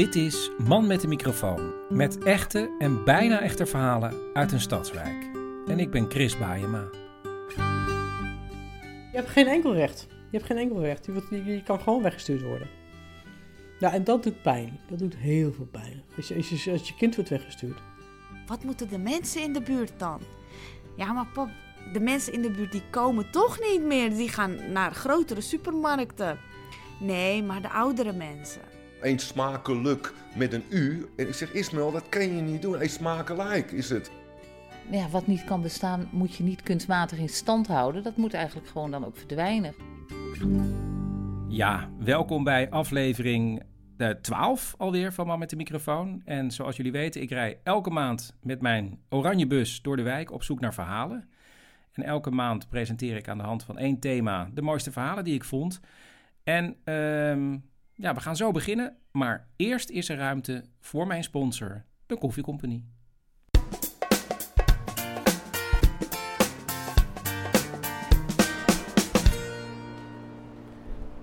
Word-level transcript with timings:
Dit 0.00 0.14
is 0.14 0.50
Man 0.66 0.86
met 0.86 1.00
de 1.00 1.08
microfoon. 1.08 1.72
Met 1.88 2.18
echte 2.18 2.76
en 2.78 3.04
bijna 3.04 3.40
echte 3.40 3.66
verhalen 3.66 4.14
uit 4.34 4.52
een 4.52 4.60
stadswijk. 4.60 5.30
En 5.66 5.78
ik 5.78 5.90
ben 5.90 6.10
Chris 6.10 6.38
Baayema. 6.38 6.84
Je 9.12 9.16
hebt 9.16 9.28
geen 9.28 9.46
enkel 9.46 9.74
recht. 9.74 10.06
Je 10.10 10.36
hebt 10.36 10.44
geen 10.44 10.56
enkel 10.56 10.80
recht. 10.80 11.06
Je, 11.06 11.12
wordt- 11.12 11.30
je, 11.30 11.44
je 11.44 11.62
kan 11.62 11.80
gewoon 11.80 12.02
weggestuurd 12.02 12.42
worden. 12.42 12.68
Ja, 13.78 13.92
en 13.92 14.04
dat 14.04 14.22
doet 14.22 14.42
pijn. 14.42 14.80
Dat 14.88 14.98
doet 14.98 15.16
heel 15.16 15.52
veel 15.52 15.68
pijn. 15.70 16.02
Als 16.16 16.28
je, 16.28 16.34
als 16.34 16.64
je, 16.64 16.70
als 16.70 16.88
je 16.88 16.94
kind 16.94 17.14
wordt 17.14 17.30
weggestuurd. 17.30 17.78
Wat 18.46 18.64
moeten 18.64 18.88
de 18.88 18.98
mensen 18.98 19.42
in 19.42 19.52
de 19.52 19.62
buurt 19.62 19.92
dan? 19.96 20.20
Ja, 20.96 21.12
maar 21.12 21.26
pap, 21.26 21.48
de 21.92 22.00
mensen 22.00 22.32
in 22.32 22.42
de 22.42 22.50
buurt 22.50 22.72
die 22.72 22.82
komen 22.90 23.30
toch 23.30 23.58
niet 23.60 23.82
meer. 23.82 24.10
Die 24.10 24.28
gaan 24.28 24.72
naar 24.72 24.92
grotere 24.92 25.40
supermarkten. 25.40 26.38
Nee, 27.00 27.42
maar 27.42 27.62
de 27.62 27.70
oudere 27.70 28.12
mensen. 28.12 28.69
Eén 29.00 29.18
smakelijk 29.18 30.12
met 30.36 30.52
een 30.52 30.64
U. 30.68 31.06
En 31.16 31.28
ik 31.28 31.34
zeg, 31.34 31.52
Ismael, 31.52 31.92
dat 31.92 32.08
kan 32.08 32.36
je 32.36 32.42
niet 32.42 32.62
doen. 32.62 32.82
Eén 32.82 32.90
smakelijk 32.90 33.70
is 33.70 33.90
het. 33.90 34.10
ja, 34.90 35.08
wat 35.08 35.26
niet 35.26 35.44
kan 35.44 35.62
bestaan, 35.62 36.08
moet 36.12 36.34
je 36.34 36.42
niet 36.42 36.62
kunstmatig 36.62 37.18
in 37.18 37.28
stand 37.28 37.66
houden. 37.66 38.02
Dat 38.02 38.16
moet 38.16 38.34
eigenlijk 38.34 38.68
gewoon 38.68 38.90
dan 38.90 39.04
ook 39.04 39.16
verdwijnen. 39.16 39.74
Ja, 41.48 41.90
welkom 41.98 42.44
bij 42.44 42.70
aflevering 42.70 43.62
eh, 43.96 44.08
12 44.10 44.74
alweer 44.78 45.12
van 45.12 45.26
Man 45.26 45.38
met 45.38 45.50
de 45.50 45.56
microfoon. 45.56 46.22
En 46.24 46.50
zoals 46.50 46.76
jullie 46.76 46.92
weten, 46.92 47.22
ik 47.22 47.30
rij 47.30 47.60
elke 47.62 47.90
maand 47.90 48.36
met 48.42 48.60
mijn 48.60 48.98
oranje 49.08 49.46
bus 49.46 49.82
door 49.82 49.96
de 49.96 50.02
wijk 50.02 50.32
op 50.32 50.42
zoek 50.42 50.60
naar 50.60 50.74
verhalen. 50.74 51.28
En 51.92 52.02
elke 52.02 52.30
maand 52.30 52.68
presenteer 52.68 53.16
ik 53.16 53.28
aan 53.28 53.38
de 53.38 53.44
hand 53.44 53.64
van 53.64 53.78
één 53.78 53.98
thema 53.98 54.50
de 54.54 54.62
mooiste 54.62 54.92
verhalen 54.92 55.24
die 55.24 55.34
ik 55.34 55.44
vond. 55.44 55.80
En 56.44 56.76
ehm, 56.84 57.56
ja, 58.00 58.14
we 58.14 58.20
gaan 58.20 58.36
zo 58.36 58.50
beginnen. 58.50 58.96
Maar 59.10 59.46
eerst 59.56 59.90
is 59.90 60.08
er 60.08 60.16
ruimte 60.16 60.64
voor 60.80 61.06
mijn 61.06 61.24
sponsor, 61.24 61.84
de 62.06 62.18
Koffie 62.18 62.42
Company. 62.42 62.84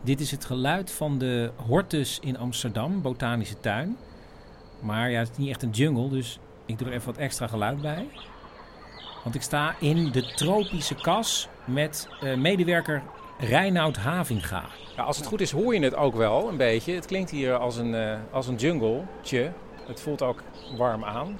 Dit 0.03 0.19
is 0.19 0.31
het 0.31 0.45
geluid 0.45 0.91
van 0.91 1.17
de 1.17 1.51
Hortus 1.55 2.19
in 2.19 2.37
Amsterdam, 2.37 3.01
botanische 3.01 3.59
tuin. 3.59 3.97
Maar 4.81 5.11
ja, 5.11 5.19
het 5.19 5.29
is 5.29 5.37
niet 5.37 5.49
echt 5.49 5.63
een 5.63 5.69
jungle, 5.69 6.09
dus 6.09 6.39
ik 6.65 6.77
doe 6.77 6.87
er 6.87 6.93
even 6.93 7.05
wat 7.05 7.17
extra 7.17 7.47
geluid 7.47 7.81
bij. 7.81 8.07
Want 9.23 9.35
ik 9.35 9.41
sta 9.41 9.75
in 9.79 10.11
de 10.11 10.33
tropische 10.33 10.95
kas 10.95 11.49
met 11.65 12.07
eh, 12.21 12.37
medewerker 12.37 13.03
Reinoud 13.39 13.97
Havinga. 13.97 14.63
Ja, 14.95 15.03
als 15.03 15.17
het 15.17 15.25
goed 15.25 15.41
is 15.41 15.51
hoor 15.51 15.73
je 15.73 15.79
het 15.83 15.95
ook 15.95 16.15
wel 16.15 16.47
een 16.49 16.57
beetje. 16.57 16.93
Het 16.93 17.05
klinkt 17.05 17.29
hier 17.31 17.57
als 17.57 17.77
een, 17.77 17.95
eh, 17.95 18.17
als 18.31 18.47
een 18.47 18.55
jungle-tje. 18.55 19.51
Het 19.85 19.99
voelt 20.01 20.21
ook 20.21 20.43
warm 20.77 21.03
aan. 21.03 21.39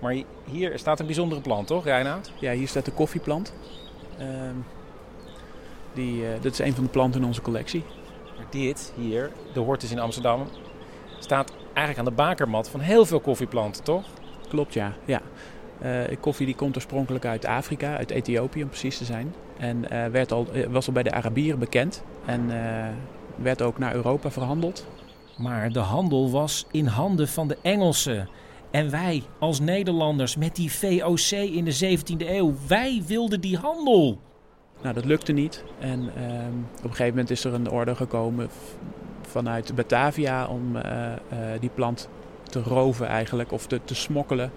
Maar 0.00 0.12
hi- 0.12 0.24
hier 0.50 0.78
staat 0.78 1.00
een 1.00 1.06
bijzondere 1.06 1.40
plant, 1.40 1.66
toch, 1.66 1.84
Reinoud? 1.84 2.32
Ja, 2.40 2.52
hier 2.52 2.68
staat 2.68 2.84
de 2.84 2.90
koffieplant. 2.90 3.54
Ehm, 4.18 4.54
die, 5.92 6.26
eh, 6.26 6.42
dat 6.42 6.52
is 6.52 6.58
een 6.58 6.74
van 6.74 6.84
de 6.84 6.90
planten 6.90 7.20
in 7.20 7.26
onze 7.26 7.42
collectie. 7.42 7.82
Maar 8.36 8.46
dit 8.50 8.92
hier, 8.96 9.30
de 9.52 9.60
Hortus 9.60 9.90
in 9.90 9.98
Amsterdam, 9.98 10.46
staat 11.18 11.52
eigenlijk 11.64 11.98
aan 11.98 12.14
de 12.14 12.22
bakermat 12.22 12.68
van 12.68 12.80
heel 12.80 13.06
veel 13.06 13.20
koffieplanten, 13.20 13.84
toch? 13.84 14.04
Klopt, 14.48 14.74
ja. 14.74 14.92
ja. 15.04 15.20
Eh, 15.78 16.16
koffie 16.20 16.46
die 16.46 16.54
komt 16.54 16.74
oorspronkelijk 16.76 17.24
uit 17.24 17.44
Afrika, 17.44 17.96
uit 17.96 18.10
Ethiopië 18.10 18.62
om 18.62 18.68
precies 18.68 18.98
te 18.98 19.04
zijn. 19.04 19.34
En 19.60 19.90
eh, 19.90 20.06
werd 20.06 20.32
al, 20.32 20.46
eh, 20.52 20.66
was 20.66 20.86
al 20.86 20.92
bij 20.92 21.02
de 21.02 21.12
Arabieren 21.12 21.58
bekend. 21.58 22.02
En 22.24 22.50
eh, 22.50 22.88
werd 23.36 23.62
ook 23.62 23.78
naar 23.78 23.94
Europa 23.94 24.30
verhandeld. 24.30 24.86
Maar 25.38 25.72
de 25.72 25.78
handel 25.78 26.30
was 26.30 26.66
in 26.70 26.86
handen 26.86 27.28
van 27.28 27.48
de 27.48 27.58
Engelsen. 27.62 28.28
En 28.70 28.90
wij 28.90 29.22
als 29.38 29.60
Nederlanders 29.60 30.36
met 30.36 30.56
die 30.56 30.72
VOC 30.72 31.30
in 31.30 31.64
de 31.64 31.98
17e 31.98 32.28
eeuw, 32.28 32.54
wij 32.66 33.02
wilden 33.06 33.40
die 33.40 33.56
handel. 33.56 34.18
Nou, 34.82 34.94
dat 34.94 35.04
lukte 35.04 35.32
niet. 35.32 35.64
En 35.78 36.10
ehm, 36.16 36.52
op 36.78 36.84
een 36.84 36.90
gegeven 36.90 37.08
moment 37.08 37.30
is 37.30 37.44
er 37.44 37.54
een 37.54 37.70
orde 37.70 37.94
gekomen 37.94 38.48
vanuit 39.22 39.74
Batavia 39.74 40.46
om 40.46 40.76
die 41.60 41.70
plant 41.74 42.08
te 42.42 42.62
roven 42.62 43.06
eigenlijk. 43.06 43.52
Of 43.52 43.66
te, 43.66 43.80
te 43.84 43.94
smokkelen, 43.94 44.50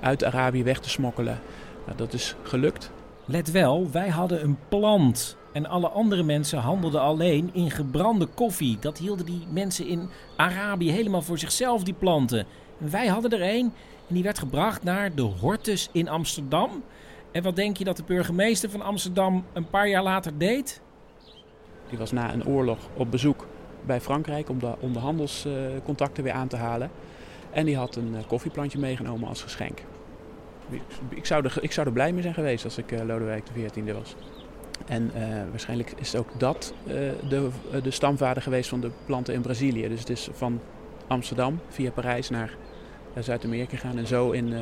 uit 0.00 0.24
Arabië 0.24 0.62
weg 0.62 0.80
te 0.80 0.90
smokkelen. 0.90 1.38
Nou, 1.84 1.96
dat 1.96 2.12
is 2.12 2.34
gelukt. 2.42 2.90
Let 3.28 3.50
wel, 3.50 3.90
wij 3.90 4.08
hadden 4.08 4.42
een 4.42 4.58
plant. 4.68 5.36
En 5.52 5.66
alle 5.66 5.88
andere 5.88 6.22
mensen 6.22 6.58
handelden 6.58 7.00
alleen 7.00 7.50
in 7.52 7.70
gebrande 7.70 8.26
koffie. 8.26 8.78
Dat 8.80 8.98
hielden 8.98 9.26
die 9.26 9.46
mensen 9.50 9.86
in 9.86 10.08
Arabië 10.36 10.90
helemaal 10.90 11.22
voor 11.22 11.38
zichzelf, 11.38 11.82
die 11.82 11.94
planten. 11.94 12.46
En 12.80 12.90
wij 12.90 13.06
hadden 13.06 13.30
er 13.30 13.42
een 13.42 13.72
en 14.08 14.14
die 14.14 14.22
werd 14.22 14.38
gebracht 14.38 14.82
naar 14.82 15.14
de 15.14 15.22
Hortus 15.22 15.88
in 15.92 16.08
Amsterdam. 16.08 16.82
En 17.32 17.42
wat 17.42 17.56
denk 17.56 17.76
je 17.76 17.84
dat 17.84 17.96
de 17.96 18.02
burgemeester 18.06 18.70
van 18.70 18.82
Amsterdam 18.82 19.44
een 19.52 19.70
paar 19.70 19.88
jaar 19.88 20.02
later 20.02 20.38
deed? 20.38 20.80
Die 21.88 21.98
was 21.98 22.12
na 22.12 22.32
een 22.32 22.46
oorlog 22.46 22.78
op 22.96 23.10
bezoek 23.10 23.46
bij 23.86 24.00
Frankrijk 24.00 24.48
om 24.48 24.58
de, 24.58 24.74
om 24.80 24.92
de 24.92 24.98
handelscontacten 24.98 26.24
weer 26.24 26.32
aan 26.32 26.48
te 26.48 26.56
halen. 26.56 26.90
En 27.50 27.64
die 27.64 27.76
had 27.76 27.96
een 27.96 28.14
eh, 28.16 28.26
koffieplantje 28.26 28.78
meegenomen 28.78 29.28
als 29.28 29.42
geschenk. 29.42 29.82
Ik, 31.08 31.26
zou 31.26 31.44
er, 31.44 31.58
ik 31.60 31.72
zou 31.72 31.86
er 31.86 31.92
blij 31.92 32.12
mee 32.12 32.22
zijn 32.22 32.34
geweest 32.34 32.64
als 32.64 32.78
ik 32.78 32.92
eh, 32.92 33.04
Lodewijk 33.04 33.44
XIV 33.54 33.92
was. 33.92 34.14
En 34.86 35.10
eh, 35.14 35.22
waarschijnlijk 35.50 35.92
is 35.96 36.16
ook 36.16 36.28
dat 36.38 36.74
eh, 36.86 36.94
de, 37.28 37.48
de 37.82 37.90
stamvader 37.90 38.42
geweest 38.42 38.68
van 38.68 38.80
de 38.80 38.90
planten 39.06 39.34
in 39.34 39.40
Brazilië. 39.40 39.88
Dus 39.88 40.00
het 40.00 40.10
is 40.10 40.28
van 40.32 40.60
Amsterdam 41.06 41.60
via 41.68 41.90
Parijs 41.90 42.30
naar 42.30 42.56
Zuid-Amerika 43.18 43.76
gegaan 43.76 43.98
en 43.98 44.06
zo 44.06 44.30
in 44.30 44.54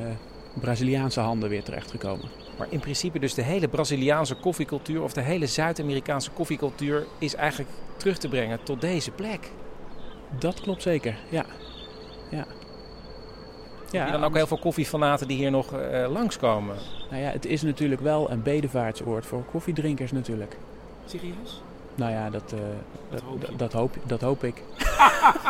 Braziliaanse 0.61 1.21
handen 1.21 1.49
weer 1.49 1.63
terechtgekomen. 1.63 2.29
Maar 2.59 2.67
in 2.71 2.81
principe 2.81 3.19
dus 3.19 3.35
de 3.35 3.43
hele 3.43 3.69
Braziliaanse 3.69 4.35
koffiecultuur 4.35 5.03
of 5.03 5.13
de 5.13 5.21
hele 5.21 5.47
Zuid-Amerikaanse 5.47 6.31
koffiecultuur 6.31 7.07
is 7.19 7.35
eigenlijk 7.35 7.71
terug 7.97 8.19
te 8.19 8.29
brengen 8.29 8.63
tot 8.63 8.81
deze 8.81 9.11
plek. 9.11 9.51
Dat 10.39 10.61
klopt 10.61 10.83
zeker, 10.83 11.17
ja. 11.29 11.45
Ja. 12.31 12.47
Ja, 13.95 14.11
dan 14.11 14.25
ook 14.25 14.35
heel 14.35 14.47
veel 14.47 14.59
koffiefanaten 14.59 15.29
die 15.29 15.37
hier 15.37 15.51
nog 15.51 15.73
eh, 15.73 16.13
langskomen. 16.13 16.77
Nou 17.11 17.23
ja, 17.23 17.31
het 17.31 17.47
is 17.47 17.63
natuurlijk 17.63 18.01
wel 18.01 18.31
een 18.31 18.43
bedevaartsoord 18.43 19.27
voor 19.27 19.45
koffiedrinkers 19.45 20.13
natuurlijk. 20.13 20.57
Serieus? 21.07 21.63
Nou 21.95 22.13
ja, 22.13 22.31
dat, 22.31 22.53
eh, 22.53 22.59
dat, 23.11 23.23
dat, 23.41 23.59
dat 23.59 23.73
hoop, 23.73 23.97
dat 24.07 24.21
hoop 24.21 24.45
ik. 24.45 24.63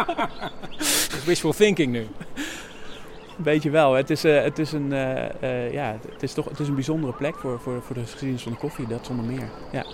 Wishful 1.27 1.53
thinking 1.53 1.93
nu. 1.93 2.07
Weet 3.37 3.63
je 3.63 3.71
wel, 3.71 3.93
het 3.93 4.11
is, 4.11 4.25
eh, 4.25 4.43
het 4.43 4.59
is, 4.59 4.73
een, 4.73 4.93
eh, 4.93 5.43
eh, 5.43 5.73
ja, 5.73 5.97
het 6.13 6.23
is 6.23 6.33
toch 6.33 6.45
het 6.49 6.59
is 6.59 6.69
een 6.69 6.75
bijzondere 6.75 7.13
plek 7.13 7.35
voor, 7.37 7.61
voor, 7.61 7.83
voor 7.83 7.95
de 7.95 8.03
geschiedenis 8.03 8.43
van 8.43 8.53
de 8.53 8.59
koffie, 8.59 8.87
dat 8.87 9.07
zonder 9.07 9.25
meer. 9.25 9.51
Ja. 9.73 9.85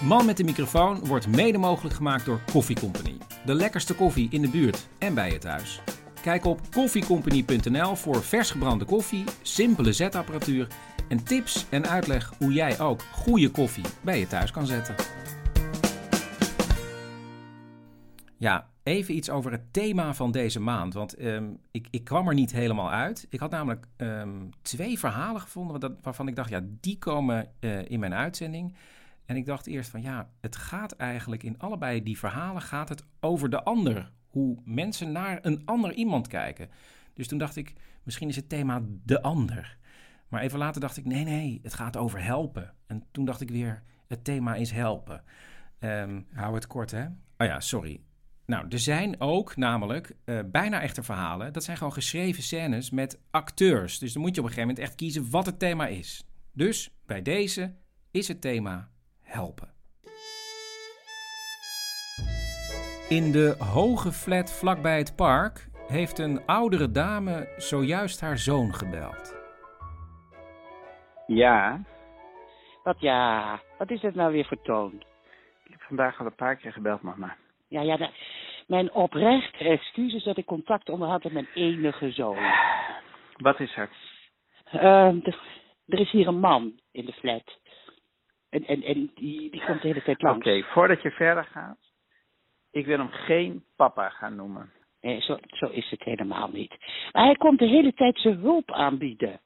Man 0.00 0.26
met 0.26 0.36
de 0.36 0.44
microfoon 0.44 1.06
wordt 1.06 1.26
mede 1.26 1.58
mogelijk 1.58 1.94
gemaakt 1.94 2.24
door 2.24 2.40
Koffie 2.52 2.80
Company. 2.80 3.16
De 3.44 3.54
lekkerste 3.54 3.94
koffie 3.94 4.28
in 4.30 4.42
de 4.42 4.48
buurt 4.48 4.88
en 4.98 5.14
bij 5.14 5.30
je 5.30 5.38
thuis. 5.38 5.80
Kijk 6.28 6.44
op 6.44 6.60
koffiecompany.nl 6.70 7.96
voor 7.96 8.22
vers 8.22 8.50
gebrande 8.50 8.84
koffie, 8.84 9.24
simpele 9.42 9.92
zetapparatuur 9.92 10.68
en 11.08 11.24
tips 11.24 11.66
en 11.70 11.86
uitleg 11.86 12.32
hoe 12.38 12.52
jij 12.52 12.80
ook 12.80 13.00
goede 13.00 13.50
koffie 13.50 13.84
bij 14.02 14.18
je 14.18 14.26
thuis 14.26 14.50
kan 14.50 14.66
zetten. 14.66 14.94
Ja, 18.36 18.68
even 18.82 19.16
iets 19.16 19.30
over 19.30 19.52
het 19.52 19.72
thema 19.72 20.14
van 20.14 20.30
deze 20.30 20.60
maand. 20.60 20.94
Want 20.94 21.14
ehm, 21.14 21.50
ik, 21.70 21.86
ik 21.90 22.04
kwam 22.04 22.28
er 22.28 22.34
niet 22.34 22.52
helemaal 22.52 22.90
uit. 22.90 23.26
Ik 23.30 23.40
had 23.40 23.50
namelijk 23.50 23.86
ehm, 23.96 24.48
twee 24.62 24.98
verhalen 24.98 25.40
gevonden 25.40 25.98
waarvan 26.02 26.28
ik 26.28 26.36
dacht, 26.36 26.50
ja, 26.50 26.60
die 26.80 26.98
komen 26.98 27.50
eh, 27.60 27.90
in 27.90 28.00
mijn 28.00 28.14
uitzending. 28.14 28.74
En 29.26 29.36
ik 29.36 29.46
dacht 29.46 29.66
eerst 29.66 29.90
van 29.90 30.02
ja, 30.02 30.28
het 30.40 30.56
gaat 30.56 30.92
eigenlijk 30.92 31.42
in 31.42 31.58
allebei 31.58 32.02
die 32.02 32.18
verhalen 32.18 32.62
gaat 32.62 32.88
het 32.88 33.04
over 33.20 33.50
de 33.50 33.62
ander. 33.62 34.10
Hoe 34.38 34.56
mensen 34.64 35.12
naar 35.12 35.38
een 35.42 35.62
ander 35.64 35.92
iemand 35.92 36.26
kijken. 36.26 36.68
Dus 37.14 37.28
toen 37.28 37.38
dacht 37.38 37.56
ik, 37.56 37.72
misschien 38.02 38.28
is 38.28 38.36
het 38.36 38.48
thema 38.48 38.82
de 39.04 39.22
ander. 39.22 39.78
Maar 40.28 40.42
even 40.42 40.58
later 40.58 40.80
dacht 40.80 40.96
ik, 40.96 41.04
nee, 41.04 41.24
nee, 41.24 41.60
het 41.62 41.74
gaat 41.74 41.96
over 41.96 42.24
helpen. 42.24 42.74
En 42.86 43.04
toen 43.10 43.24
dacht 43.24 43.40
ik 43.40 43.50
weer, 43.50 43.82
het 44.06 44.24
thema 44.24 44.54
is 44.54 44.70
helpen. 44.70 45.22
Ehm, 45.78 46.22
hou 46.32 46.54
het 46.54 46.66
kort, 46.66 46.90
hè? 46.90 47.04
Oh 47.06 47.46
ja, 47.46 47.60
sorry. 47.60 48.00
Nou, 48.46 48.66
er 48.68 48.78
zijn 48.78 49.20
ook 49.20 49.56
namelijk 49.56 50.16
eh, 50.24 50.38
bijna 50.46 50.80
echte 50.80 51.02
verhalen. 51.02 51.52
Dat 51.52 51.64
zijn 51.64 51.76
gewoon 51.76 51.92
geschreven 51.92 52.42
scènes 52.42 52.90
met 52.90 53.20
acteurs. 53.30 53.98
Dus 53.98 54.12
dan 54.12 54.22
moet 54.22 54.34
je 54.34 54.40
op 54.40 54.46
een 54.46 54.52
gegeven 54.52 54.68
moment 54.68 54.88
echt 54.88 54.96
kiezen 54.96 55.30
wat 55.30 55.46
het 55.46 55.58
thema 55.58 55.86
is. 55.86 56.24
Dus 56.52 56.90
bij 57.06 57.22
deze 57.22 57.74
is 58.10 58.28
het 58.28 58.40
thema 58.40 58.90
helpen. 59.20 59.76
In 63.08 63.32
de 63.32 63.54
hoge 63.58 64.12
flat 64.12 64.58
vlakbij 64.58 64.98
het 64.98 65.16
park 65.16 65.66
heeft 65.86 66.18
een 66.18 66.46
oudere 66.46 66.90
dame 66.90 67.54
zojuist 67.56 68.20
haar 68.20 68.38
zoon 68.38 68.74
gebeld. 68.74 69.36
Ja, 71.26 71.80
Wat 72.82 73.00
ja, 73.00 73.60
wat 73.78 73.90
is 73.90 74.02
het 74.02 74.14
nou 74.14 74.32
weer 74.32 74.44
voor 74.44 74.62
toon? 74.62 74.92
ik 75.64 75.70
heb 75.70 75.80
vandaag 75.80 76.20
al 76.20 76.26
een 76.26 76.34
paar 76.34 76.56
keer 76.56 76.72
gebeld, 76.72 77.02
mama. 77.02 77.36
Ja, 77.68 77.80
ja, 77.82 77.96
nou, 77.96 78.12
mijn 78.66 78.92
oprechte 78.92 79.64
excuses 79.64 80.24
dat 80.24 80.36
ik 80.36 80.46
contact 80.46 80.88
onderhoud 80.88 81.22
met 81.22 81.32
mijn 81.32 81.48
enige 81.54 82.10
zoon. 82.10 82.38
Wat 83.36 83.60
is 83.60 83.76
er? 83.76 83.90
Ehm, 84.64 85.18
er, 85.22 85.38
er 85.86 86.00
is 86.00 86.10
hier 86.10 86.26
een 86.26 86.40
man 86.40 86.80
in 86.92 87.04
de 87.04 87.12
flat. 87.12 87.58
En, 88.50 88.66
en, 88.66 88.82
en 88.82 89.10
die, 89.14 89.50
die 89.50 89.64
komt 89.64 89.82
de 89.82 89.88
hele 89.88 90.02
tijd 90.02 90.22
langs. 90.22 90.46
Oké, 90.46 90.62
voordat 90.62 91.02
je 91.02 91.10
verder 91.10 91.44
gaat. 91.44 91.87
Ik 92.78 92.86
wil 92.86 92.98
hem 92.98 93.10
geen 93.10 93.64
papa 93.76 94.08
gaan 94.08 94.36
noemen. 94.36 94.70
Nee, 95.00 95.20
zo, 95.20 95.38
zo 95.46 95.66
is 95.66 95.90
het 95.90 96.02
helemaal 96.02 96.48
niet. 96.48 96.76
Maar 97.12 97.24
hij 97.24 97.34
komt 97.34 97.58
de 97.58 97.66
hele 97.66 97.94
tijd 97.94 98.18
zijn 98.18 98.38
hulp 98.38 98.72
aanbieden. 98.72 99.40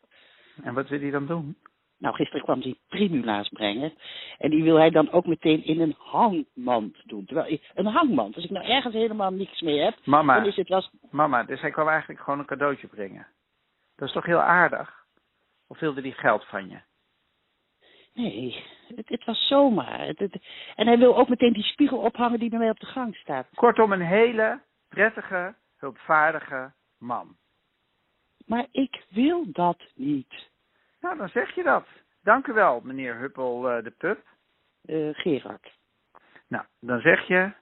En 0.63 0.75
wat 0.75 0.89
wil 0.89 1.01
hij 1.01 1.11
dan 1.11 1.27
doen? 1.27 1.57
Nou, 1.99 2.15
gisteren 2.15 2.45
kwam 2.45 2.61
hij 2.61 2.77
primula's 2.89 3.49
brengen. 3.49 3.93
En 4.39 4.51
die 4.51 4.63
wil 4.63 4.77
hij 4.77 4.91
dan 4.91 5.11
ook 5.11 5.27
meteen 5.27 5.65
in 5.65 5.81
een 5.81 5.95
hangmand 5.99 6.97
doen. 7.05 7.25
Terwijl, 7.25 7.59
een 7.75 7.87
hangmand, 7.87 8.35
als 8.35 8.45
ik 8.45 8.51
nou 8.51 8.67
ergens 8.67 8.95
helemaal 8.95 9.31
niks 9.31 9.61
mee 9.61 9.79
heb, 9.79 9.95
Mama. 10.05 10.35
dan 10.35 10.47
is 10.47 10.57
het. 10.57 10.91
Mama, 11.11 11.45
dus 11.45 11.61
hij 11.61 11.71
kwam 11.71 11.89
eigenlijk 11.89 12.21
gewoon 12.21 12.39
een 12.39 12.47
cadeautje 12.47 12.87
brengen. 12.87 13.27
Dat 13.97 14.09
is 14.09 14.15
toch 14.15 14.27
heel 14.27 14.41
aardig? 14.41 15.05
Of 15.67 15.79
wilde 15.79 16.01
hij 16.01 16.13
geld 16.13 16.45
van 16.45 16.69
je? 16.69 16.81
Nee, 18.15 18.65
het, 18.97 19.09
het 19.09 19.25
was 19.25 19.47
zomaar. 19.49 20.01
Het, 20.07 20.19
het- 20.19 20.45
en 20.77 20.87
hij 20.87 20.99
wil 20.99 21.17
ook 21.17 21.29
meteen 21.29 21.53
die 21.53 21.63
spiegel 21.63 21.99
ophangen 21.99 22.39
die 22.39 22.51
bij 22.51 22.59
mij 22.59 22.71
op 22.71 22.81
de 22.81 22.87
gang 22.87 23.17
staat. 23.17 23.49
Kortom, 23.55 23.93
een 23.93 24.01
hele 24.01 24.61
prettige, 24.89 25.55
hulpvaardige 25.77 26.73
man. 26.99 27.37
Maar 28.47 28.67
ik 28.71 29.05
wil 29.11 29.45
dat 29.53 29.83
niet. 29.95 30.51
Nou, 31.01 31.17
dan 31.17 31.29
zeg 31.29 31.55
je 31.55 31.63
dat. 31.63 31.87
Dank 32.23 32.47
u 32.47 32.53
wel, 32.53 32.81
meneer 32.81 33.17
Huppel 33.19 33.71
eh, 33.71 33.85
de 33.85 33.91
Pup. 33.91 34.27
Eh, 34.85 35.09
Gerard. 35.13 35.73
Nou, 36.49 36.65
dan 36.81 37.01
zeg 37.01 37.27
je... 37.27 37.53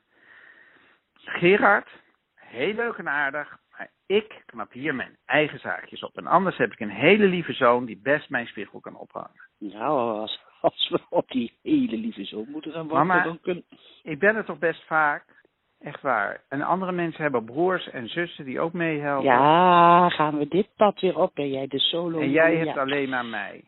Gerard, 1.15 1.89
heel 2.35 2.75
leuk 2.75 2.97
en 2.97 3.09
aardig, 3.09 3.59
ik 4.07 4.43
knap 4.47 4.73
hier 4.73 4.95
mijn 4.95 5.17
eigen 5.25 5.59
zaakjes 5.59 6.03
op. 6.03 6.17
En 6.17 6.27
anders 6.27 6.57
heb 6.57 6.73
ik 6.73 6.81
een 6.81 6.91
hele 6.91 7.27
lieve 7.27 7.53
zoon 7.53 7.85
die 7.85 8.01
best 8.03 8.31
mijn 8.31 8.47
spiegel 8.47 8.81
kan 8.81 8.97
ophangen. 8.97 9.49
Nou, 9.59 10.21
als, 10.21 10.41
als 10.61 10.89
we 10.89 11.01
op 11.09 11.29
die 11.29 11.59
hele 11.63 11.97
lieve 11.97 12.25
zoon 12.25 12.47
moeten 12.49 12.73
gaan 12.73 12.89
wachten, 12.89 13.07
Mama, 13.07 13.25
dan 13.25 13.41
kunnen... 13.41 13.65
ik 14.03 14.19
ben 14.19 14.37
er 14.37 14.45
toch 14.45 14.59
best 14.59 14.87
vaak. 14.87 15.39
Echt 15.81 16.01
waar. 16.01 16.45
En 16.49 16.63
andere 16.63 16.93
mensen 16.93 17.23
hebben 17.23 17.45
broers 17.45 17.91
en 17.91 18.09
zussen 18.09 18.45
die 18.45 18.61
ook 18.61 18.73
meehelpen. 18.73 19.31
Ja, 19.31 20.09
gaan 20.09 20.39
we 20.39 20.49
dit 20.49 20.69
pad 20.77 21.01
weer 21.01 21.19
op? 21.19 21.35
Ben 21.35 21.51
jij 21.51 21.67
de 21.67 21.79
solo? 21.79 22.21
En 22.21 22.31
jij 22.31 22.53
ja. 22.53 22.65
hebt 22.65 22.79
alleen 22.79 23.09
maar 23.09 23.25
mij. 23.25 23.65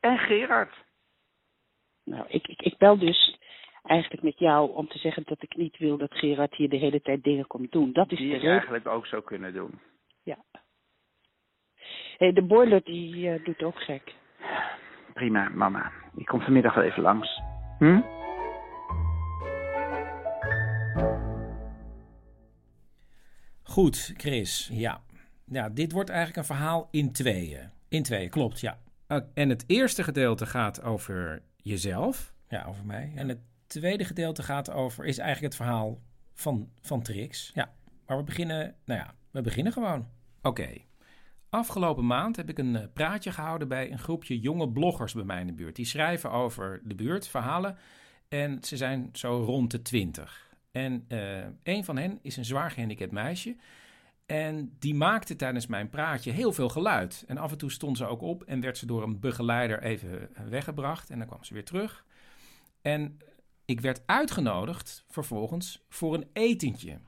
En 0.00 0.18
Gerard. 0.18 0.74
Nou, 2.04 2.24
ik, 2.28 2.46
ik, 2.46 2.62
ik 2.62 2.78
bel 2.78 2.98
dus 2.98 3.38
eigenlijk 3.84 4.22
met 4.22 4.38
jou 4.38 4.74
om 4.74 4.88
te 4.88 4.98
zeggen 4.98 5.22
dat 5.26 5.42
ik 5.42 5.56
niet 5.56 5.78
wil 5.78 5.96
dat 5.96 6.14
Gerard 6.14 6.54
hier 6.54 6.68
de 6.68 6.76
hele 6.76 7.00
tijd 7.00 7.22
dingen 7.24 7.46
komt 7.46 7.72
doen. 7.72 7.92
Dat 7.92 8.12
is 8.12 8.18
Die 8.18 8.28
de 8.28 8.34
reden. 8.34 8.50
eigenlijk 8.50 8.86
ook 8.86 9.06
zou 9.06 9.22
kunnen 9.22 9.52
doen. 9.52 9.80
Hey, 12.18 12.32
de 12.32 12.42
boiler 12.42 12.84
die 12.84 13.30
eh, 13.30 13.44
doet 13.44 13.62
ook 13.62 13.78
gek. 13.78 14.14
Prima, 15.14 15.48
mama. 15.48 15.92
Ik 16.16 16.26
kom 16.26 16.40
vanmiddag 16.40 16.74
wel 16.74 16.84
even 16.84 17.02
langs. 17.02 17.40
Hm? 17.78 18.00
Goed, 23.62 24.14
Chris. 24.16 24.68
Ja. 24.72 25.00
ja, 25.46 25.68
dit 25.68 25.92
wordt 25.92 26.08
eigenlijk 26.10 26.38
een 26.38 26.54
verhaal 26.56 26.88
in 26.90 27.12
tweeën. 27.12 27.70
In 27.88 28.02
tweeën, 28.02 28.30
klopt, 28.30 28.60
ja. 28.60 28.78
En 29.34 29.48
het 29.48 29.64
eerste 29.66 30.02
gedeelte 30.02 30.46
gaat 30.46 30.82
over 30.82 31.42
jezelf. 31.56 32.32
Ja, 32.48 32.64
over 32.64 32.84
mij. 32.84 33.12
En 33.16 33.28
het 33.28 33.38
tweede 33.78 34.04
gedeelte 34.04 34.42
gaat 34.42 34.70
over, 34.70 35.04
is 35.04 35.18
eigenlijk 35.18 35.54
het 35.54 35.62
verhaal 35.62 36.00
van, 36.32 36.70
van 36.80 37.02
Trix. 37.02 37.50
Ja, 37.54 37.72
maar 38.06 38.16
we 38.16 38.22
beginnen, 38.22 38.74
nou 38.84 39.00
ja, 39.00 39.14
we 39.30 39.40
beginnen 39.40 39.72
gewoon. 39.72 40.08
Oké. 40.42 40.68
Afgelopen 41.48 42.06
maand 42.06 42.36
heb 42.36 42.48
ik 42.48 42.58
een 42.58 42.76
eh, 42.76 42.84
praatje 42.92 43.32
gehouden 43.32 43.68
bij 43.68 43.92
een 43.92 43.98
groepje 43.98 44.40
jonge 44.40 44.68
bloggers 44.68 45.14
bij 45.14 45.24
mij 45.24 45.40
in 45.40 45.46
de 45.46 45.52
buurt. 45.52 45.76
Die 45.76 45.84
schrijven 45.84 46.30
over 46.30 46.80
de 46.84 46.94
buurt, 46.94 47.28
verhalen. 47.28 47.76
En 48.28 48.58
ze 48.62 48.76
zijn 48.76 49.08
zo 49.12 49.42
rond 49.44 49.70
de 49.70 49.82
twintig. 49.82 50.56
En 50.72 51.04
eh, 51.08 51.44
een 51.62 51.84
van 51.84 51.96
hen 51.96 52.18
is 52.22 52.36
een 52.36 52.44
zwaar 52.44 52.70
gehandicapt 52.70 53.12
meisje. 53.12 53.56
En 54.26 54.76
die 54.78 54.94
maakte 54.94 55.36
tijdens 55.36 55.66
mijn 55.66 55.88
praatje 55.88 56.30
heel 56.30 56.52
veel 56.52 56.68
geluid. 56.68 57.24
En 57.26 57.38
af 57.38 57.50
en 57.50 57.58
toe 57.58 57.70
stond 57.70 57.96
ze 57.96 58.06
ook 58.06 58.22
op 58.22 58.42
en 58.42 58.60
werd 58.60 58.78
ze 58.78 58.86
door 58.86 59.02
een 59.02 59.20
begeleider 59.20 59.82
even 59.82 60.30
weggebracht. 60.48 61.10
En 61.10 61.18
dan 61.18 61.26
kwam 61.26 61.44
ze 61.44 61.54
weer 61.54 61.64
terug. 61.64 62.04
En 62.82 63.18
ik 63.64 63.80
werd 63.80 64.02
uitgenodigd 64.06 65.04
vervolgens 65.08 65.84
voor 65.88 66.14
een 66.14 66.28
etentje. 66.32 66.98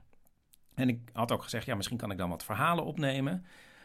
En 0.75 0.89
ik 0.89 1.01
had 1.13 1.33
ook 1.33 1.43
gezegd, 1.43 1.67
ja, 1.67 1.75
misschien 1.75 1.97
kan 1.97 2.11
ik 2.11 2.19
dan 2.19 2.29
wat 2.31 2.45
verhalen 2.45 2.85
opnemen. 2.85 3.45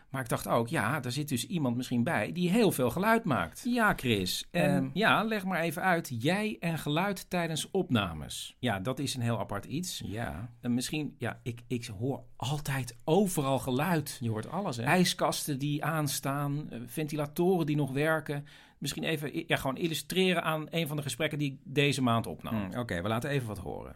Maar 0.10 0.22
ik 0.22 0.30
dacht 0.30 0.48
ook, 0.48 0.68
ja, 0.68 1.00
daar 1.00 1.12
zit 1.12 1.30
dus 1.30 1.48
iemand 1.48 1.76
misschien 1.76 2.04
bij 2.04 2.32
die 2.32 2.50
heel 2.50 2.72
veel 2.72 2.90
geluid 2.90 3.24
maakt. 3.24 3.62
Ja, 3.66 3.94
Chris. 3.96 4.48
En 4.52 4.76
Ehm. 4.76 4.90
ja, 4.94 5.24
leg 5.24 5.46
maar 5.46 5.60
even 5.62 5.82
uit. 5.82 6.16
Jij 6.20 6.58
en 6.60 6.78
geluid 6.78 7.30
tijdens 7.30 7.72
opnames. 7.72 8.56
Ja, 8.60 8.80
dat 8.80 9.00
is 9.00 9.16
een 9.16 9.22
heel 9.22 9.40
apart 9.40 9.66
iets. 9.66 10.02
Ja. 10.06 10.50
En 10.62 10.74
misschien, 10.74 11.16
ja, 11.18 11.40
ik, 11.44 11.62
ik 11.68 11.86
hoor 11.86 12.24
altijd 12.36 12.96
overal 13.04 13.60
geluid. 13.60 14.18
Je 14.22 14.30
hoort 14.30 14.50
alles, 14.50 14.78
hè? 14.78 14.84
IJskasten 14.84 15.60
die 15.60 15.84
aanstaan, 15.86 16.70
eh, 16.70 16.80
ventilatoren 16.86 17.66
die 17.66 17.76
nog 17.76 17.92
werken. 17.92 18.46
Misschien 18.82 19.04
even 19.04 19.48
ja, 19.48 19.56
gewoon 19.56 19.78
illustreren 19.78 20.44
aan 20.44 20.68
een 20.70 20.88
van 20.88 20.96
de 20.96 21.02
gesprekken 21.02 21.40
die 21.40 21.52
ik 21.52 21.60
deze 21.64 22.02
maand 22.02 22.28
opnam. 22.28 22.70
Oké, 22.78 23.02
we 23.02 23.08
laten 23.08 23.30
even 23.30 23.48
wat 23.48 23.58
horen. 23.58 23.96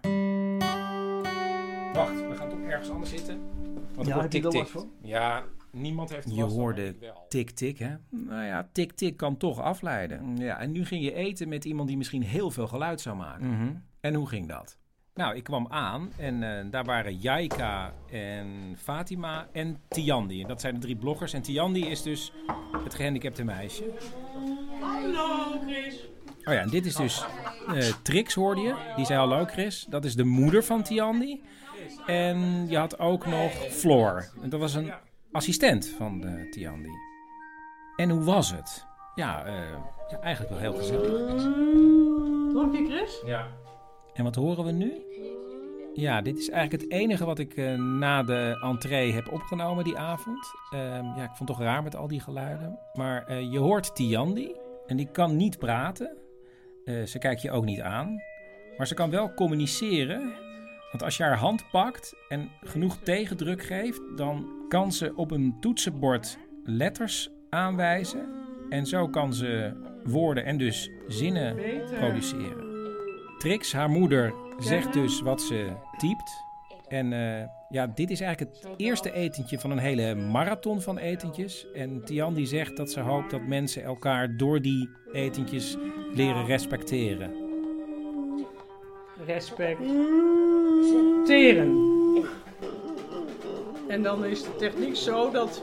Wacht, 1.93 2.27
we 2.27 2.35
gaan 2.35 2.49
toch 2.49 2.59
ergens 2.59 2.89
anders 2.89 3.09
zitten? 3.09 3.39
Want 3.95 4.07
Ja, 4.07 4.27
tik 4.27 4.67
van? 4.67 4.91
Ja, 5.01 5.43
niemand 5.71 6.09
heeft 6.09 6.35
Je 6.35 6.43
hoorde 6.43 6.95
tik-tik, 7.27 7.79
hè? 7.79 7.95
Nou 8.09 8.43
ja, 8.43 8.69
tik-tik 8.71 9.17
kan 9.17 9.37
toch 9.37 9.59
afleiden. 9.59 10.37
Ja, 10.37 10.59
en 10.59 10.71
nu 10.71 10.85
ging 10.85 11.03
je 11.03 11.13
eten 11.13 11.49
met 11.49 11.65
iemand 11.65 11.87
die 11.87 11.97
misschien 11.97 12.23
heel 12.23 12.51
veel 12.51 12.67
geluid 12.67 13.01
zou 13.01 13.15
maken. 13.17 13.83
En 13.99 14.13
hoe 14.13 14.27
ging 14.27 14.47
dat? 14.47 14.77
Nou, 15.15 15.35
ik 15.35 15.43
kwam 15.43 15.67
aan 15.69 16.11
en 16.17 16.43
eh, 16.43 16.65
daar 16.71 16.83
waren 16.83 17.17
Jaika 17.17 17.93
en 18.11 18.75
Fatima 18.77 19.47
en 19.51 19.81
Tiandi. 19.87 20.41
En 20.41 20.47
dat 20.47 20.61
zijn 20.61 20.73
de 20.73 20.79
drie 20.79 20.95
bloggers. 20.95 21.33
En 21.33 21.41
Tiandi 21.41 21.85
is 21.85 22.01
dus 22.01 22.33
het 22.83 22.93
gehandicapte 22.95 23.43
meisje. 23.43 23.83
Hallo, 24.81 25.59
Chris. 25.67 26.07
Oh 26.43 26.53
ja, 26.53 26.59
en 26.59 26.69
dit 26.69 26.85
is 26.85 26.95
dus 26.95 27.25
eh, 27.67 27.93
Trix, 28.03 28.33
hoorde 28.33 28.61
je. 28.61 28.75
Die 28.95 29.05
zei 29.05 29.19
hallo, 29.19 29.45
Chris. 29.45 29.85
Dat 29.89 30.05
is 30.05 30.15
de 30.15 30.23
moeder 30.23 30.63
van 30.63 30.83
Tiandi. 30.83 31.41
En 32.05 32.67
je 32.69 32.77
had 32.77 32.99
ook 32.99 33.25
nog 33.25 33.51
Floor. 33.51 34.31
En 34.41 34.49
dat 34.49 34.59
was 34.59 34.73
een 34.73 34.93
assistent 35.31 35.87
van 35.87 36.23
eh, 36.23 36.51
Tiandi. 36.51 36.91
En 37.95 38.09
hoe 38.09 38.23
was 38.23 38.51
het? 38.51 38.85
Ja, 39.15 39.45
eh, 39.45 39.53
ja, 40.09 40.19
eigenlijk 40.19 40.53
wel 40.53 40.61
heel 40.61 40.73
gezellig. 40.73 41.43
Nog 42.53 42.63
een 42.63 42.71
keer, 42.71 42.85
Chris? 42.85 43.21
Ja. 43.25 43.47
En 44.15 44.23
wat 44.23 44.35
horen 44.35 44.65
we 44.65 44.71
nu? 44.71 44.93
Ja, 45.93 46.21
dit 46.21 46.37
is 46.37 46.49
eigenlijk 46.49 46.83
het 46.83 46.91
enige 47.01 47.25
wat 47.25 47.39
ik 47.39 47.55
eh, 47.55 47.75
na 47.77 48.23
de 48.23 48.57
entree 48.61 49.13
heb 49.13 49.31
opgenomen 49.31 49.83
die 49.83 49.97
avond. 49.97 50.53
Ehm, 50.73 51.05
ja, 51.05 51.23
ik 51.23 51.35
vond 51.35 51.39
het 51.39 51.47
toch 51.47 51.59
raar 51.59 51.83
met 51.83 51.95
al 51.95 52.07
die 52.07 52.19
geluiden. 52.19 52.79
Maar 52.93 53.27
eh, 53.27 53.51
je 53.51 53.59
hoort 53.59 53.95
Tiandi 53.95 54.51
en 54.87 54.97
die 54.97 55.11
kan 55.11 55.35
niet 55.35 55.57
praten. 55.57 56.17
Eh, 56.85 57.03
ze 57.03 57.17
kijkt 57.17 57.41
je 57.41 57.51
ook 57.51 57.65
niet 57.65 57.81
aan. 57.81 58.21
Maar 58.77 58.87
ze 58.87 58.93
kan 58.93 59.09
wel 59.09 59.33
communiceren. 59.33 60.33
Want 60.91 61.03
als 61.03 61.17
je 61.17 61.23
haar 61.23 61.37
hand 61.37 61.69
pakt 61.71 62.15
en 62.29 62.49
genoeg 62.61 62.97
tegendruk 62.97 63.63
geeft, 63.63 64.01
dan 64.17 64.47
kan 64.67 64.91
ze 64.91 65.13
op 65.15 65.31
een 65.31 65.57
toetsenbord 65.59 66.37
letters 66.63 67.29
aanwijzen. 67.49 68.25
En 68.69 68.85
zo 68.85 69.07
kan 69.07 69.33
ze 69.33 69.73
woorden 70.03 70.45
en 70.45 70.57
dus 70.57 70.89
zinnen 71.07 71.55
produceren. 71.99 72.64
Trix, 73.37 73.73
haar 73.73 73.89
moeder, 73.89 74.33
zegt 74.57 74.93
dus 74.93 75.21
wat 75.21 75.41
ze 75.41 75.71
typt. 75.97 76.43
En 76.87 77.13
eh, 77.13 77.47
ja, 77.69 77.87
dit 77.87 78.09
is 78.09 78.21
eigenlijk 78.21 78.55
het 78.55 78.67
eerste 78.77 79.13
etentje 79.13 79.59
van 79.59 79.71
een 79.71 79.77
hele 79.77 80.15
marathon 80.15 80.81
van 80.81 80.97
etentjes. 80.97 81.71
En 81.73 82.05
Tian 82.05 82.33
die 82.33 82.45
zegt 82.45 82.77
dat 82.77 82.91
ze 82.91 82.99
hoopt 82.99 83.31
dat 83.31 83.41
mensen 83.41 83.83
elkaar 83.83 84.37
door 84.37 84.61
die 84.61 84.89
etentjes 85.11 85.77
leren 86.13 86.45
respecteren. 86.45 87.33
Respecteren. 89.25 89.93
En 93.87 94.03
dan 94.03 94.25
is 94.25 94.43
de 94.43 94.55
techniek 94.55 94.95
zo 94.95 95.31
dat, 95.31 95.61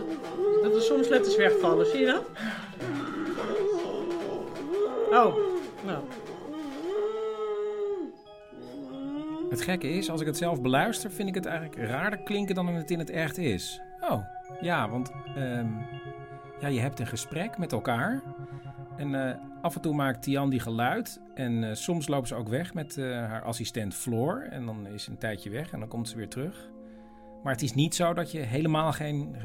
dat 0.62 0.74
er 0.74 0.82
soms 0.82 1.08
letters 1.08 1.36
wegvallen. 1.36 1.86
Zie 1.86 2.00
je 2.00 2.06
dat? 2.06 2.24
Oh, 5.10 5.36
nou. 5.84 6.02
Het 9.52 9.62
gekke 9.62 9.88
is, 9.88 10.10
als 10.10 10.20
ik 10.20 10.26
het 10.26 10.36
zelf 10.36 10.60
beluister, 10.60 11.10
vind 11.10 11.28
ik 11.28 11.34
het 11.34 11.46
eigenlijk 11.46 11.88
raarder 11.88 12.18
klinken 12.18 12.54
dan 12.54 12.66
het 12.66 12.90
in 12.90 12.98
het 12.98 13.10
echt 13.10 13.38
is. 13.38 13.80
Oh, 14.00 14.24
ja, 14.60 14.88
want 14.88 15.12
ehm, 15.36 15.68
ja, 16.60 16.68
je 16.68 16.80
hebt 16.80 17.00
een 17.00 17.06
gesprek 17.06 17.58
met 17.58 17.72
elkaar. 17.72 18.22
En 18.96 19.28
eh, 19.28 19.36
af 19.62 19.74
en 19.74 19.80
toe 19.80 19.94
maakt 19.94 20.22
Tian 20.22 20.50
die 20.50 20.60
geluid. 20.60 21.20
En 21.34 21.64
eh, 21.64 21.74
soms 21.74 22.08
loopt 22.08 22.28
ze 22.28 22.34
ook 22.34 22.48
weg 22.48 22.74
met 22.74 22.98
eh, 22.98 23.04
haar 23.04 23.42
assistent 23.42 23.94
Floor. 23.94 24.46
En 24.50 24.66
dan 24.66 24.86
is 24.86 25.04
ze 25.04 25.10
een 25.10 25.18
tijdje 25.18 25.50
weg 25.50 25.72
en 25.72 25.78
dan 25.78 25.88
komt 25.88 26.08
ze 26.08 26.16
weer 26.16 26.28
terug. 26.28 26.70
Maar 27.42 27.52
het 27.52 27.62
is 27.62 27.74
niet 27.74 27.94
zo 27.94 28.14
dat 28.14 28.30
je 28.30 28.38
helemaal 28.38 28.92
geen 28.92 29.36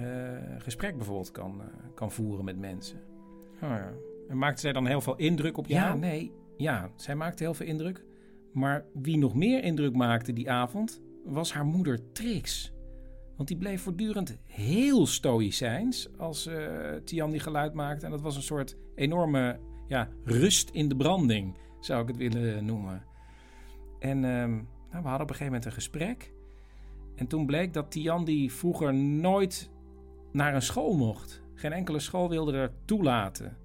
gesprek 0.58 0.96
bijvoorbeeld 0.96 1.32
kan, 1.32 1.62
kan 1.96 2.12
voeren 2.12 2.46
met 2.46 2.60
mensen. 2.60 3.00
Oh 3.62 3.70
ja. 3.70 3.92
En 4.30 4.38
maakte 4.38 4.62
zij 4.62 4.74
dan 4.74 4.88
heel 4.88 5.02
veel 5.02 5.16
indruk 5.16 5.58
op 5.58 5.68
jou? 5.68 5.88
Ja, 5.88 5.96
nee. 5.96 6.32
Ja, 6.58 6.90
zij 6.96 7.16
maakte 7.16 7.44
heel 7.44 7.54
veel 7.54 7.66
indruk. 7.66 8.04
Maar 8.58 8.86
wie 8.94 9.18
nog 9.18 9.36
meer 9.36 9.64
indruk 9.64 9.96
maakte 9.96 10.34
die 10.34 10.52
avond, 10.52 11.02
was 11.26 11.54
haar 11.54 11.66
moeder 11.66 12.12
Trix. 12.12 12.74
Want 13.36 13.48
die 13.48 13.58
bleef 13.58 13.82
voortdurend 13.82 14.38
heel 14.46 15.06
stoïcijns 15.06 16.10
als 16.18 16.46
eh 16.46 16.94
Tian 17.04 17.32
die 17.32 17.40
geluid 17.40 17.74
maakte. 17.74 18.06
En 18.06 18.12
dat 18.12 18.22
was 18.22 18.36
een 18.36 18.42
soort 18.42 18.78
enorme 18.96 19.60
ja, 19.88 20.10
rust 20.24 20.70
in 20.70 20.90
de 20.90 20.96
branding, 20.96 21.58
zou 21.80 22.02
ik 22.02 22.08
het 22.08 22.18
willen 22.18 22.66
noemen. 22.66 23.04
En 24.00 24.24
ehm, 24.26 24.52
nou, 24.92 25.04
we 25.04 25.08
hadden 25.08 25.14
op 25.14 25.20
een 25.20 25.28
gegeven 25.28 25.46
moment 25.46 25.66
een 25.66 25.72
gesprek. 25.72 26.34
En 27.16 27.28
toen 27.28 27.46
bleek 27.46 27.74
dat 27.74 27.92
Tian 27.92 28.26
die 28.26 28.54
vroeger 28.54 28.94
nooit 28.94 29.70
naar 30.32 30.56
een 30.56 30.62
school 30.62 30.96
mocht. 30.96 31.42
Geen 31.54 31.74
enkele 31.74 32.00
school 32.00 32.30
wilde 32.30 32.58
er 32.58 32.72
toelaten. 32.86 33.58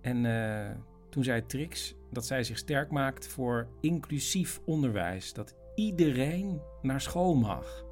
En 0.00 0.26
eh, 0.26 0.76
toen 1.18 1.26
zei 1.26 1.46
Trix 1.46 1.94
dat 2.10 2.26
zij 2.26 2.44
zich 2.44 2.58
sterk 2.58 2.90
maakt 2.90 3.26
voor 3.26 3.68
inclusief 3.80 4.60
onderwijs. 4.64 5.32
Dat 5.32 5.54
iedereen 5.74 6.60
naar 6.82 7.00
school 7.00 7.34
mag. 7.34 7.84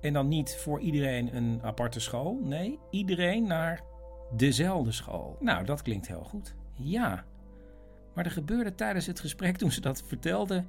En 0.00 0.12
dan 0.12 0.28
niet 0.28 0.56
voor 0.56 0.80
iedereen 0.80 1.36
een 1.36 1.62
aparte 1.62 2.00
school. 2.00 2.40
Nee, 2.42 2.78
iedereen 2.90 3.46
naar 3.46 3.80
dezelfde 4.36 4.92
school. 4.92 5.36
Nou, 5.40 5.64
dat 5.64 5.82
klinkt 5.82 6.08
heel 6.08 6.24
goed. 6.24 6.54
Ja. 6.74 7.24
Maar 8.14 8.24
er 8.24 8.30
gebeurde 8.30 8.74
tijdens 8.74 9.06
het 9.06 9.20
gesprek 9.20 9.56
toen 9.56 9.72
ze 9.72 9.80
dat 9.80 10.02
vertelde 10.02 10.64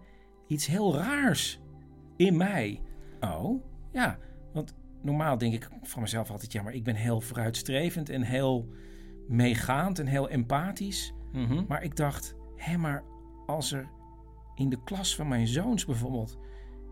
iets 0.47 0.65
heel 0.65 0.95
raars 0.95 1.59
in 2.17 2.37
mij. 2.37 2.81
Oh, 3.19 3.63
ja. 3.91 4.17
Want 4.53 4.75
normaal 5.01 5.37
denk 5.37 5.53
ik 5.53 5.69
van 5.81 6.01
mezelf 6.01 6.31
altijd, 6.31 6.51
ja, 6.51 6.61
maar 6.61 6.73
ik 6.73 6.83
ben 6.83 6.95
heel 6.95 7.21
vooruitstrevend 7.21 8.09
en 8.09 8.21
heel 8.21 8.69
meegaand 9.27 9.99
en 9.99 10.07
heel 10.07 10.29
empathisch. 10.29 11.13
Maar 11.67 11.83
ik 11.83 11.95
dacht, 11.95 12.35
hé, 12.55 12.77
maar 12.77 13.03
als 13.45 13.71
er 13.71 13.87
in 14.55 14.69
de 14.69 14.83
klas 14.83 15.15
van 15.15 15.27
mijn 15.27 15.47
zoons 15.47 15.85
bijvoorbeeld 15.85 16.37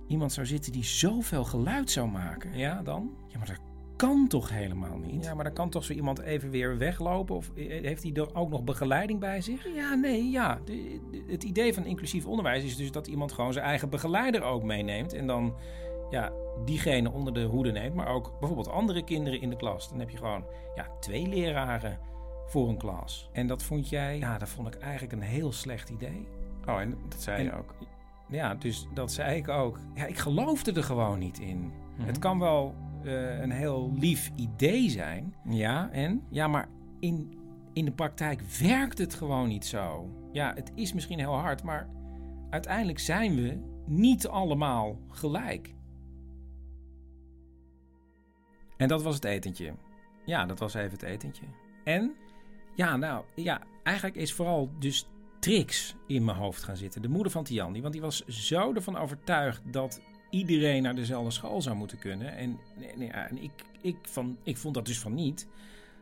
iemand 0.07 0.31
zou 0.31 0.45
zitten 0.47 0.71
die 0.71 0.83
zoveel 0.83 1.43
geluid 1.43 1.91
zou 1.91 2.09
maken. 2.09 2.57
Ja, 2.57 2.81
dan? 2.81 3.09
Ja, 3.27 3.37
maar 3.37 3.47
dat 3.47 3.59
kan 3.95 4.27
toch 4.27 4.49
helemaal 4.49 4.97
niet? 4.97 5.23
Ja, 5.25 5.33
maar 5.33 5.43
dan 5.43 5.53
kan 5.53 5.69
toch 5.69 5.83
zo 5.83 5.93
iemand 5.93 6.19
even 6.19 6.49
weer 6.49 6.77
weglopen? 6.77 7.35
Of 7.35 7.51
heeft 7.55 8.03
hij 8.03 8.13
er 8.13 8.35
ook 8.35 8.49
nog 8.49 8.63
begeleiding 8.63 9.19
bij 9.19 9.41
zich? 9.41 9.75
Ja, 9.75 9.93
nee, 9.95 10.29
ja. 10.29 10.59
De- 10.65 10.99
de- 11.11 11.23
het 11.27 11.43
idee 11.43 11.73
van 11.73 11.85
inclusief 11.85 12.25
onderwijs 12.25 12.63
is 12.63 12.75
dus 12.75 12.91
dat 12.91 13.07
iemand 13.07 13.31
gewoon 13.31 13.53
zijn 13.53 13.65
eigen 13.65 13.89
begeleider 13.89 14.41
ook 14.41 14.63
meeneemt. 14.63 15.13
En 15.13 15.27
dan 15.27 15.55
ja, 16.09 16.31
diegene 16.65 17.11
onder 17.11 17.33
de 17.33 17.43
hoede 17.43 17.71
neemt, 17.71 17.95
maar 17.95 18.07
ook 18.07 18.31
bijvoorbeeld 18.39 18.69
andere 18.69 19.03
kinderen 19.03 19.41
in 19.41 19.49
de 19.49 19.55
klas. 19.55 19.89
Dan 19.89 19.99
heb 19.99 20.09
je 20.09 20.17
gewoon 20.17 20.45
ja, 20.75 20.87
twee 20.99 21.27
leraren 21.27 21.99
voor 22.47 22.69
een 22.69 22.77
klas. 22.77 23.29
En 23.33 23.47
dat 23.47 23.63
vond 23.63 23.89
jij, 23.89 24.17
ja, 24.17 24.37
dat 24.37 24.49
vond 24.49 24.67
ik 24.67 24.75
eigenlijk 24.81 25.13
een 25.13 25.21
heel 25.21 25.51
slecht 25.51 25.89
idee. 25.89 26.27
Oh, 26.67 26.79
en 26.79 26.97
dat 27.09 27.21
zei 27.21 27.43
je 27.43 27.53
ook? 27.53 27.75
Ja, 28.27 28.55
dus 28.55 28.87
dat 28.93 29.11
zei 29.11 29.35
ik 29.37 29.47
ook. 29.47 29.79
Ja, 29.95 30.05
ik 30.05 30.17
geloofde 30.17 30.73
er 30.73 30.83
gewoon 30.83 31.19
niet 31.19 31.39
in. 31.39 31.71
Het 32.01 32.19
kan 32.19 32.39
wel 32.39 32.75
eh, 33.03 33.39
een 33.39 33.51
heel 33.51 33.93
lief 33.95 34.31
idee 34.35 34.89
zijn. 34.89 35.35
Ja, 35.49 35.89
en? 35.91 36.23
Ja, 36.29 36.47
maar 36.47 36.67
in, 36.99 37.37
in 37.73 37.85
de 37.85 37.91
praktijk 37.91 38.41
werkt 38.41 38.97
het 38.97 39.13
gewoon 39.13 39.47
niet 39.47 39.65
zo. 39.65 40.09
Ja, 40.31 40.53
het 40.55 40.71
is 40.75 40.93
misschien 40.93 41.19
heel 41.19 41.35
hard, 41.35 41.63
maar 41.63 41.89
uiteindelijk 42.49 42.99
zijn 42.99 43.35
we 43.35 43.59
niet 43.85 44.27
allemaal 44.27 44.99
gelijk. 45.09 45.73
En 48.77 48.87
dat 48.87 49.03
was 49.03 49.15
het 49.15 49.25
etentje. 49.25 49.73
Ja, 50.25 50.45
dat 50.45 50.59
was 50.59 50.73
even 50.73 50.91
het 50.91 51.01
etentje. 51.01 51.45
En? 51.83 52.15
Ja, 52.75 52.97
nou, 52.97 53.23
ja, 53.35 53.61
eigenlijk 53.83 54.15
is 54.15 54.33
vooral 54.33 54.69
dus 54.79 55.07
Trix 55.39 55.95
in 56.07 56.25
mijn 56.25 56.37
hoofd 56.37 56.63
gaan 56.63 56.77
zitten. 56.77 57.01
De 57.01 57.07
moeder 57.07 57.31
van 57.31 57.43
Tiandi. 57.43 57.81
Want 57.81 57.93
die 57.93 58.01
was 58.01 58.25
zo 58.25 58.73
ervan 58.73 58.97
overtuigd 58.97 59.61
dat 59.71 60.01
iedereen 60.29 60.83
naar 60.83 60.95
dezelfde 60.95 61.31
school 61.31 61.61
zou 61.61 61.75
moeten 61.75 61.99
kunnen. 61.99 62.37
En, 62.37 62.59
ja, 62.97 63.29
en 63.29 63.43
ik, 63.43 63.51
ik, 63.81 63.95
van, 64.01 64.37
ik 64.43 64.57
vond 64.57 64.73
dat 64.73 64.85
dus 64.85 64.99
van 64.99 65.13
niet. 65.13 65.47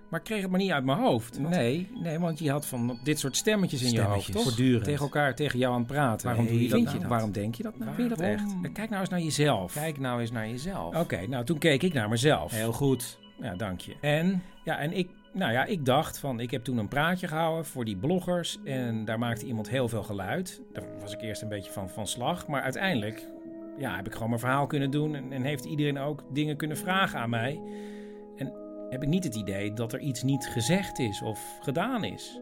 Maar 0.09 0.19
ik 0.19 0.25
kreeg 0.25 0.41
het 0.41 0.51
maar 0.51 0.59
niet 0.59 0.71
uit 0.71 0.83
mijn 0.83 0.97
hoofd. 0.97 1.39
Nee, 1.39 1.87
nee, 2.01 2.19
want 2.19 2.39
je 2.39 2.51
had 2.51 2.65
van 2.65 2.99
dit 3.03 3.19
soort 3.19 3.35
stemmetjes 3.35 3.81
in 3.81 3.91
je 3.91 4.01
hoofd. 4.01 4.31
Toch? 4.31 4.43
Voortdurend. 4.43 4.83
Tegen 4.83 5.01
elkaar, 5.01 5.35
tegen 5.35 5.59
jou 5.59 5.73
aan 5.73 5.79
het 5.79 5.87
praten. 5.87 6.27
Waarom 6.27 6.47
doe 6.47 6.61
je 6.61 6.69
dat 6.69 6.81
nou? 6.81 6.99
dat? 6.99 7.07
Waarom 7.07 7.31
denk 7.31 7.55
je 7.55 7.63
dat 7.63 7.77
nou? 7.77 7.95
Vind 7.95 8.09
je 8.09 8.15
dat 8.15 8.25
echt? 8.25 8.43
Waarom? 8.43 8.73
Kijk 8.73 8.89
nou 8.89 9.01
eens 9.01 9.09
naar 9.09 9.21
jezelf. 9.21 9.73
Kijk 9.73 9.99
nou 9.99 10.21
eens 10.21 10.31
naar 10.31 10.49
jezelf. 10.49 10.95
Oké, 10.95 11.27
nou 11.27 11.45
toen 11.45 11.57
keek 11.57 11.83
ik 11.83 11.93
naar 11.93 12.09
mezelf. 12.09 12.51
Heel 12.51 12.73
goed. 12.73 13.19
Ja, 13.41 13.55
dank 13.55 13.79
je. 13.79 13.95
En, 14.01 14.43
ja, 14.63 14.77
en 14.77 14.97
ik, 14.97 15.09
nou 15.33 15.51
ja, 15.51 15.65
ik 15.65 15.85
dacht 15.85 16.19
van, 16.19 16.39
ik 16.39 16.51
heb 16.51 16.63
toen 16.63 16.77
een 16.77 16.87
praatje 16.87 17.27
gehouden 17.27 17.65
voor 17.65 17.85
die 17.85 17.97
bloggers. 17.97 18.57
En 18.63 19.05
daar 19.05 19.19
maakte 19.19 19.45
iemand 19.45 19.69
heel 19.69 19.87
veel 19.87 20.03
geluid. 20.03 20.61
Daar 20.73 20.83
was 20.99 21.13
ik 21.13 21.21
eerst 21.21 21.41
een 21.41 21.49
beetje 21.49 21.71
van, 21.71 21.89
van 21.89 22.07
slag. 22.07 22.47
Maar 22.47 22.61
uiteindelijk 22.61 23.27
ja, 23.77 23.95
heb 23.95 24.05
ik 24.05 24.13
gewoon 24.13 24.29
mijn 24.29 24.41
verhaal 24.41 24.67
kunnen 24.67 24.91
doen. 24.91 25.15
En, 25.15 25.31
en 25.31 25.43
heeft 25.43 25.65
iedereen 25.65 25.99
ook 25.99 26.23
dingen 26.33 26.57
kunnen 26.57 26.77
vragen 26.77 27.19
aan 27.19 27.29
mij. 27.29 27.61
En 28.35 28.53
heb 28.89 29.03
ik 29.03 29.09
niet 29.09 29.23
het 29.23 29.35
idee 29.35 29.73
dat 29.73 29.93
er 29.93 29.99
iets 29.99 30.23
niet 30.23 30.47
gezegd 30.47 30.99
is 30.99 31.21
of 31.21 31.57
gedaan 31.61 32.03
is. 32.03 32.39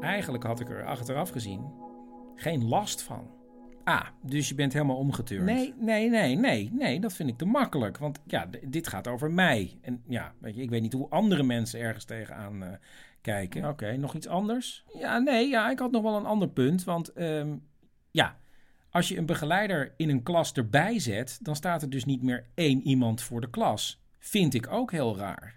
Eigenlijk 0.00 0.44
had 0.44 0.60
ik 0.60 0.70
er 0.70 0.84
achteraf 0.84 1.30
gezien 1.30 1.88
geen 2.34 2.68
last 2.68 3.02
van. 3.02 3.39
Ah, 3.84 4.06
dus 4.22 4.48
je 4.48 4.54
bent 4.54 4.72
helemaal 4.72 4.96
omgeturnd. 4.96 5.44
Nee, 5.44 5.74
nee, 5.78 6.08
nee, 6.08 6.36
nee, 6.36 6.70
nee, 6.72 7.00
dat 7.00 7.12
vind 7.12 7.28
ik 7.28 7.38
te 7.38 7.44
makkelijk. 7.44 7.98
Want 7.98 8.20
ja, 8.26 8.48
dit 8.66 8.88
gaat 8.88 9.08
over 9.08 9.30
mij. 9.30 9.78
En 9.80 10.02
ja, 10.08 10.32
weet 10.38 10.56
je, 10.56 10.62
ik 10.62 10.70
weet 10.70 10.82
niet 10.82 10.92
hoe 10.92 11.08
andere 11.08 11.42
mensen 11.42 11.80
ergens 11.80 12.04
tegenaan 12.04 12.62
eh, 12.64 12.72
kijken. 13.20 13.68
Oké, 13.68 13.96
nog 13.96 14.14
iets 14.14 14.26
anders? 14.26 14.84
Ja, 14.98 15.18
nee, 15.18 15.48
ja, 15.48 15.70
ik 15.70 15.78
had 15.78 15.90
nog 15.90 16.02
wel 16.02 16.16
een 16.16 16.26
ander 16.26 16.48
punt. 16.48 16.84
Want 16.84 17.12
ehm, 17.12 17.56
ja, 18.10 18.36
als 18.90 19.08
je 19.08 19.16
een 19.16 19.26
begeleider 19.26 19.94
in 19.96 20.08
een 20.08 20.22
klas 20.22 20.52
erbij 20.52 20.98
zet, 20.98 21.38
dan 21.42 21.56
staat 21.56 21.82
er 21.82 21.90
dus 21.90 22.04
niet 22.04 22.22
meer 22.22 22.46
één 22.54 22.82
iemand 22.82 23.22
voor 23.22 23.40
de 23.40 23.50
klas. 23.50 24.02
Vind 24.18 24.54
ik 24.54 24.72
ook 24.72 24.90
heel 24.90 25.16
raar. 25.16 25.54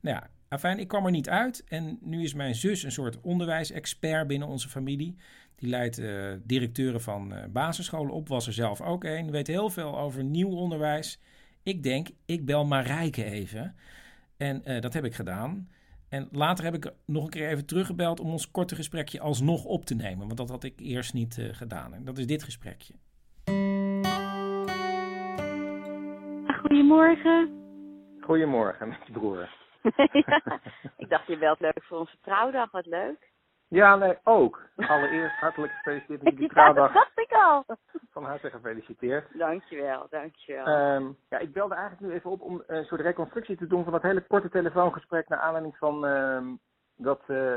Nou 0.00 0.16
ja, 0.16 0.30
afijn, 0.48 0.78
ik 0.78 0.88
kwam 0.88 1.04
er 1.04 1.10
niet 1.10 1.28
uit. 1.28 1.64
En 1.68 1.98
nu 2.00 2.22
is 2.22 2.34
mijn 2.34 2.54
zus 2.54 2.82
een 2.82 2.92
soort 2.92 3.20
onderwijsexpert 3.20 4.26
binnen 4.26 4.48
onze 4.48 4.68
familie. 4.68 5.16
Die 5.56 5.68
leidt 5.68 5.98
eh, 5.98 6.32
directeuren 6.42 7.00
van 7.00 7.32
eh, 7.32 7.48
basisscholen 7.48 8.12
op, 8.12 8.28
was 8.28 8.46
er 8.46 8.52
zelf 8.52 8.80
ook 8.80 9.04
een. 9.04 9.30
Weet 9.30 9.46
heel 9.46 9.70
veel 9.70 9.98
over 9.98 10.24
nieuw 10.24 10.50
onderwijs. 10.50 11.20
Ik 11.62 11.82
denk, 11.82 12.08
ik 12.26 12.44
bel 12.44 12.64
Marijke 12.64 13.24
even. 13.24 13.74
En 14.36 14.64
eh, 14.64 14.80
dat 14.80 14.92
heb 14.92 15.04
ik 15.04 15.14
gedaan. 15.14 15.68
En 16.08 16.28
later 16.32 16.64
heb 16.64 16.74
ik 16.74 16.92
nog 17.06 17.24
een 17.24 17.30
keer 17.30 17.48
even 17.48 17.66
teruggebeld 17.66 18.20
om 18.20 18.30
ons 18.30 18.50
korte 18.50 18.74
gesprekje 18.74 19.20
alsnog 19.20 19.64
op 19.64 19.84
te 19.84 19.94
nemen. 19.94 20.26
Want 20.26 20.36
dat 20.36 20.48
had 20.48 20.64
ik 20.64 20.80
eerst 20.80 21.14
niet 21.14 21.38
eh, 21.38 21.54
gedaan. 21.54 21.94
En 21.94 22.04
dat 22.04 22.18
is 22.18 22.26
dit 22.26 22.42
gesprekje. 22.42 22.94
Goedemorgen. 26.60 27.50
Goedemorgen, 28.20 28.88
met 28.88 28.98
je 29.06 29.12
broer. 29.12 29.48
ja, 30.26 30.60
ik 30.96 31.08
dacht 31.08 31.26
je 31.26 31.38
belt 31.38 31.60
leuk 31.60 31.82
voor 31.82 31.98
onze 31.98 32.16
trouwdag, 32.22 32.70
wat 32.70 32.86
leuk. 32.86 33.34
Ja, 33.68 33.96
nee, 33.96 34.18
ook. 34.24 34.60
Allereerst 34.76 35.36
hartelijk 35.36 35.72
gefeliciteerd 35.72 36.22
met 36.22 36.32
die 36.36 36.42
Ja, 36.42 36.48
trouwdag. 36.48 36.92
dat 36.92 37.02
dacht 37.02 37.18
ik 37.18 37.32
al. 37.32 37.64
Van 38.10 38.24
harte 38.24 38.50
gefeliciteerd. 38.50 39.38
Dankjewel, 39.38 40.06
dankjewel. 40.10 40.64
Ehm, 40.66 41.04
ja, 41.28 41.38
ik 41.38 41.52
belde 41.52 41.74
eigenlijk 41.74 42.06
nu 42.06 42.12
even 42.18 42.30
op 42.30 42.40
om 42.40 42.62
een 42.66 42.84
soort 42.84 43.00
reconstructie 43.00 43.56
te 43.56 43.66
doen 43.66 43.82
van 43.84 43.92
dat 43.92 44.02
hele 44.02 44.20
korte 44.26 44.48
telefoongesprek 44.48 45.28
naar 45.28 45.38
aanleiding 45.38 45.76
van 45.76 46.06
ehm, 46.06 46.44
dat, 46.96 47.22
eh, 47.26 47.54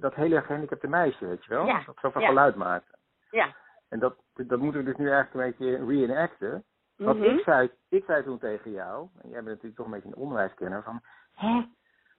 dat 0.00 0.14
hele 0.14 0.42
gehandicapte 0.42 0.88
meisje, 0.88 1.26
weet 1.26 1.44
je 1.44 1.54
wel? 1.54 1.66
Ja, 1.66 1.82
Dat 1.86 1.96
zoveel 2.00 2.20
ja. 2.20 2.26
geluid 2.26 2.54
maakte. 2.54 2.94
ja, 3.30 3.54
En 3.88 3.98
dat, 3.98 4.16
dat 4.34 4.58
moeten 4.60 4.80
we 4.84 4.86
dus 4.90 4.96
nu 4.96 5.10
eigenlijk 5.10 5.34
een 5.34 5.66
beetje 5.66 5.86
reenacten. 5.86 6.64
Want 6.96 7.18
Mhm. 7.18 7.28
ik, 7.30 7.42
zei, 7.44 7.70
ik 7.88 8.04
zei 8.04 8.22
toen 8.22 8.38
tegen 8.38 8.70
jou, 8.70 9.08
en 9.22 9.28
jij 9.28 9.42
bent 9.42 9.46
natuurlijk 9.46 9.76
toch 9.76 9.86
een 9.86 9.92
beetje 9.92 10.08
een 10.08 10.14
onderwijskenner, 10.16 10.82
van, 10.82 11.00
hè? 11.34 11.62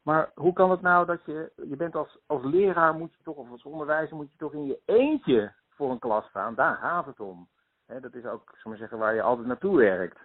Maar 0.07 0.31
hoe 0.35 0.53
kan 0.53 0.71
het 0.71 0.81
nou 0.81 1.05
dat 1.05 1.25
je, 1.25 1.51
je 1.55 1.75
bent 1.75 1.95
als, 1.95 2.17
als 2.25 2.43
leraar 2.43 2.93
moet 2.93 3.13
je 3.17 3.23
toch, 3.23 3.35
of 3.35 3.49
als 3.49 3.63
onderwijzer 3.63 4.15
moet 4.15 4.31
je 4.31 4.37
toch 4.37 4.53
in 4.53 4.65
je 4.65 4.79
eentje 4.85 5.53
voor 5.69 5.91
een 5.91 5.99
klas 5.99 6.25
staan, 6.29 6.55
daar 6.55 6.75
gaat 6.75 7.05
het 7.05 7.19
om. 7.19 7.49
Dat 7.85 8.13
is 8.13 8.25
ook, 8.25 8.51
zal 8.57 8.71
maar 8.71 8.77
zeggen, 8.79 8.97
waar 8.97 9.13
je 9.13 9.21
altijd 9.21 9.47
naartoe 9.47 9.77
werkt. 9.77 10.19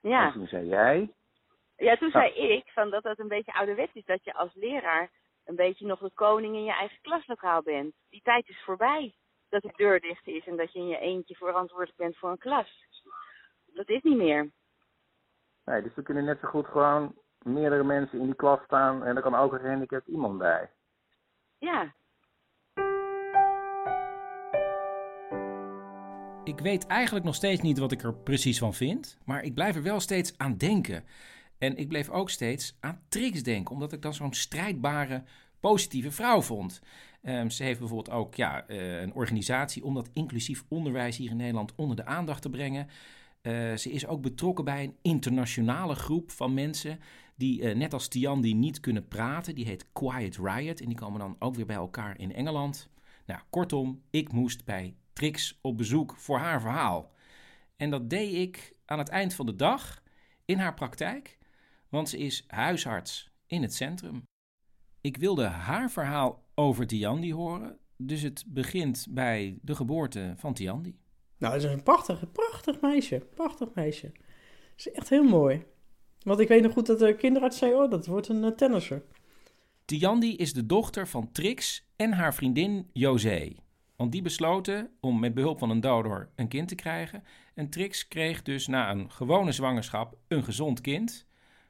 Ja. 0.00 0.26
En 0.26 0.32
toen 0.32 0.46
zei 0.46 0.66
jij, 0.66 1.12
Ja, 1.76 1.96
toen 1.96 2.08
Ja. 2.12 2.20
zei 2.20 2.32
ik 2.32 2.68
van 2.68 2.90
dat 2.90 3.02
dat 3.02 3.18
een 3.18 3.28
beetje 3.28 3.52
ouderwets 3.54 3.94
is. 3.94 4.04
Dat 4.04 4.24
je 4.24 4.34
als 4.34 4.54
leraar 4.54 5.10
een 5.44 5.56
beetje 5.56 5.86
nog 5.86 5.98
de 6.00 6.10
koning 6.14 6.54
in 6.54 6.64
je 6.64 6.72
eigen 6.72 6.98
klaslokaal 7.00 7.62
bent. 7.62 7.94
Die 8.10 8.22
tijd 8.22 8.48
is 8.48 8.62
voorbij. 8.64 9.14
Dat 9.48 9.62
de 9.62 9.72
deur 9.76 10.00
dicht 10.00 10.26
is 10.26 10.46
en 10.46 10.56
dat 10.56 10.72
je 10.72 10.78
in 10.78 10.88
je 10.88 10.98
eentje 10.98 11.34
verantwoordelijk 11.34 11.96
bent 11.98 12.16
voor 12.16 12.30
een 12.30 12.38
klas. 12.38 12.86
Dat 13.66 13.88
is 13.88 14.02
niet 14.02 14.16
meer. 14.16 14.50
nee, 15.64 15.82
dus 15.82 15.96
er 15.96 16.02
kunnen 16.02 16.24
net 16.24 16.40
zo 16.40 16.48
goed 16.48 16.66
gewoon 16.66 17.14
meerdere 17.44 17.84
mensen 17.84 18.18
in 18.18 18.26
die 18.26 18.34
klas 18.34 18.58
staan 18.64 19.04
en 19.04 19.16
er 19.16 19.22
kan 19.22 19.34
ook 19.34 19.52
een 19.52 19.60
gehandicapt 19.60 20.08
iemand 20.08 20.38
bij. 20.38 20.70
Ja. 21.58 21.94
Ik 26.44 26.60
weet 26.60 26.86
eigenlijk 26.86 27.24
nog 27.24 27.34
steeds 27.34 27.60
niet 27.60 27.78
wat 27.78 27.92
ik 27.92 28.02
er 28.02 28.14
precies 28.14 28.58
van 28.58 28.74
vind, 28.74 29.18
maar 29.24 29.42
ik 29.42 29.54
blijf 29.54 29.76
er 29.76 29.82
wel 29.82 30.00
steeds 30.00 30.38
aan 30.38 30.56
denken. 30.56 31.04
En 31.58 31.76
ik 31.76 31.88
bleef 31.88 32.10
ook 32.10 32.30
steeds 32.30 32.76
aan 32.80 33.00
Trix 33.08 33.42
denken, 33.42 33.74
omdat 33.74 33.92
ik 33.92 34.02
dan 34.02 34.14
zo'n 34.14 34.34
strijdbare, 34.34 35.22
positieve 35.60 36.10
vrouw 36.10 36.42
vond. 36.42 36.80
Ehm, 37.22 37.48
ze 37.48 37.62
heeft 37.62 37.78
bijvoorbeeld 37.78 38.16
ook 38.16 38.34
ja, 38.34 38.66
eh, 38.66 39.00
een 39.00 39.14
organisatie 39.14 39.84
om 39.84 39.94
dat 39.94 40.10
inclusief 40.12 40.64
onderwijs 40.68 41.16
hier 41.16 41.30
in 41.30 41.36
Nederland 41.36 41.74
onder 41.74 41.96
de 41.96 42.04
aandacht 42.04 42.42
te 42.42 42.50
brengen. 42.50 42.88
Eh, 43.40 43.74
ze 43.74 43.90
is 43.90 44.06
ook 44.06 44.22
betrokken 44.22 44.64
bij 44.64 44.84
een 44.84 44.96
internationale 45.02 45.94
groep 45.94 46.30
van 46.30 46.54
mensen 46.54 46.98
die, 47.34 47.62
eh, 47.62 47.76
net 47.76 47.92
als 47.92 48.08
Tian, 48.08 48.40
die 48.40 48.54
niet 48.54 48.80
kunnen 48.80 49.08
praten. 49.08 49.54
Die 49.54 49.64
heet 49.64 49.92
Quiet 49.92 50.36
Riot 50.36 50.80
en 50.80 50.86
die 50.86 50.96
komen 50.96 51.20
dan 51.20 51.36
ook 51.38 51.54
weer 51.54 51.66
bij 51.66 51.76
elkaar 51.76 52.18
in 52.18 52.34
Engeland. 52.34 52.88
Nou, 53.26 53.40
kortom, 53.50 54.02
ik 54.10 54.32
moest 54.32 54.64
bij 54.64 54.96
Trix 55.12 55.58
op 55.62 55.76
bezoek 55.76 56.14
voor 56.16 56.38
haar 56.38 56.60
verhaal. 56.60 57.12
En 57.76 57.90
dat 57.90 58.10
deed 58.10 58.34
ik 58.34 58.76
aan 58.84 58.98
het 58.98 59.08
eind 59.08 59.34
van 59.34 59.46
de 59.46 59.56
dag 59.56 60.02
in 60.44 60.58
haar 60.58 60.74
praktijk, 60.74 61.38
want 61.88 62.08
ze 62.08 62.18
is 62.18 62.44
huisarts 62.46 63.30
in 63.46 63.62
het 63.62 63.74
centrum. 63.74 64.22
Ik 65.00 65.16
wilde 65.16 65.44
haar 65.44 65.90
verhaal 65.90 66.44
over 66.54 66.86
Tiandi 66.86 67.32
horen, 67.32 67.78
dus 67.96 68.22
het 68.22 68.44
begint 68.48 69.06
bij 69.10 69.58
de 69.62 69.74
geboorte 69.74 70.34
van 70.36 70.54
Tiandi. 70.54 70.98
Nou, 71.38 71.54
het 71.54 71.64
is 71.64 71.70
een 71.70 71.82
prachtig, 71.82 72.32
prachtig 72.32 72.80
meisje. 72.80 73.18
Prachtig 73.34 73.74
meisje. 73.74 74.06
Het 74.06 74.86
is 74.86 74.90
echt 74.90 75.08
heel 75.08 75.24
mooi. 75.24 75.64
Want 76.24 76.40
ik 76.40 76.48
weet 76.48 76.62
nog 76.62 76.72
goed 76.72 76.86
dat 76.86 76.98
de 76.98 77.14
kinderarts 77.14 77.58
zei, 77.58 77.74
oh, 77.74 77.90
dat 77.90 78.06
wordt 78.06 78.28
een 78.28 78.44
eh, 78.44 78.50
tennisser. 78.50 79.02
Tiandi 79.84 80.36
is 80.36 80.52
de 80.52 80.66
dochter 80.66 81.08
van 81.08 81.32
Trix 81.32 81.86
en 81.96 82.12
haar 82.12 82.34
vriendin 82.34 82.90
José. 82.92 83.52
Want 83.96 84.12
die 84.12 84.22
besloten 84.22 84.90
om 85.00 85.20
met 85.20 85.34
behulp 85.34 85.58
van 85.58 85.70
een 85.70 85.80
donor 85.80 86.28
een 86.36 86.48
kind 86.48 86.68
te 86.68 86.74
krijgen. 86.74 87.24
En 87.54 87.70
Trix 87.70 88.08
kreeg 88.08 88.42
dus 88.42 88.66
na 88.66 88.90
een 88.90 89.10
gewone 89.10 89.52
zwangerschap 89.52 90.16
een 90.28 90.44
gezond 90.44 90.80
kind. 90.80 91.26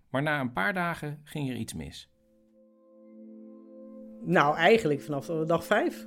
Maar 0.09 0.23
na 0.23 0.41
een 0.41 0.53
paar 0.53 0.73
dagen 0.73 1.21
ging 1.25 1.51
er 1.51 1.57
iets 1.57 1.75
mis. 1.75 2.09
Nou, 4.25 4.57
eigenlijk 4.57 5.01
vanaf 5.01 5.27
dag 5.27 5.65
vijf. 5.65 6.07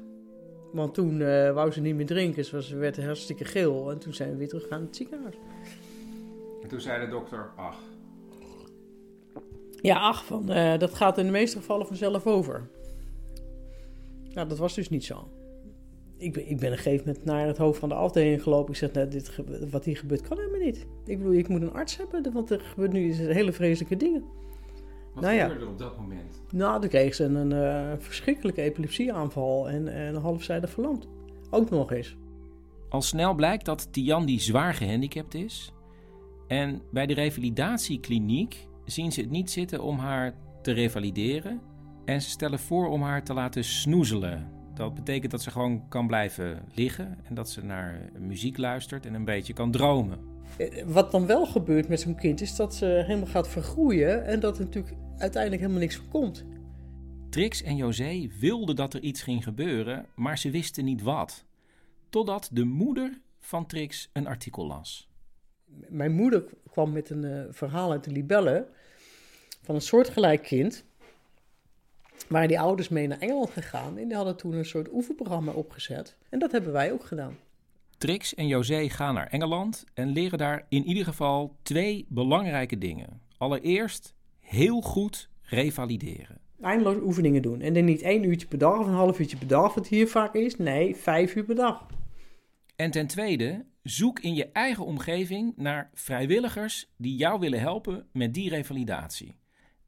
Want 0.71 0.93
toen 0.93 1.21
eh, 1.21 1.53
wou 1.53 1.71
ze 1.71 1.81
niet 1.81 1.95
meer 1.95 2.05
drinken. 2.05 2.45
Ze 2.45 2.63
ze 2.63 2.75
werd 2.75 3.03
hartstikke 3.03 3.45
geel. 3.45 3.91
En 3.91 3.99
toen 3.99 4.13
zijn 4.13 4.29
we 4.29 4.37
weer 4.37 4.47
teruggegaan 4.47 4.79
naar 4.79 4.87
het 4.87 4.97
ziekenhuis. 4.97 5.35
En 6.61 6.67
toen 6.67 6.81
zei 6.81 7.05
de 7.05 7.11
dokter, 7.11 7.51
ach, 7.55 7.79
Ja, 9.81 9.99
ach, 9.99 10.25
van, 10.25 10.49
eh, 10.49 10.79
dat 10.79 10.93
gaat 10.93 11.17
in 11.17 11.25
de 11.25 11.31
meeste 11.31 11.57
gevallen 11.57 11.87
vanzelf 11.87 12.25
over. 12.25 12.69
Nou, 14.33 14.47
dat 14.47 14.57
was 14.57 14.73
dus 14.73 14.89
niet 14.89 15.05
zo. 15.05 15.27
Ik 16.17 16.33
ben, 16.33 16.49
ik 16.49 16.59
ben 16.59 16.71
een 16.71 16.77
gegeven 16.77 17.05
moment 17.05 17.25
naar 17.25 17.47
het 17.47 17.57
hoofd 17.57 17.79
van 17.79 17.89
de 17.89 17.95
afdeling 17.95 18.43
gelopen. 18.43 18.71
Ik 18.71 18.77
zeg, 18.77 18.91
nou, 18.91 19.07
dit, 19.07 19.39
wat 19.69 19.85
hier 19.85 19.97
gebeurt 19.97 20.21
kan 20.21 20.37
helemaal 20.37 20.59
niet. 20.59 20.85
Ik 21.05 21.17
bedoel, 21.17 21.33
ik 21.33 21.47
moet 21.47 21.61
een 21.61 21.73
arts 21.73 21.97
hebben, 21.97 22.33
want 22.33 22.49
er 22.49 22.59
gebeurt 22.59 22.91
nu 22.91 23.13
hele 23.13 23.51
vreselijke 23.51 23.97
dingen. 23.97 24.23
wat 25.13 25.23
Nou 25.23 25.35
ja. 25.35 25.41
gebeurde 25.41 25.65
er 25.65 25.71
op 25.71 25.77
dat 25.77 25.97
moment? 25.97 26.41
Nou, 26.51 26.81
toen 26.81 26.89
kreeg 26.89 27.15
ze 27.15 27.23
een, 27.23 27.51
eh, 27.51 27.93
verschrikkelijke 27.97 28.61
epilepsieaanval 28.61 29.69
en, 29.69 29.87
en 29.87 30.15
een 30.15 30.21
halfzijdig 30.21 30.69
verlamd. 30.69 31.07
Ook 31.49 31.69
nog 31.69 31.91
eens. 31.91 32.17
Al 32.89 33.01
snel 33.01 33.33
blijkt 33.33 33.65
dat 33.65 33.93
Tiandi 33.93 34.39
zwaar 34.39 34.73
gehandicapt 34.73 35.33
is. 35.33 35.71
En 36.47 36.81
bij 36.91 37.05
de 37.05 37.13
revalidatiekliniek 37.13 38.67
zien 38.87 39.11
ze 39.11 39.21
het 39.21 39.29
niet 39.29 39.51
zitten 39.51 39.83
om 39.83 39.97
haar 39.97 40.33
te 40.61 40.71
revalideren. 40.71 41.61
En 42.05 42.21
ze 42.21 42.29
stellen 42.29 42.59
voor 42.59 42.87
om 42.87 43.01
haar 43.01 43.23
te 43.23 43.33
laten 43.33 43.63
snoezelen. 43.63 44.51
Dat 44.73 44.93
betekent 44.93 45.31
dat 45.31 45.41
ze 45.41 45.51
gewoon 45.51 45.87
kan 45.89 46.07
blijven 46.07 46.61
liggen 46.73 47.17
en 47.23 47.35
dat 47.35 47.49
ze 47.49 47.63
naar 47.63 48.09
muziek 48.19 48.57
luistert 48.57 49.05
en 49.05 49.13
een 49.13 49.25
beetje 49.25 49.53
kan 49.53 49.71
dromen. 49.71 50.19
Eh, 50.57 50.83
Wat 50.85 51.11
dan 51.11 51.25
wel 51.25 51.45
gebeurt 51.45 51.87
met 51.87 51.99
zo'n 51.99 52.15
kind 52.15 52.41
is 52.41 52.55
dat 52.55 52.75
ze 52.75 52.85
helemaal 52.85 53.27
gaat 53.27 53.47
vergroeien 53.47 54.25
en 54.25 54.39
dat 54.39 54.57
er 54.57 54.63
natuurlijk 54.65 54.95
uiteindelijk 55.17 55.61
helemaal 55.61 55.81
niks 55.81 55.95
van 55.95 56.07
komt. 56.07 56.45
Trix 57.29 57.63
en 57.63 57.75
José 57.75 58.27
wilden 58.39 58.75
dat 58.75 58.93
er 58.93 59.01
iets 59.01 59.21
ging 59.21 59.43
gebeuren, 59.43 60.05
maar 60.15 60.37
ze 60.37 60.49
wisten 60.49 60.85
niet 60.85 61.01
wat. 61.01 61.45
Totdat 62.09 62.49
de 62.53 62.63
moeder 62.63 63.21
van 63.39 63.65
Trix 63.65 64.09
een 64.13 64.27
artikel 64.27 64.67
las. 64.67 65.09
Mijn 65.89 66.13
moeder 66.13 66.43
kwam 66.71 66.91
met 66.91 67.09
een 67.09 67.23
eh, 67.23 67.43
verhaal 67.49 67.91
uit 67.91 68.03
de 68.03 68.11
Libelle 68.11 68.67
van 69.67 69.75
een 69.75 69.81
soortgelijk 69.81 70.43
kind. 70.43 70.83
Waar 72.27 72.47
die 72.47 72.59
ouders 72.59 72.89
mee 72.89 73.07
naar 73.07 73.19
Engeland 73.19 73.49
gegaan 73.49 73.97
en 73.97 74.07
die 74.07 74.15
hadden 74.15 74.37
toen 74.37 74.53
een 74.53 74.65
soort 74.65 74.93
oefenprogramma 74.93 75.51
opgezet. 75.51 76.15
En 76.29 76.39
dat 76.39 76.51
hebben 76.51 76.71
wij 76.71 76.91
ook 76.91 77.05
gedaan. 77.05 77.37
Trix 77.97 78.35
en 78.35 78.47
José 78.47 78.89
gaan 78.89 79.13
naar 79.13 79.27
Engeland 79.27 79.85
en 79.93 80.09
leren 80.11 80.37
daar 80.37 80.65
in 80.69 80.83
ieder 80.85 81.03
geval 81.03 81.55
twee 81.61 82.05
belangrijke 82.09 82.77
dingen. 82.77 83.21
Allereerst 83.37 84.13
heel 84.39 84.81
goed 84.81 85.29
revalideren. 85.41 86.37
Eindeloos 86.61 87.01
oefeningen 87.01 87.41
doen. 87.41 87.61
En 87.61 87.73
dan 87.73 87.85
niet 87.85 88.01
één 88.01 88.23
uurtje 88.23 88.47
per 88.47 88.57
dag 88.57 88.79
of 88.79 88.87
een 88.87 88.93
half 88.93 89.19
uurtje 89.19 89.37
per 89.37 89.47
dag, 89.47 89.73
wat 89.73 89.87
hier 89.87 90.07
vaak 90.07 90.33
is. 90.33 90.57
Nee, 90.57 90.95
vijf 90.95 91.35
uur 91.35 91.43
per 91.43 91.55
dag. 91.55 91.85
En 92.75 92.91
ten 92.91 93.07
tweede, 93.07 93.65
zoek 93.83 94.19
in 94.19 94.33
je 94.33 94.49
eigen 94.51 94.85
omgeving 94.85 95.53
naar 95.55 95.89
vrijwilligers 95.93 96.89
die 96.97 97.15
jou 97.15 97.39
willen 97.39 97.59
helpen 97.59 98.07
met 98.11 98.33
die 98.33 98.49
revalidatie. 98.49 99.35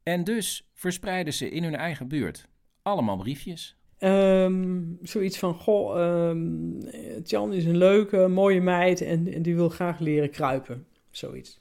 En 0.03 0.23
dus 0.23 0.69
verspreiden 0.73 1.33
ze 1.33 1.49
in 1.49 1.63
hun 1.63 1.75
eigen 1.75 2.07
buurt 2.07 2.47
allemaal 2.81 3.17
briefjes. 3.17 3.77
Ehm, 3.97 4.83
zoiets 5.01 5.37
van, 5.37 5.53
goh, 5.53 5.99
ehm 6.01 7.21
Tjan 7.23 7.53
is 7.53 7.65
een 7.65 7.77
leuke, 7.77 8.27
mooie 8.27 8.61
meid 8.61 9.01
en, 9.01 9.33
en 9.33 9.41
die 9.41 9.55
wil 9.55 9.69
graag 9.69 9.99
leren 9.99 10.29
kruipen. 10.29 10.85
Zoiets. 11.11 11.59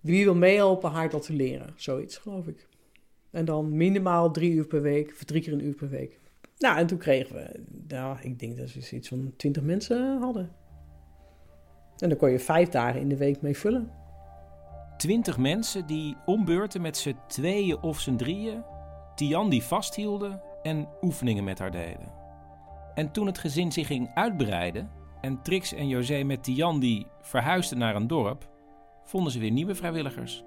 Wie 0.00 0.24
wil 0.24 0.34
meehelpen 0.34 0.90
haar 0.90 1.10
dat 1.10 1.22
te 1.26 1.32
leren? 1.32 1.72
Zoiets, 1.76 2.16
geloof 2.16 2.46
ik. 2.46 2.68
En 3.30 3.44
dan 3.44 3.76
minimaal 3.76 4.30
drie 4.30 4.52
uur 4.52 4.66
per 4.66 4.82
week, 4.82 5.10
of 5.10 5.24
drie 5.24 5.42
keer 5.42 5.52
een 5.52 5.64
uur 5.64 5.74
per 5.74 5.88
week. 5.88 6.20
Nou, 6.58 6.78
en 6.78 6.86
toen 6.86 6.98
kregen 6.98 7.34
we, 7.34 7.60
nou, 7.88 8.18
ik 8.20 8.38
denk 8.38 8.56
dat 8.56 8.72
we 8.72 8.96
iets 8.96 9.08
van 9.08 9.32
twintig 9.36 9.62
mensen 9.62 10.18
hadden. 10.20 10.52
En 11.98 12.08
dan 12.08 12.18
kon 12.18 12.30
je 12.30 12.38
vijf 12.38 12.68
dagen 12.68 13.00
in 13.00 13.08
de 13.08 13.16
week 13.16 13.40
mee 13.40 13.56
vullen. 13.56 13.90
Twintig 15.02 15.38
mensen 15.38 15.86
die 15.86 16.16
ombeurten 16.24 16.80
met 16.80 16.96
z'n 16.96 17.16
tweeën 17.26 17.82
of 17.82 18.00
z'n 18.00 18.16
drieën 18.16 18.62
Tian 19.14 19.48
die 19.48 19.62
vasthielden 19.62 20.40
en 20.62 20.88
oefeningen 21.00 21.44
met 21.44 21.58
haar 21.58 21.70
deden. 21.70 22.12
En 22.94 23.12
toen 23.12 23.26
het 23.26 23.38
gezin 23.38 23.72
zich 23.72 23.86
ging 23.86 24.10
uitbreiden 24.14 24.90
en 25.20 25.42
Trix 25.42 25.74
en 25.74 25.88
José 25.88 26.22
met 26.22 26.44
Tian 26.44 26.80
die 26.80 27.06
verhuisden 27.20 27.78
naar 27.78 27.96
een 27.96 28.06
dorp, 28.06 28.48
vonden 29.04 29.32
ze 29.32 29.38
weer 29.38 29.50
nieuwe 29.50 29.74
vrijwilligers. 29.74 30.44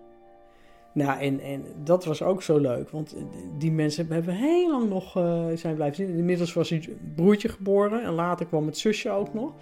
Nou, 0.93 1.19
en, 1.19 1.39
en 1.39 1.65
dat 1.83 2.05
was 2.05 2.21
ook 2.21 2.41
zo 2.41 2.57
leuk, 2.57 2.89
want 2.89 3.15
die 3.57 3.71
mensen 3.71 4.11
hebben 4.11 4.35
heel 4.35 4.71
lang 4.71 4.89
nog 4.89 5.15
eh, 5.17 5.45
zijn 5.55 5.75
blijven 5.75 5.95
zitten. 5.95 6.17
Inmiddels 6.17 6.53
was 6.53 6.69
een 6.69 6.97
broertje 7.15 7.49
geboren 7.49 8.03
en 8.03 8.11
later 8.11 8.45
kwam 8.45 8.65
het 8.65 8.77
zusje 8.77 9.09
ook 9.09 9.33
nog. 9.33 9.53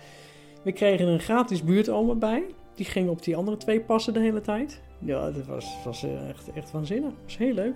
We 0.63 0.71
kregen 0.71 1.08
een 1.08 1.19
gratis 1.19 1.63
buurtoma 1.63 2.13
bij. 2.13 2.43
Die 2.75 2.86
ging 2.86 3.09
op 3.09 3.23
die 3.23 3.36
andere 3.36 3.57
twee 3.57 3.81
passen 3.81 4.13
de 4.13 4.19
hele 4.19 4.41
tijd. 4.41 4.81
Ja, 4.99 5.31
dat 5.31 5.45
was, 5.45 5.77
was 5.83 6.03
eh, 6.03 6.29
echt, 6.29 6.51
echt 6.51 6.71
waanzinnig. 6.71 7.09
Dat 7.09 7.23
was 7.23 7.38
heel 7.38 7.53
leuk. 7.53 7.75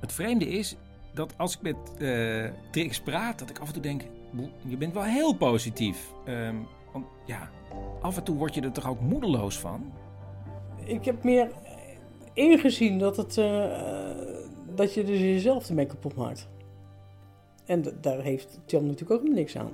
Het 0.00 0.12
vreemde 0.12 0.48
is 0.48 0.76
dat 1.14 1.34
als 1.36 1.54
ik 1.54 1.62
met 1.62 1.76
eh, 1.98 2.50
Trix 2.70 3.00
praat, 3.00 3.38
dat 3.38 3.50
ik 3.50 3.58
af 3.58 3.66
en 3.66 3.72
toe 3.72 3.82
denk, 3.82 4.02
"Boe, 4.30 4.48
je 4.66 4.76
bent 4.76 4.94
wel 4.94 5.02
heel 5.02 5.34
positief. 5.34 6.12
Ehm, 6.24 6.56
want 6.92 7.06
ja, 7.26 7.50
af 8.00 8.16
en 8.16 8.22
toe 8.22 8.36
word 8.36 8.54
je 8.54 8.60
er 8.60 8.72
toch 8.72 8.88
ook 8.88 9.00
moedeloos 9.00 9.58
van? 9.58 9.92
Ik 10.84 11.04
heb 11.04 11.24
meer 11.24 11.50
ingezien 12.32 12.98
dat, 12.98 13.16
het, 13.16 13.38
eh, 13.38 13.70
dat 14.74 14.94
je 14.94 15.04
dus 15.04 15.18
jezelf 15.18 15.68
ermee 15.68 15.86
kapot 15.86 16.14
maakt. 16.14 16.48
En 17.64 17.84
daar 18.00 18.20
heeft 18.20 18.60
Jan 18.66 18.86
natuurlijk 18.86 19.20
ook 19.20 19.28
niks 19.28 19.56
aan. 19.56 19.70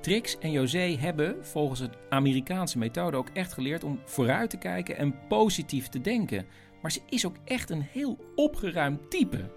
Trix 0.00 0.38
en 0.38 0.50
José 0.50 0.96
hebben 0.98 1.36
volgens 1.40 1.80
het 1.80 1.96
Amerikaanse 2.08 2.78
methode 2.78 3.16
ook 3.16 3.28
echt 3.32 3.52
geleerd 3.52 3.84
om 3.84 4.00
vooruit 4.04 4.50
te 4.50 4.56
kijken 4.56 4.96
en 4.96 5.14
positief 5.28 5.88
te 5.88 6.00
denken. 6.00 6.46
Maar 6.82 6.90
ze 6.92 7.00
is 7.08 7.26
ook 7.26 7.36
echt 7.44 7.70
een 7.70 7.86
heel 7.92 8.18
opgeruimd 8.34 9.10
type. 9.10 9.50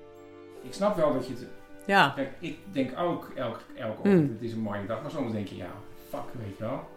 Ik 0.62 0.74
snap 0.74 0.96
wel 0.96 1.14
dat 1.14 1.28
je 1.28 1.34
het... 1.34 1.48
Ja. 1.86 2.10
Kijk, 2.16 2.30
ik 2.40 2.58
denk 2.72 3.00
ook 3.00 3.32
elke, 3.36 3.60
elke 3.76 4.02
Hmm. 4.02 4.12
ochtend, 4.12 4.30
het 4.30 4.42
is 4.42 4.52
een 4.52 4.60
mooie 4.60 4.86
dag. 4.86 5.02
Maar 5.02 5.12
soms 5.12 5.32
denk 5.32 5.48
je, 5.48 5.56
ja, 5.56 5.72
fuck, 6.10 6.24
weet 6.46 6.58
je 6.58 6.64
wel. 6.64 6.88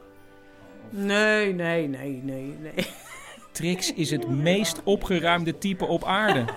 Nee, 0.90 1.54
nee, 1.54 1.88
nee, 1.88 2.20
nee, 2.22 2.54
nee. 2.60 2.86
Trix 3.52 3.94
is 3.94 4.10
het 4.10 4.28
meest 4.28 4.82
opgeruimde 4.84 5.58
type 5.58 5.84
op 5.84 6.04
aarde. 6.04 6.44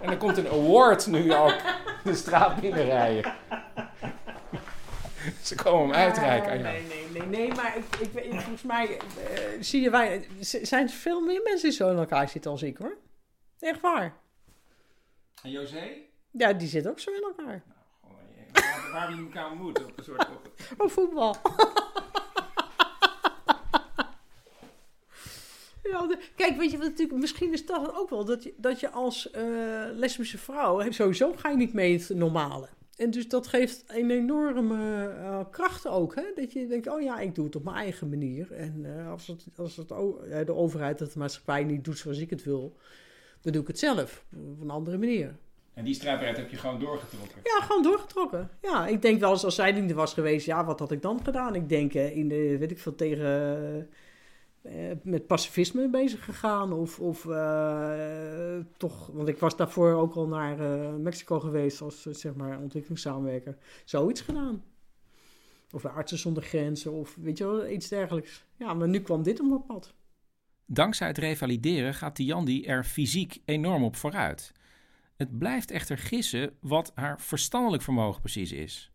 En 0.00 0.10
er 0.10 0.16
komt 0.16 0.36
een 0.36 0.48
award 0.48 1.06
nu 1.06 1.34
ook 1.34 1.54
de 2.04 2.14
straat 2.14 2.60
binnenrijden. 2.60 3.32
Ze 5.42 5.54
komen 5.54 5.94
hem 5.96 6.04
uitreiken 6.06 6.50
aan 6.50 6.58
jou. 6.58 6.72
Nee, 6.72 6.82
nee, 6.86 7.06
nee, 7.12 7.38
nee, 7.38 7.54
maar 7.54 7.76
ik, 7.76 7.96
ik, 8.00 8.24
ik- 8.24 8.32
volgens 8.32 8.62
mij 8.62 8.98
eh, 8.98 9.42
zie 9.60 9.80
je 9.82 9.90
wij, 9.90 10.26
zijn 10.40 10.86
er 10.86 10.92
veel 10.92 11.20
meer 11.20 11.40
mensen 11.42 11.68
die 11.68 11.78
zo 11.78 11.90
in 11.90 11.96
elkaar 11.96 12.28
zitten 12.28 12.50
als 12.50 12.62
ik 12.62 12.76
hoor. 12.76 12.96
Echt 13.58 13.80
waar. 13.80 14.16
En 15.42 15.50
José? 15.50 15.88
Ja, 16.30 16.52
die 16.52 16.68
zit 16.68 16.88
ook 16.88 16.98
zo 17.00 17.10
in 17.10 17.22
elkaar. 17.22 17.62
Waar, 18.52 18.90
waar 18.92 19.16
we 19.16 19.22
elkaar 19.22 19.50
ontmoeten 19.50 19.84
op 19.86 19.98
een 19.98 20.04
soort... 20.04 20.26
Oh, 20.78 20.88
voetbal. 20.88 21.36
Ja, 25.82 26.06
de- 26.06 26.18
kijk, 26.36 26.56
weet 26.56 26.70
je 26.70 26.78
wat 26.78 26.86
natuurlijk, 26.86 27.18
misschien 27.20 27.52
is 27.52 27.66
dat 27.66 27.94
ook 27.94 28.10
wel, 28.10 28.24
dat 28.24 28.42
je, 28.42 28.54
dat 28.56 28.80
je 28.80 28.90
als 28.90 29.30
eh, 29.30 29.42
lesbische 29.92 30.38
vrouw, 30.38 30.78
hè, 30.78 30.92
sowieso 30.92 31.32
ga 31.36 31.48
je 31.48 31.56
niet 31.56 31.72
mee 31.72 31.92
het 31.98 32.08
normale. 32.08 32.68
En 32.98 33.10
dus 33.10 33.28
dat 33.28 33.46
geeft 33.46 33.84
een 33.86 34.10
enorme 34.10 35.08
eh, 35.08 35.40
kracht 35.50 35.86
ook, 35.86 36.14
hè? 36.14 36.22
dat 36.34 36.52
je 36.52 36.66
denkt, 36.66 36.88
oh 36.88 37.00
ja, 37.00 37.18
ik 37.18 37.34
doe 37.34 37.44
het 37.44 37.56
op 37.56 37.64
mijn 37.64 37.76
eigen 37.76 38.08
manier. 38.08 38.52
En 38.52 38.98
eh, 38.98 39.10
als, 39.10 39.26
het, 39.26 39.46
als 39.56 39.76
het, 39.76 39.90
eh, 39.90 40.46
de 40.46 40.54
overheid, 40.54 40.98
dat 40.98 41.12
de 41.12 41.18
maatschappij 41.18 41.64
niet 41.64 41.84
doet 41.84 41.98
zoals 41.98 42.18
ik 42.18 42.30
het 42.30 42.44
wil, 42.44 42.76
dan 43.40 43.52
doe 43.52 43.62
ik 43.62 43.68
het 43.68 43.78
zelf, 43.78 44.24
op 44.32 44.60
een 44.60 44.70
andere 44.70 44.98
manier. 44.98 45.36
En 45.74 45.84
die 45.84 45.94
strijdbaarheid 45.94 46.36
heb 46.36 46.50
je 46.50 46.56
gewoon 46.56 46.80
doorgetrokken. 46.80 47.40
Ja, 47.44 47.64
gewoon 47.64 47.82
doorgetrokken. 47.82 48.50
Ja, 48.62 48.86
ik 48.86 49.02
denk 49.02 49.20
wel 49.20 49.30
eens 49.30 49.44
als 49.44 49.54
zij 49.54 49.72
niet 49.72 49.90
er 49.90 49.96
was 49.96 50.14
geweest, 50.14 50.46
ja, 50.46 50.64
wat 50.64 50.78
had 50.78 50.92
ik 50.92 51.02
dan 51.02 51.20
gedaan? 51.24 51.54
Ik 51.54 51.68
denk 51.68 51.94
in 51.94 52.28
de, 52.28 52.58
weet 52.58 52.70
ik 52.70 52.78
veel, 52.78 52.94
tegen, 52.94 53.88
met 55.02 55.26
pacifisme 55.26 55.88
bezig 55.88 56.24
gegaan. 56.24 56.72
Of, 56.72 57.00
of 57.00 57.26
eh, 57.26 58.58
toch, 58.76 59.06
want 59.06 59.28
ik 59.28 59.38
was 59.38 59.56
daarvoor 59.56 59.92
ook 59.92 60.14
al 60.14 60.26
naar 60.26 60.60
eh, 60.60 60.94
Mexico 60.94 61.40
geweest 61.40 61.80
als, 61.80 62.06
eh, 62.06 62.14
zeg 62.14 62.34
maar, 62.34 62.58
ontwikkelingssamenwerker. 62.58 63.56
Zoiets 63.84 64.20
gedaan. 64.20 64.62
Of 65.70 65.82
de 65.82 65.88
Artsen 65.88 66.18
zonder 66.18 66.42
Grenzen, 66.42 66.92
of 66.92 67.16
weet 67.20 67.38
je 67.38 67.44
wel, 67.44 67.68
iets 67.68 67.88
dergelijks. 67.88 68.44
Ja, 68.56 68.74
maar 68.74 68.88
nu 68.88 69.00
kwam 69.00 69.22
dit 69.22 69.40
op 69.40 69.46
mijn 69.46 69.66
pad. 69.66 69.94
Dankzij 70.66 71.06
het 71.06 71.18
revalideren 71.18 71.94
gaat 71.94 72.14
Tiandi 72.14 72.64
er 72.64 72.84
fysiek 72.84 73.42
enorm 73.44 73.84
op 73.84 73.96
vooruit. 73.96 74.52
Het 75.16 75.38
blijft 75.38 75.70
echter 75.70 75.98
gissen 75.98 76.56
wat 76.60 76.92
haar 76.94 77.20
verstandelijk 77.20 77.82
vermogen 77.82 78.20
precies 78.20 78.52
is. 78.52 78.92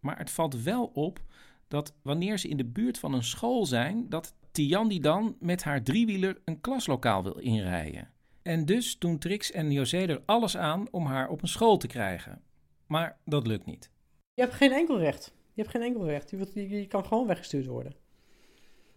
Maar 0.00 0.18
het 0.18 0.30
valt 0.30 0.62
wel 0.62 0.86
op 0.86 1.20
dat 1.68 1.94
wanneer 2.02 2.38
ze 2.38 2.48
in 2.48 2.56
de 2.56 2.64
buurt 2.64 2.98
van 2.98 3.12
een 3.12 3.24
school 3.24 3.66
zijn, 3.66 4.08
dat 4.08 4.34
Tiandi 4.56 5.00
dan 5.00 5.36
met 5.40 5.62
haar 5.62 5.82
driewieler 5.82 6.40
een 6.44 6.60
klaslokaal 6.60 7.22
wil 7.22 7.38
inrijden. 7.38 8.10
En 8.42 8.64
dus 8.64 8.98
doen 8.98 9.18
Trix 9.18 9.50
en 9.52 9.70
José 9.72 9.98
er 10.06 10.22
alles 10.26 10.56
aan 10.56 10.86
om 10.90 11.06
haar 11.06 11.28
op 11.28 11.42
een 11.42 11.48
school 11.48 11.76
te 11.76 11.86
krijgen. 11.86 12.42
Maar 12.86 13.18
dat 13.24 13.46
lukt 13.46 13.66
niet. 13.66 13.90
Je 14.34 14.42
hebt 14.42 14.54
geen 14.54 14.72
enkel 14.72 14.98
recht. 14.98 15.34
Je 15.54 15.62
hebt 15.62 15.70
geen 15.74 15.82
enkel 15.82 16.06
recht. 16.06 16.30
Je, 16.30 16.36
wordt- 16.36 16.54
je, 16.54 16.68
je 16.68 16.86
kan 16.86 17.04
gewoon 17.04 17.26
weggestuurd 17.26 17.66
worden. 17.66 17.94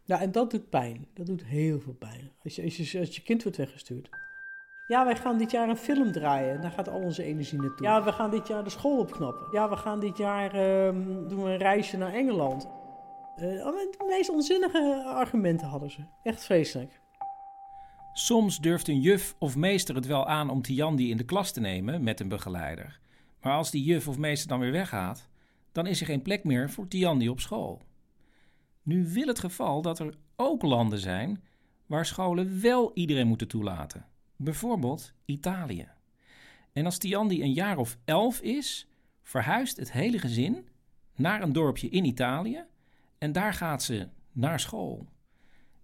Ja, 0.03 0.21
en 0.21 0.31
dat 0.31 0.51
doet 0.51 0.69
pijn. 0.69 1.07
Dat 1.13 1.25
doet 1.25 1.43
heel 1.45 1.79
veel 1.79 1.93
pijn. 1.93 2.31
Als 2.43 2.55
je, 2.55 2.63
als 2.63 2.77
je, 2.77 2.99
als 2.99 3.15
je 3.15 3.21
kind 3.21 3.43
wordt 3.43 3.57
weggestuurd. 3.57 4.09
Ja, 4.87 5.05
wij 5.05 5.15
gaan 5.15 5.37
dit 5.37 5.51
jaar 5.51 5.69
een 5.69 5.77
film 5.77 6.11
draaien. 6.11 6.61
Daar 6.61 6.71
gaat 6.71 6.89
al 6.89 6.99
onze 6.99 7.23
energie 7.23 7.61
naartoe. 7.61 7.87
Ja, 7.87 8.03
we 8.03 8.11
gaan 8.11 8.31
dit 8.31 8.47
jaar 8.47 8.63
de 8.63 8.69
school 8.69 8.99
opknappen. 8.99 9.47
Ja, 9.51 9.69
we 9.69 9.75
gaan 9.77 9.99
dit 9.99 10.17
jaar 10.17 10.53
ehm, 10.53 11.27
doen 11.27 11.43
we 11.43 11.49
een 11.49 11.57
reisje 11.57 11.97
naar 11.97 12.13
Engeland. 12.13 12.67
Eh, 13.39 13.47
de 13.47 14.05
meest 14.07 14.29
onzinnige 14.29 15.03
argumenten 15.05 15.67
hadden 15.67 15.91
ze. 15.91 16.01
Echt 16.23 16.43
vreselijk. 16.43 17.01
Soms 18.13 18.59
durft 18.59 18.87
een 18.87 19.01
juf 19.01 19.35
of 19.37 19.55
meester 19.55 19.95
het 19.95 20.05
wel 20.05 20.27
aan 20.27 20.49
om 20.49 20.61
Tiandi 20.61 21.09
in 21.09 21.17
de 21.17 21.23
klas 21.23 21.51
te 21.51 21.59
nemen 21.59 22.03
met 22.03 22.19
een 22.19 22.27
begeleider. 22.27 22.99
Maar 23.41 23.53
als 23.53 23.71
die 23.71 23.83
juf 23.83 24.07
of 24.07 24.17
meester 24.17 24.47
dan 24.47 24.59
weer 24.59 24.71
weggaat, 24.71 25.29
dan 25.71 25.87
is 25.87 25.99
er 25.99 26.05
geen 26.05 26.21
plek 26.21 26.43
meer 26.43 26.69
voor 26.69 26.87
Tiandi 26.87 27.29
op 27.29 27.39
school. 27.39 27.81
Nu 28.83 29.07
wil 29.07 29.27
het 29.27 29.39
geval 29.39 29.81
dat 29.81 29.99
er 29.99 30.17
ook 30.35 30.61
landen 30.61 30.99
zijn 30.99 31.43
waar 31.85 32.05
scholen 32.05 32.61
wel 32.61 32.91
iedereen 32.93 33.27
moeten 33.27 33.47
toelaten. 33.47 34.05
Bijvoorbeeld 34.35 35.13
Italië. 35.25 35.87
En 36.73 36.85
als 36.85 36.97
Tiandi 36.97 37.41
een 37.41 37.53
jaar 37.53 37.77
of 37.77 37.97
elf 38.05 38.41
is, 38.41 38.87
verhuist 39.23 39.77
het 39.77 39.91
hele 39.91 40.19
gezin 40.19 40.67
naar 41.15 41.41
een 41.41 41.53
dorpje 41.53 41.89
in 41.89 42.05
Italië 42.05 42.65
en 43.19 43.31
daar 43.31 43.53
gaat 43.53 43.83
ze 43.83 44.07
naar 44.31 44.59
school. 44.59 45.05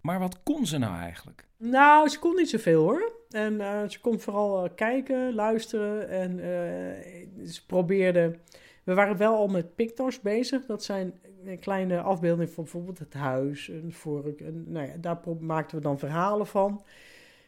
Maar 0.00 0.18
wat 0.18 0.42
kon 0.42 0.66
ze 0.66 0.78
nou 0.78 0.98
eigenlijk? 0.98 1.46
Nou, 1.56 2.08
ze 2.08 2.18
kon 2.18 2.34
niet 2.36 2.50
zoveel 2.50 2.82
hoor. 2.82 3.12
En 3.30 3.60
eh, 3.60 3.88
ze 3.88 4.00
kon 4.00 4.20
vooral 4.20 4.64
eh, 4.64 4.70
kijken, 4.74 5.34
luisteren 5.34 6.08
en 6.08 6.30
eh, 6.30 7.46
ze 7.46 7.66
probeerde... 7.66 8.38
We 8.84 8.94
waren 8.94 9.16
wel 9.16 9.36
al 9.36 9.48
met 9.48 9.74
pictors 9.74 10.20
bezig. 10.20 10.66
Dat 10.66 10.84
zijn 10.84 11.20
kleine 11.60 12.00
afbeeldingen 12.00 12.52
van 12.52 12.62
bijvoorbeeld 12.62 12.98
het 12.98 13.14
huis, 13.14 13.68
een 13.68 13.92
vork. 13.92 14.40
En, 14.40 14.64
nou 14.66 14.86
ja, 14.86 14.96
daar 14.96 15.20
maakten 15.40 15.76
we 15.76 15.82
dan 15.82 15.98
verhalen 15.98 16.46
van. 16.46 16.84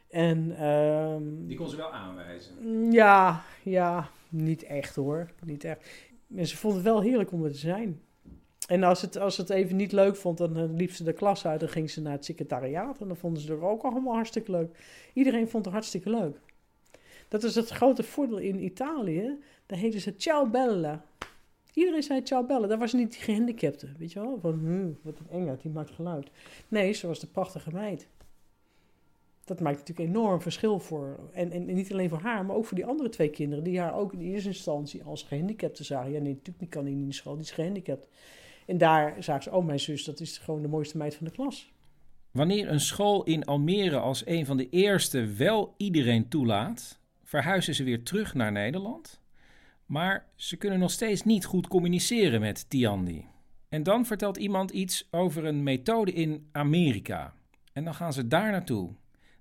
En 0.09 0.57
ehm, 0.57 1.47
Die 1.47 1.57
kon 1.57 1.69
ze 1.69 1.77
wel 1.77 1.93
aanwijzen. 1.93 2.93
ja, 2.93 3.43
ja, 3.63 4.11
niet 4.29 4.63
echt 4.63 4.95
hoor. 4.95 5.31
Niet 5.45 5.65
echt. 5.65 6.09
Maar 6.27 6.45
ze 6.45 6.57
vond 6.57 6.75
het 6.75 6.83
wel 6.83 7.01
heerlijk 7.01 7.33
om 7.33 7.45
er 7.45 7.51
te 7.53 7.59
zijn. 7.59 8.01
En 8.69 8.83
als 8.83 9.03
het, 9.03 9.19
als 9.19 9.37
het 9.37 9.51
even 9.51 9.77
niet 9.77 9.93
leuk 9.93 10.17
vond, 10.17 10.39
dan 10.39 10.57
eh, 10.57 10.65
liep 10.75 10.91
ze 10.91 11.05
de 11.05 11.13
klas 11.13 11.47
uit 11.47 11.63
en 11.63 11.69
ging 11.69 11.91
ze 11.91 12.01
naar 12.01 12.13
het 12.13 12.25
secretariaat. 12.25 13.01
En 13.01 13.07
dan 13.07 13.17
vonden 13.17 13.43
ze 13.43 13.53
er 13.53 13.65
ook 13.65 13.83
allemaal 13.83 14.15
hartstikke 14.15 14.51
leuk. 14.51 14.77
Iedereen 15.13 15.49
vond 15.49 15.65
het 15.65 15.75
hartstikke 15.75 16.11
leuk. 16.11 16.37
Dat 17.29 17.43
is 17.43 17.55
het 17.55 17.69
grote 17.69 18.03
voordeel 18.03 18.39
in 18.39 18.65
Italië. 18.65 19.39
Daar 19.67 19.79
heten 19.79 20.01
ze 20.01 20.15
ciao 20.17 20.47
bella. 20.47 21.05
Iedereen 21.73 22.03
zei 22.03 22.23
ciao 22.23 22.47
bella. 22.47 22.67
Daar 22.67 22.79
was 22.79 22.93
niet 22.93 23.13
die 23.13 23.21
gehandicapte. 23.21 23.89
Weet 23.99 24.13
je 24.13 24.21
wel? 24.21 24.39
Van, 24.41 24.53
hm, 24.53 24.91
wat 25.03 25.19
een 25.19 25.41
enge, 25.41 25.57
die 25.63 25.71
maakt 25.71 25.91
geluid. 25.91 26.31
Nee, 26.69 26.93
ze 26.93 27.07
was 27.07 27.21
de 27.21 27.27
prachtige 27.27 27.73
meid. 27.73 28.09
Dat 29.45 29.61
maakt 29.61 29.79
natuurlijk 29.79 30.09
enorm 30.09 30.41
verschil 30.41 30.79
voor. 30.79 31.19
En, 31.33 31.51
en, 31.53 31.65
niet 31.65 31.93
alleen 31.93 32.09
voor 32.09 32.21
haar, 32.21 32.45
maar 32.45 32.57
ook 32.57 32.65
voor 32.65 32.77
die 32.77 32.87
andere 32.87 33.09
twee 33.09 33.31
kinderen. 33.31 33.65
Die 33.65 33.81
haar 33.81 33.95
ook 33.95 34.13
in 34.13 34.21
eerste 34.21 34.49
instantie 34.49 35.03
als 35.03 35.23
gehandicapte 35.23 35.85
zagen. 35.85 36.13
Ja, 36.13 36.21
nee, 36.21 36.35
natuurlijk 36.35 36.71
kan 36.71 36.85
die 36.85 36.95
niet 36.95 37.03
in 37.03 37.09
de 37.09 37.15
school, 37.15 37.35
die 37.35 37.43
is 37.43 37.51
gehandicapt. 37.51 38.07
En 38.69 38.79
daar 38.79 39.23
zagen 39.23 39.43
ze, 39.43 39.51
oh, 39.51 39.65
mijn 39.65 39.81
zus, 39.81 40.05
dat 40.05 40.21
is 40.21 40.39
gewoon 40.39 40.63
de 40.63 40.69
mooiste 40.69 40.97
meid 40.97 41.15
van 41.15 41.27
de 41.27 41.33
klas. 41.33 41.73
Wanneer 42.31 42.69
een 42.69 42.81
school 42.81 43.25
in 43.25 43.45
Almere 43.45 43.99
als 43.99 44.27
een 44.27 44.47
van 44.47 44.57
de 44.57 44.69
eerste 44.69 45.27
wel 45.27 45.75
iedereen 45.77 46.29
toelaat, 46.29 47.01
verhuizen 47.23 47.75
ze 47.75 47.85
weer 47.85 48.03
terug 48.03 48.35
naar 48.35 48.53
Nederland. 48.53 49.21
Maar 49.87 50.27
ze 50.35 50.57
kunnen 50.57 50.79
nog 50.79 50.91
steeds 50.91 51.23
niet 51.23 51.45
goed 51.45 51.69
communiceren 51.69 52.41
met 52.41 52.71
Tiandi. 52.71 53.25
En 53.69 53.83
dan 53.83 54.07
vertelt 54.07 54.37
iemand 54.37 54.71
iets 54.71 55.09
over 55.11 55.45
een 55.45 55.63
methode 55.63 56.13
in 56.13 56.49
Amerika. 56.53 57.35
En 57.73 57.85
dan 57.85 57.95
gaan 57.95 58.13
ze 58.13 58.27
daar 58.27 58.51
naartoe. 58.51 58.91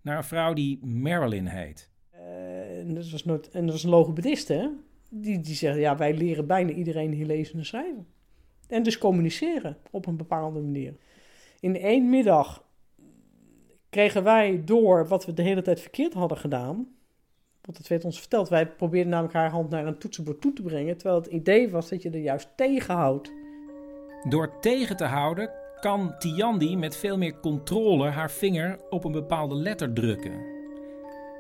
Naar 0.01 0.17
een 0.17 0.23
vrouw 0.23 0.53
die 0.53 0.85
Marilyn 0.85 1.47
heet. 1.47 1.89
Eh, 2.09 2.79
en 2.79 2.93
dat 2.93 3.09
was, 3.09 3.25
nooit, 3.25 3.49
en 3.49 3.63
dat 3.63 3.71
was 3.71 3.83
een 3.83 3.89
logopedist, 3.89 4.47
hè? 4.47 4.67
Die, 5.09 5.39
die 5.39 5.55
zegt, 5.55 5.77
ja, 5.77 5.97
wij 5.97 6.13
leren 6.13 6.47
bijna 6.47 6.71
iedereen 6.71 7.11
hier 7.11 7.25
lezen 7.25 7.57
en 7.57 7.65
schrijven. 7.65 8.15
En 8.67 8.84
dus 8.84 8.97
communiceren 8.97 9.77
op 9.91 10.06
een 10.06 10.17
bepaalde 10.17 10.60
manier. 10.60 10.93
In 11.60 11.75
één 11.75 12.10
middag 12.10 12.63
kregen 13.89 14.23
wij 14.23 14.62
door 14.65 15.08
wat 15.08 15.25
we 15.25 15.34
de 15.34 15.41
hele 15.41 15.62
tijd 15.62 15.82
verkeerd 15.82 16.13
hadden 16.13 16.38
gedaan. 16.38 16.88
Want 17.62 17.77
het 17.77 17.88
werd 17.88 18.06
ons 18.06 18.19
verteld. 18.19 18.49
Wij 18.49 18.67
probeerden 18.67 19.10
namelijk 19.10 19.34
haar 19.34 19.49
hand 19.49 19.69
naar 19.69 19.88
een 19.88 19.97
toetsenbord 19.97 20.41
toe 20.41 20.53
te 20.53 20.62
brengen. 20.62 20.97
Terwijl 20.97 21.21
het 21.21 21.32
idee 21.32 21.69
was 21.69 21.89
dat 21.89 22.01
je 22.01 22.10
er 22.10 22.19
juist 22.19 22.49
tegenhoudt. 22.56 23.32
Door 24.30 24.60
tegen 24.60 24.97
te 24.97 25.06
houden 25.06 25.49
kan 25.80 26.15
Tiandi 26.19 26.77
met 26.77 26.97
veel 26.97 27.17
meer 27.17 27.39
controle 27.39 28.10
haar 28.10 28.32
vinger 28.32 28.80
op 28.89 29.03
een 29.03 29.12
bepaalde 29.12 29.56
letter 29.56 29.93
drukken. 29.93 30.32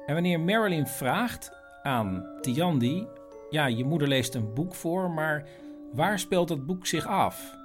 En 0.05 0.13
wanneer 0.13 0.39
Marilyn 0.39 0.87
vraagt 0.87 1.51
aan 1.83 2.29
Tiandi: 2.41 3.05
Ja, 3.49 3.65
je 3.65 3.83
moeder 3.83 4.07
leest 4.07 4.35
een 4.35 4.53
boek 4.53 4.75
voor, 4.75 5.11
maar 5.11 5.47
waar 5.93 6.19
speelt 6.19 6.47
dat 6.47 6.65
boek 6.65 6.85
zich 6.85 7.05
af? 7.05 7.55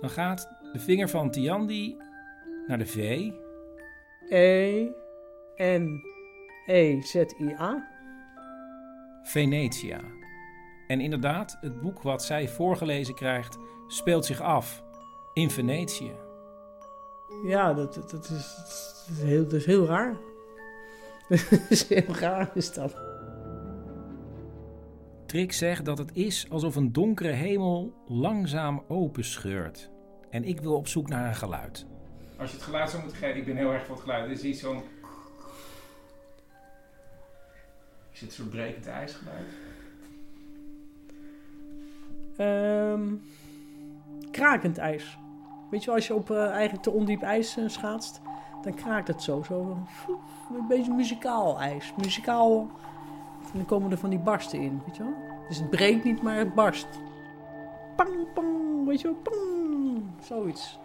Dan 0.00 0.10
gaat 0.10 0.48
de 0.72 0.78
vinger 0.78 1.08
van 1.08 1.30
Tiandi 1.30 1.96
naar 2.66 2.78
de 2.78 2.86
V. 2.86 3.30
E, 4.28 4.86
N, 5.56 6.02
E, 6.66 7.00
Z, 7.00 7.14
I, 7.14 7.54
A. 7.58 7.88
Venetia. 9.22 10.00
En 10.86 11.00
inderdaad, 11.00 11.58
het 11.60 11.80
boek 11.80 12.02
wat 12.02 12.24
zij 12.24 12.48
voorgelezen 12.48 13.14
krijgt 13.14 13.58
speelt 13.86 14.26
zich 14.26 14.40
af 14.40 14.82
in 15.32 15.50
Venetië. 15.50 16.12
Ja, 17.44 17.74
dat, 17.74 17.94
dat, 17.94 18.10
dat 18.10 18.24
is, 18.24 18.54
dat, 18.56 19.16
is 19.16 19.22
heel, 19.22 19.44
dat 19.44 19.52
is 19.52 19.66
heel 19.66 19.86
raar. 19.86 20.16
dat 21.28 21.66
is 21.68 21.88
heel 21.88 22.14
raar, 22.14 22.50
is 22.54 22.72
dat. 22.72 23.09
Trix 25.30 25.58
zegt 25.58 25.84
dat 25.84 25.98
het 25.98 26.10
is 26.14 26.46
alsof 26.48 26.76
een 26.76 26.92
donkere 26.92 27.30
hemel 27.30 27.94
langzaam 28.06 28.84
openscheurt. 28.88 29.90
En 30.30 30.44
ik 30.44 30.60
wil 30.60 30.74
op 30.74 30.88
zoek 30.88 31.08
naar 31.08 31.28
een 31.28 31.34
geluid. 31.34 31.86
Als 32.38 32.50
je 32.50 32.56
het 32.56 32.64
geluid 32.64 32.90
zou 32.90 33.02
moeten 33.02 33.20
geven, 33.20 33.36
ik 33.36 33.44
ben 33.44 33.56
heel 33.56 33.72
erg 33.72 33.84
van 33.84 33.94
het 33.94 34.02
geluid. 34.02 34.28
Het 34.28 34.38
is 34.38 34.44
iets 34.44 34.60
zo'n... 34.60 34.82
Is 38.12 38.20
het 38.20 38.28
een 38.28 38.34
soort 38.34 38.50
brekend 38.50 38.86
ijsgeluid? 38.86 39.46
Ehm, 42.36 43.14
krakend 44.30 44.78
ijs. 44.78 45.18
Weet 45.70 45.80
je 45.80 45.86
wel, 45.86 45.94
als 45.94 46.06
je 46.06 46.14
op 46.14 46.30
eh, 46.30 46.50
eigenlijk 46.50 46.82
te 46.82 46.90
ondiep 46.90 47.22
ijs 47.22 47.56
eh, 47.56 47.68
schaatst, 47.68 48.20
dan 48.62 48.74
kraakt 48.74 49.08
het 49.08 49.22
zo. 49.22 49.42
zo 49.42 49.86
een 50.56 50.66
beetje 50.68 50.92
muzikaal 50.92 51.60
ijs. 51.60 51.92
Muzikaal. 51.96 52.70
En 53.52 53.56
dan 53.56 53.66
komen 53.66 53.90
er 53.90 53.98
van 53.98 54.10
die 54.10 54.18
barsten 54.18 54.60
in, 54.60 54.82
weet 54.86 54.96
je 54.96 55.02
wel. 55.02 55.14
Dus 55.48 55.58
het 55.58 55.70
breekt 55.70 56.04
niet, 56.04 56.22
maar 56.22 56.36
het 56.36 56.54
barst. 56.54 56.88
Pang, 57.96 58.32
pang, 58.34 58.86
weet 58.86 59.00
je 59.00 59.06
wel, 59.06 59.16
pang. 59.16 60.02
Zoiets. 60.20 60.78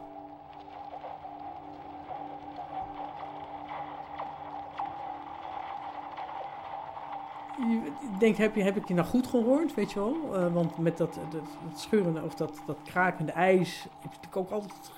Ik 8.14 8.20
denk, 8.20 8.38
heb, 8.38 8.56
je, 8.56 8.64
heb 8.64 8.76
ik 8.76 8.88
je 8.88 8.94
nou 8.94 9.08
goed 9.08 9.28
gehoord, 9.28 9.74
weet 9.74 9.92
je 9.92 10.00
wel? 10.00 10.36
Eh, 10.36 10.54
want 10.54 10.78
met 10.78 10.98
dat, 10.98 11.14
dat, 11.14 11.32
dat 11.70 11.80
scheurende 11.80 12.24
of 12.24 12.36
dat, 12.36 12.62
dat 12.66 12.78
krakende 12.84 13.32
ijs 13.32 13.84
heb 13.84 13.92
je 14.02 14.08
natuurlijk 14.08 14.38
ook 14.38 14.50
altijd 14.50 14.92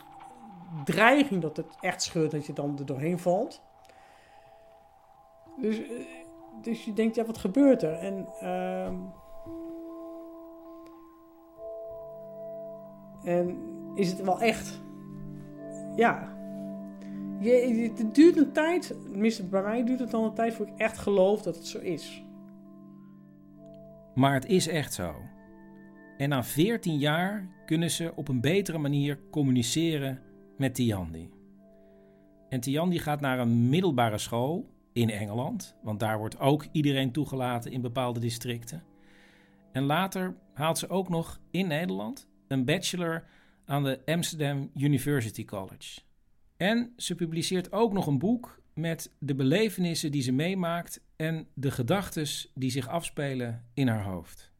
dreiging 0.83 1.41
dat 1.41 1.57
het 1.57 1.75
echt 1.79 2.01
scheurt, 2.01 2.31
dat 2.31 2.45
je 2.45 2.53
dan 2.53 2.77
er 2.77 2.85
doorheen 2.85 3.19
valt. 3.19 3.61
Dus, 5.57 5.77
eh, 5.77 6.16
dus 6.61 6.85
je 6.85 6.93
denkt, 6.93 7.15
ja, 7.15 7.25
wat 7.25 7.37
gebeurt 7.37 7.83
er? 7.83 7.93
En, 7.93 8.27
ehm, 8.39 8.95
en 13.23 13.57
is 13.95 14.11
het 14.11 14.21
wel 14.21 14.41
echt? 14.41 14.81
Ja. 15.95 16.35
Je, 17.39 17.91
het 17.95 18.15
duurt 18.15 18.37
een 18.37 18.51
tijd, 18.51 18.95
tenminste 19.03 19.43
bij 19.43 19.61
mij 19.61 19.83
duurt 19.83 19.99
het 19.99 20.13
al 20.13 20.25
een 20.25 20.33
tijd 20.33 20.53
voor 20.53 20.67
ik 20.67 20.77
echt 20.77 20.97
geloof 20.97 21.41
dat 21.41 21.55
het 21.55 21.67
zo 21.67 21.79
is. 21.79 22.23
Maar 24.15 24.33
het 24.33 24.45
is 24.45 24.67
echt 24.67 24.93
zo. 24.93 25.15
En 26.17 26.29
na 26.29 26.43
14 26.43 26.97
jaar 26.97 27.47
kunnen 27.65 27.91
ze 27.91 28.11
op 28.15 28.27
een 28.27 28.41
betere 28.41 28.77
manier 28.77 29.19
communiceren 29.31 30.21
met 30.57 30.75
Tiandi. 30.75 31.29
En 32.49 32.59
Tiandi 32.59 32.99
gaat 32.99 33.21
naar 33.21 33.39
een 33.39 33.69
middelbare 33.69 34.17
school 34.17 34.69
in 34.97 35.09
Engeland, 35.09 35.75
want 35.81 35.99
daar 35.99 36.17
wordt 36.17 36.39
ook 36.39 36.65
iedereen 36.71 37.11
toegelaten 37.11 37.71
in 37.71 37.81
bepaalde 37.81 38.19
districten. 38.19 38.83
En 39.71 39.83
later 39.83 40.35
haalt 40.53 40.77
ze 40.77 40.89
ook 40.89 41.09
nog 41.09 41.39
in 41.51 41.67
Nederland 41.67 42.27
een 42.47 42.65
bachelor 42.65 43.23
aan 43.65 43.83
de 43.83 44.01
Amsterdam 44.05 44.71
University 44.75 45.45
College. 45.45 46.01
En 46.57 46.93
ze 46.95 47.15
publiceert 47.15 47.71
ook 47.71 47.93
nog 47.93 48.07
een 48.07 48.19
boek 48.19 48.61
met 48.73 49.11
de 49.19 49.35
belevenissen 49.35 50.11
die 50.11 50.21
ze 50.21 50.31
meemaakt 50.31 51.01
en 51.15 51.47
de 51.53 51.71
gedachtes 51.71 52.51
die 52.55 52.71
zich 52.71 52.87
afspelen 52.87 53.65
in 53.73 53.87
haar 53.87 54.03
hoofd. 54.03 54.51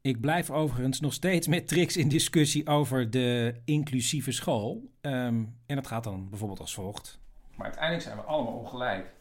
Ik 0.00 0.20
blijf 0.20 0.50
overigens 0.50 1.00
nog 1.00 1.12
steeds 1.12 1.46
met 1.46 1.68
Trix 1.68 1.96
in 1.96 2.08
discussie 2.08 2.66
over 2.66 3.10
de 3.10 3.60
inclusieve 3.64 4.32
school. 4.32 4.90
Ehm, 5.00 5.44
en 5.66 5.76
dat 5.76 5.86
gaat 5.86 6.04
dan 6.04 6.28
bijvoorbeeld 6.28 6.60
als 6.60 6.74
volgt. 6.74 7.18
Maar 7.56 7.66
uiteindelijk 7.66 8.04
zijn 8.04 8.16
we 8.16 8.22
allemaal 8.22 8.52
ongelijk. 8.52 9.12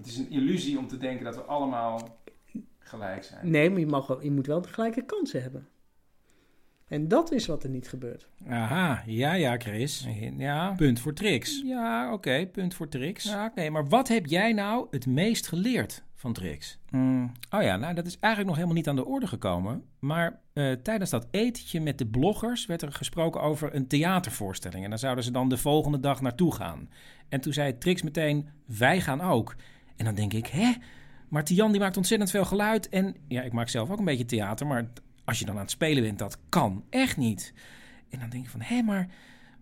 Het 0.00 0.08
is 0.08 0.18
een 0.18 0.30
illusie 0.30 0.78
om 0.78 0.86
te 0.86 0.96
denken 0.96 1.24
dat 1.24 1.34
we 1.34 1.42
allemaal 1.42 2.18
gelijk 2.78 3.24
zijn. 3.24 3.50
Nee, 3.50 3.70
maar 3.70 3.80
je, 3.80 3.86
mag 3.86 4.06
wel, 4.06 4.22
je 4.22 4.30
moet 4.30 4.46
wel 4.46 4.62
de 4.62 4.68
gelijke 4.68 5.04
kansen 5.04 5.42
hebben. 5.42 5.68
En 6.86 7.08
dat 7.08 7.32
is 7.32 7.46
wat 7.46 7.62
er 7.62 7.70
niet 7.70 7.88
gebeurt. 7.88 8.28
Aha, 8.48 9.02
ja, 9.06 9.32
ja, 9.32 9.58
Chris. 9.58 10.06
Ja, 10.36 10.74
punt 10.76 11.00
voor 11.00 11.12
Trix. 11.12 11.62
Ja, 11.64 12.12
oké, 12.12 12.46
punt 12.46 12.74
voor 12.74 12.88
Trix. 12.88 13.24
Ja, 13.24 13.44
oké, 13.44 13.70
maar 13.70 13.88
wat 13.88 14.08
heb 14.08 14.26
jij 14.26 14.52
nou 14.52 14.86
het 14.90 15.06
meest 15.06 15.46
geleerd 15.46 16.02
van 16.14 16.32
Trix? 16.32 16.78
Hmm, 16.88 17.32
oh 17.50 17.62
ja, 17.62 17.76
nou, 17.76 17.94
dat 17.94 18.06
is 18.06 18.18
eigenlijk 18.18 18.46
nog 18.46 18.54
helemaal 18.54 18.76
niet 18.76 18.88
aan 18.88 18.96
de 18.96 19.04
orde 19.04 19.26
gekomen. 19.26 19.84
Maar 19.98 20.40
eh, 20.52 20.72
tijdens 20.72 21.10
dat 21.10 21.26
etentje 21.30 21.80
met 21.80 21.98
de 21.98 22.06
bloggers 22.06 22.66
werd 22.66 22.82
er 22.82 22.92
gesproken 22.92 23.40
over 23.40 23.74
een 23.74 23.86
theatervoorstelling. 23.86 24.84
En 24.84 24.90
daar 24.90 24.98
zouden 24.98 25.24
ze 25.24 25.30
dan 25.30 25.48
de 25.48 25.56
volgende 25.56 26.00
dag 26.00 26.20
naartoe 26.20 26.54
gaan. 26.54 26.88
En 27.28 27.40
toen 27.40 27.52
zei 27.52 27.78
Trix 27.78 28.02
meteen, 28.02 28.48
wij 28.66 29.00
gaan 29.00 29.20
ook. 29.20 29.54
En 30.00 30.06
dan 30.06 30.14
denk 30.14 30.32
ik, 30.32 30.46
hè? 30.46 30.72
Maar 31.28 31.44
Tian 31.44 31.70
die 31.70 31.80
maakt 31.80 31.96
ontzettend 31.96 32.30
veel 32.30 32.44
geluid. 32.44 32.88
En 32.88 33.16
ja, 33.28 33.42
ik 33.42 33.52
maak 33.52 33.68
zelf 33.68 33.90
ook 33.90 33.98
een 33.98 34.04
beetje 34.04 34.24
theater, 34.24 34.66
maar 34.66 34.90
als 35.24 35.38
je 35.38 35.44
dan 35.44 35.54
aan 35.54 35.60
het 35.60 35.70
spelen 35.70 36.02
bent, 36.02 36.18
dat 36.18 36.38
kan 36.48 36.84
echt 36.90 37.16
niet. 37.16 37.52
En 38.08 38.18
dan 38.18 38.30
denk 38.30 38.44
je 38.44 38.50
van, 38.50 38.60
hé, 38.60 38.82
maar, 38.82 39.08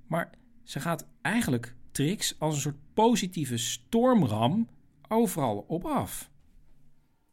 maar 0.07 0.31
ze 0.62 0.81
gaat 0.81 1.07
eigenlijk 1.22 1.74
Trix 1.90 2.37
als 2.38 2.55
een 2.55 2.61
soort 2.61 2.94
positieve 2.94 3.57
stormram 3.57 4.68
overal 5.09 5.64
op 5.68 5.85
af. 5.85 6.31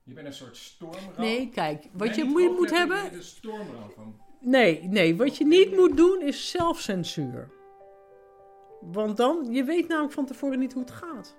Je 0.03 0.13
bent 0.13 0.27
een 0.27 0.33
soort 0.33 0.57
stormram. 0.57 1.13
Nee, 1.17 1.49
kijk, 1.49 1.87
wat 1.91 2.15
je 2.15 2.23
moet, 2.23 2.57
moet 2.57 2.71
hebben... 2.71 3.11
De 3.11 3.21
stormram 3.21 3.91
van... 3.95 4.19
Nee, 4.39 4.83
nee, 4.83 5.15
wat 5.15 5.37
je 5.37 5.45
niet 5.45 5.71
moet 5.75 5.97
doen 5.97 6.21
is 6.21 6.49
zelfcensuur. 6.49 7.51
Want 8.81 9.17
dan, 9.17 9.47
je 9.51 9.63
weet 9.63 9.87
namelijk 9.87 10.13
van 10.13 10.25
tevoren 10.25 10.59
niet 10.59 10.73
hoe 10.73 10.81
het 10.81 10.91
gaat. 10.91 11.35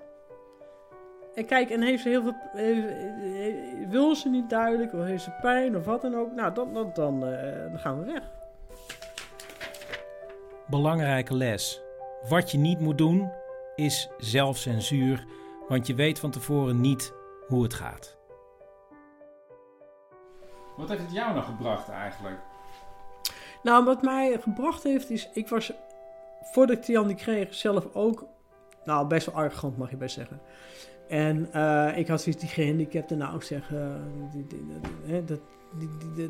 En 1.37 1.47
kijk, 1.47 1.71
en 1.71 1.83
heeft 1.83 2.03
ze 2.03 2.09
heel 2.09 2.23
veel. 2.23 2.35
heeft- 2.53 3.89
wil 3.89 4.15
ze 4.15 4.29
niet 4.29 4.51
duidelijk, 4.51 4.93
of 4.93 5.05
heeft 5.05 5.23
ze 5.23 5.31
pijn 5.41 5.77
of 5.77 5.85
wat 5.85 6.03
dan 6.03 6.15
ook. 6.15 6.33
Nou, 6.33 6.55
dan, 6.55 6.75
dan, 6.75 6.91
dan, 6.95 7.27
eh, 7.27 7.71
dan 7.71 7.79
gaan 7.79 7.99
we 7.99 8.13
weg. 8.13 8.23
Belangrijke 10.67 11.35
les. 11.35 11.83
Wat 12.29 12.51
je 12.51 12.59
niet 12.59 12.81
moet 12.81 12.99
doen 12.99 13.31
is 13.75 14.09
zelfcensuur, 14.19 15.27
want 15.69 15.87
je 15.87 15.95
weet 15.95 16.19
van 16.19 16.31
tevoren 16.31 16.81
niet 16.81 17.13
hoe 17.47 17.63
het 17.63 17.75
gaat. 17.75 18.17
Wat 20.77 20.89
heeft 20.89 21.03
het 21.03 21.13
jou 21.13 21.33
nou 21.33 21.45
gebracht 21.45 21.89
eigenlijk? 21.89 22.39
Nou, 23.63 23.85
wat 23.85 24.03
mij 24.03 24.39
gebracht 24.41 24.83
heeft 24.83 25.11
is, 25.11 25.31
ik 25.33 25.49
was 25.49 25.73
voordat 26.41 26.77
ik 26.77 26.83
Tian 26.83 27.07
die 27.07 27.17
kreeg 27.17 27.55
zelf 27.55 27.95
ook, 27.95 28.27
nou 28.85 29.07
best 29.07 29.27
wel 29.27 29.35
arrogant 29.35 29.77
mag 29.77 29.91
je 29.91 29.97
best 29.97 30.15
zeggen. 30.15 30.41
En 31.09 31.53
eh, 31.53 31.99
ik 31.99 32.09
had 32.09 32.21
zoiets 32.23 32.41
die 32.41 32.51
gehandicapten, 32.51 33.19
nou 33.19 33.41
die- 34.33 34.47
hè, 35.05 35.25
dat, 35.25 35.41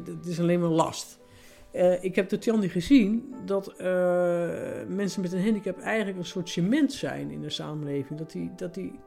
dat 0.04 0.26
is 0.26 0.40
alleen 0.40 0.60
maar 0.60 0.68
last. 0.68 1.18
Eh, 1.70 2.04
ik 2.04 2.14
heb 2.16 2.28
door 2.28 2.38
Tiandi 2.38 2.68
gezien 2.68 3.34
dat 3.44 3.68
eh, 3.68 3.86
mensen 4.88 5.20
met 5.22 5.32
een 5.32 5.42
handicap 5.44 5.78
eigenlijk 5.78 6.18
een 6.18 6.24
soort 6.24 6.48
cement 6.48 6.92
zijn 6.92 7.30
in 7.30 7.40
de 7.40 7.50
samenleving. 7.50 8.18
Dat 8.18 8.30
die, 8.30 8.52
dat 8.56 8.74
die 8.74 9.00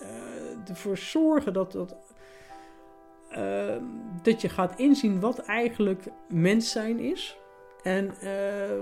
eh, 0.00 0.68
ervoor 0.70 0.96
zorgen 0.98 1.52
dat, 1.52 1.72
dat, 1.72 1.96
eh, 3.30 3.76
dat 4.22 4.40
je 4.40 4.48
gaat 4.48 4.78
inzien 4.78 5.20
wat 5.20 5.38
eigenlijk 5.38 6.04
mens 6.28 6.70
zijn 6.70 6.98
is. 6.98 7.36
En 7.82 8.10
eh, 8.20 8.78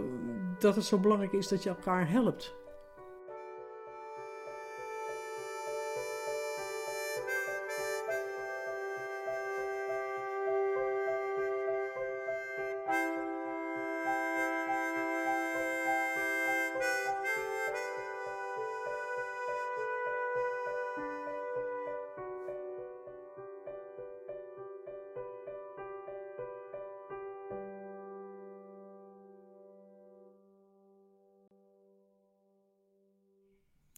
dat 0.59 0.75
het 0.75 0.85
zo 0.85 0.99
belangrijk 0.99 1.33
is 1.33 1.49
dat 1.49 1.63
je 1.63 1.69
elkaar 1.69 2.11
helpt. 2.11 2.55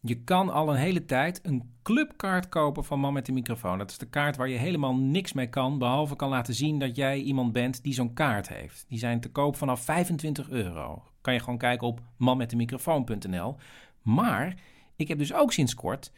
Je 0.06 0.24
kan 0.24 0.50
al 0.50 0.70
een 0.70 0.76
hele 0.76 1.04
tijd 1.04 1.40
een 1.42 1.72
clubkaart 1.82 2.48
kopen 2.48 2.84
van 2.84 3.00
Man 3.00 3.12
met 3.12 3.26
de 3.26 3.32
microfoon. 3.32 3.78
Dat 3.78 3.90
is 3.90 3.98
de 3.98 4.08
kaart 4.08 4.36
waar 4.36 4.48
je 4.48 4.58
helemaal 4.58 4.94
niks 4.94 5.32
mee 5.32 5.48
kan, 5.48 5.78
behalve 5.78 6.16
kan 6.16 6.28
laten 6.28 6.54
zien 6.54 6.78
dat 6.78 6.96
jij 6.96 7.20
iemand 7.20 7.52
bent 7.52 7.82
die 7.82 7.94
zo'n 7.94 8.12
kaart 8.12 8.48
heeft. 8.48 8.84
Die 8.88 8.98
zijn 8.98 9.20
te 9.20 9.30
koop 9.30 9.56
vanaf 9.56 9.80
25 9.80 10.50
euro. 10.50 11.02
Kan 11.20 11.34
je 11.34 11.40
gewoon 11.40 11.58
kijken 11.58 11.86
op 11.86 12.02
manmetdemicrofoon.nl. 12.16 13.56
Maar 14.02 14.56
ik 14.96 15.08
heb 15.08 15.18
dus 15.18 15.34
ook 15.34 15.52
sinds 15.52 15.74
kort 15.74 16.12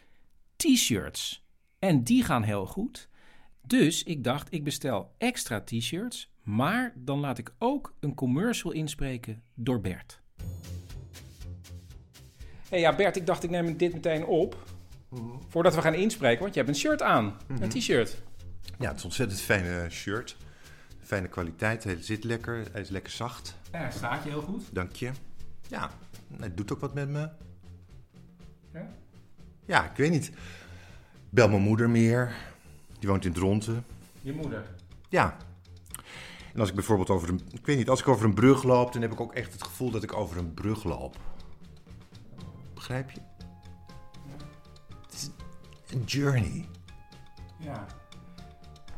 t-shirts. 0.56 1.44
En 1.78 2.04
die 2.04 2.24
gaan 2.24 2.42
heel 2.42 2.66
goed. 2.66 3.08
Dus 3.62 4.02
ik 4.02 4.24
dacht, 4.24 4.52
ik 4.52 4.64
bestel 4.64 5.14
extra 5.18 5.60
t-shirts, 5.60 6.30
maar 6.42 6.92
dan 6.96 7.20
laat 7.20 7.38
ik 7.38 7.54
ook 7.58 7.94
een 8.00 8.14
commercial 8.14 8.72
inspreken 8.72 9.42
door 9.54 9.80
Bert. 9.80 10.24
Hey, 12.68 12.80
ja, 12.80 12.94
Bert, 12.94 13.16
ik 13.16 13.26
dacht 13.26 13.42
ik 13.42 13.50
neem 13.50 13.76
dit 13.76 13.92
meteen 13.92 14.24
op. 14.24 14.56
Voordat 15.48 15.74
we 15.74 15.80
gaan 15.80 15.94
inspreken, 15.94 16.42
want 16.42 16.54
je 16.54 16.60
hebt 16.60 16.72
een 16.72 16.80
shirt 16.80 17.02
aan. 17.02 17.36
Een 17.60 17.68
t-shirt. 17.68 18.22
Ja, 18.78 18.86
het 18.86 18.96
is 18.96 18.98
een 18.98 19.04
ontzettend 19.04 19.40
fijne 19.40 19.90
shirt. 19.90 20.36
Fijne 21.02 21.28
kwaliteit, 21.28 21.84
hij 21.84 22.02
zit 22.02 22.24
lekker, 22.24 22.64
hij 22.72 22.80
is 22.80 22.88
lekker 22.88 23.12
zacht. 23.12 23.56
Ja, 23.72 23.90
staat 23.90 24.24
je 24.24 24.30
heel 24.30 24.42
goed. 24.42 24.62
Dank 24.72 24.92
je. 24.92 25.10
Ja, 25.68 25.90
hij 26.36 26.54
doet 26.54 26.72
ook 26.72 26.80
wat 26.80 26.94
met 26.94 27.08
me. 27.08 27.28
Ja? 28.72 28.88
Ja, 29.64 29.90
ik 29.90 29.96
weet 29.96 30.10
niet. 30.10 30.30
Bel 31.30 31.48
mijn 31.48 31.62
moeder 31.62 31.90
meer. 31.90 32.34
Die 32.98 33.08
woont 33.08 33.24
in 33.24 33.32
Dronten. 33.32 33.84
Je 34.20 34.32
moeder. 34.32 34.64
Ja. 35.08 35.36
En 36.52 36.60
als 36.60 36.68
ik 36.68 36.74
bijvoorbeeld 36.74 37.10
over 37.10 37.28
een... 37.28 37.40
Ik 37.52 37.66
weet 37.66 37.76
niet, 37.76 37.88
als 37.88 38.00
ik 38.00 38.08
over 38.08 38.24
een 38.24 38.34
brug 38.34 38.62
loop... 38.62 38.92
dan 38.92 39.02
heb 39.02 39.12
ik 39.12 39.20
ook 39.20 39.34
echt 39.34 39.52
het 39.52 39.62
gevoel 39.62 39.90
dat 39.90 40.02
ik 40.02 40.12
over 40.12 40.36
een 40.36 40.54
brug 40.54 40.84
loop. 40.84 41.16
Begrijp 42.86 43.10
je? 43.10 43.20
Het 45.02 45.12
is 45.12 45.30
een 45.90 46.04
journey. 46.04 46.68
Ja. 47.58 47.86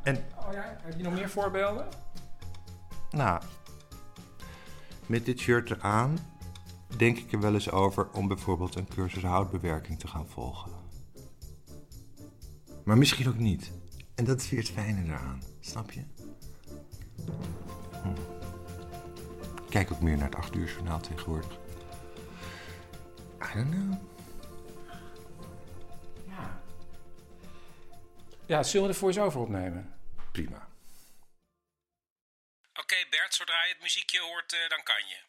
En 0.03 0.16
Oh 0.16 0.53
ja, 0.53 0.77
heb 0.83 0.96
je 0.96 1.03
nog 1.03 1.12
meer 1.12 1.31
voorbeelden? 1.31 1.88
nou, 3.11 3.42
met 5.07 5.24
dit 5.24 5.38
shirt 5.38 5.70
eraan... 5.70 6.18
denk 6.96 7.18
ik 7.18 7.33
er 7.33 7.40
wel 7.40 7.55
eens 7.55 7.70
over 7.70 8.11
om 8.11 8.29
bijvoorbeeld 8.29 8.74
een 8.74 8.88
cursus 8.88 9.22
houtbewerking 9.22 9.98
te 9.98 10.09
gaan 10.09 10.27
volgen. 10.27 10.72
Maar 12.85 12.98
misschien 12.98 13.29
ook 13.29 13.38
niet. 13.38 13.72
En 14.14 14.24
dat 14.24 14.40
is 14.40 14.51
weer 14.51 14.61
het 14.61 14.70
fijne 14.70 15.05
eraan, 15.05 15.42
snap 15.61 15.90
je? 15.90 16.03
Hm. 18.03 18.09
Kijk 19.68 19.92
ook 19.92 20.01
meer 20.01 20.16
naar 20.16 20.29
het 20.29 20.37
8 20.37 20.55
uur 20.55 20.68
journaal 20.72 21.01
tegenwoordig. 21.01 21.59
I 23.42 23.55
don't 23.55 23.70
know. 23.70 23.94
Ja. 26.27 26.61
Ja, 28.46 28.62
zullen 28.62 28.87
we 28.87 28.92
de 28.92 28.98
voice-over 28.98 29.40
opnemen? 29.40 29.94
Prima. 30.33 30.68
Oké 32.81 32.96
Bert, 33.11 33.35
zodra 33.35 33.64
je 33.64 33.72
het 33.72 33.83
muziekje 33.83 34.20
hoort, 34.20 34.53
eh, 34.53 34.68
dan 34.68 34.83
kan 34.83 35.07
je. 35.09 35.27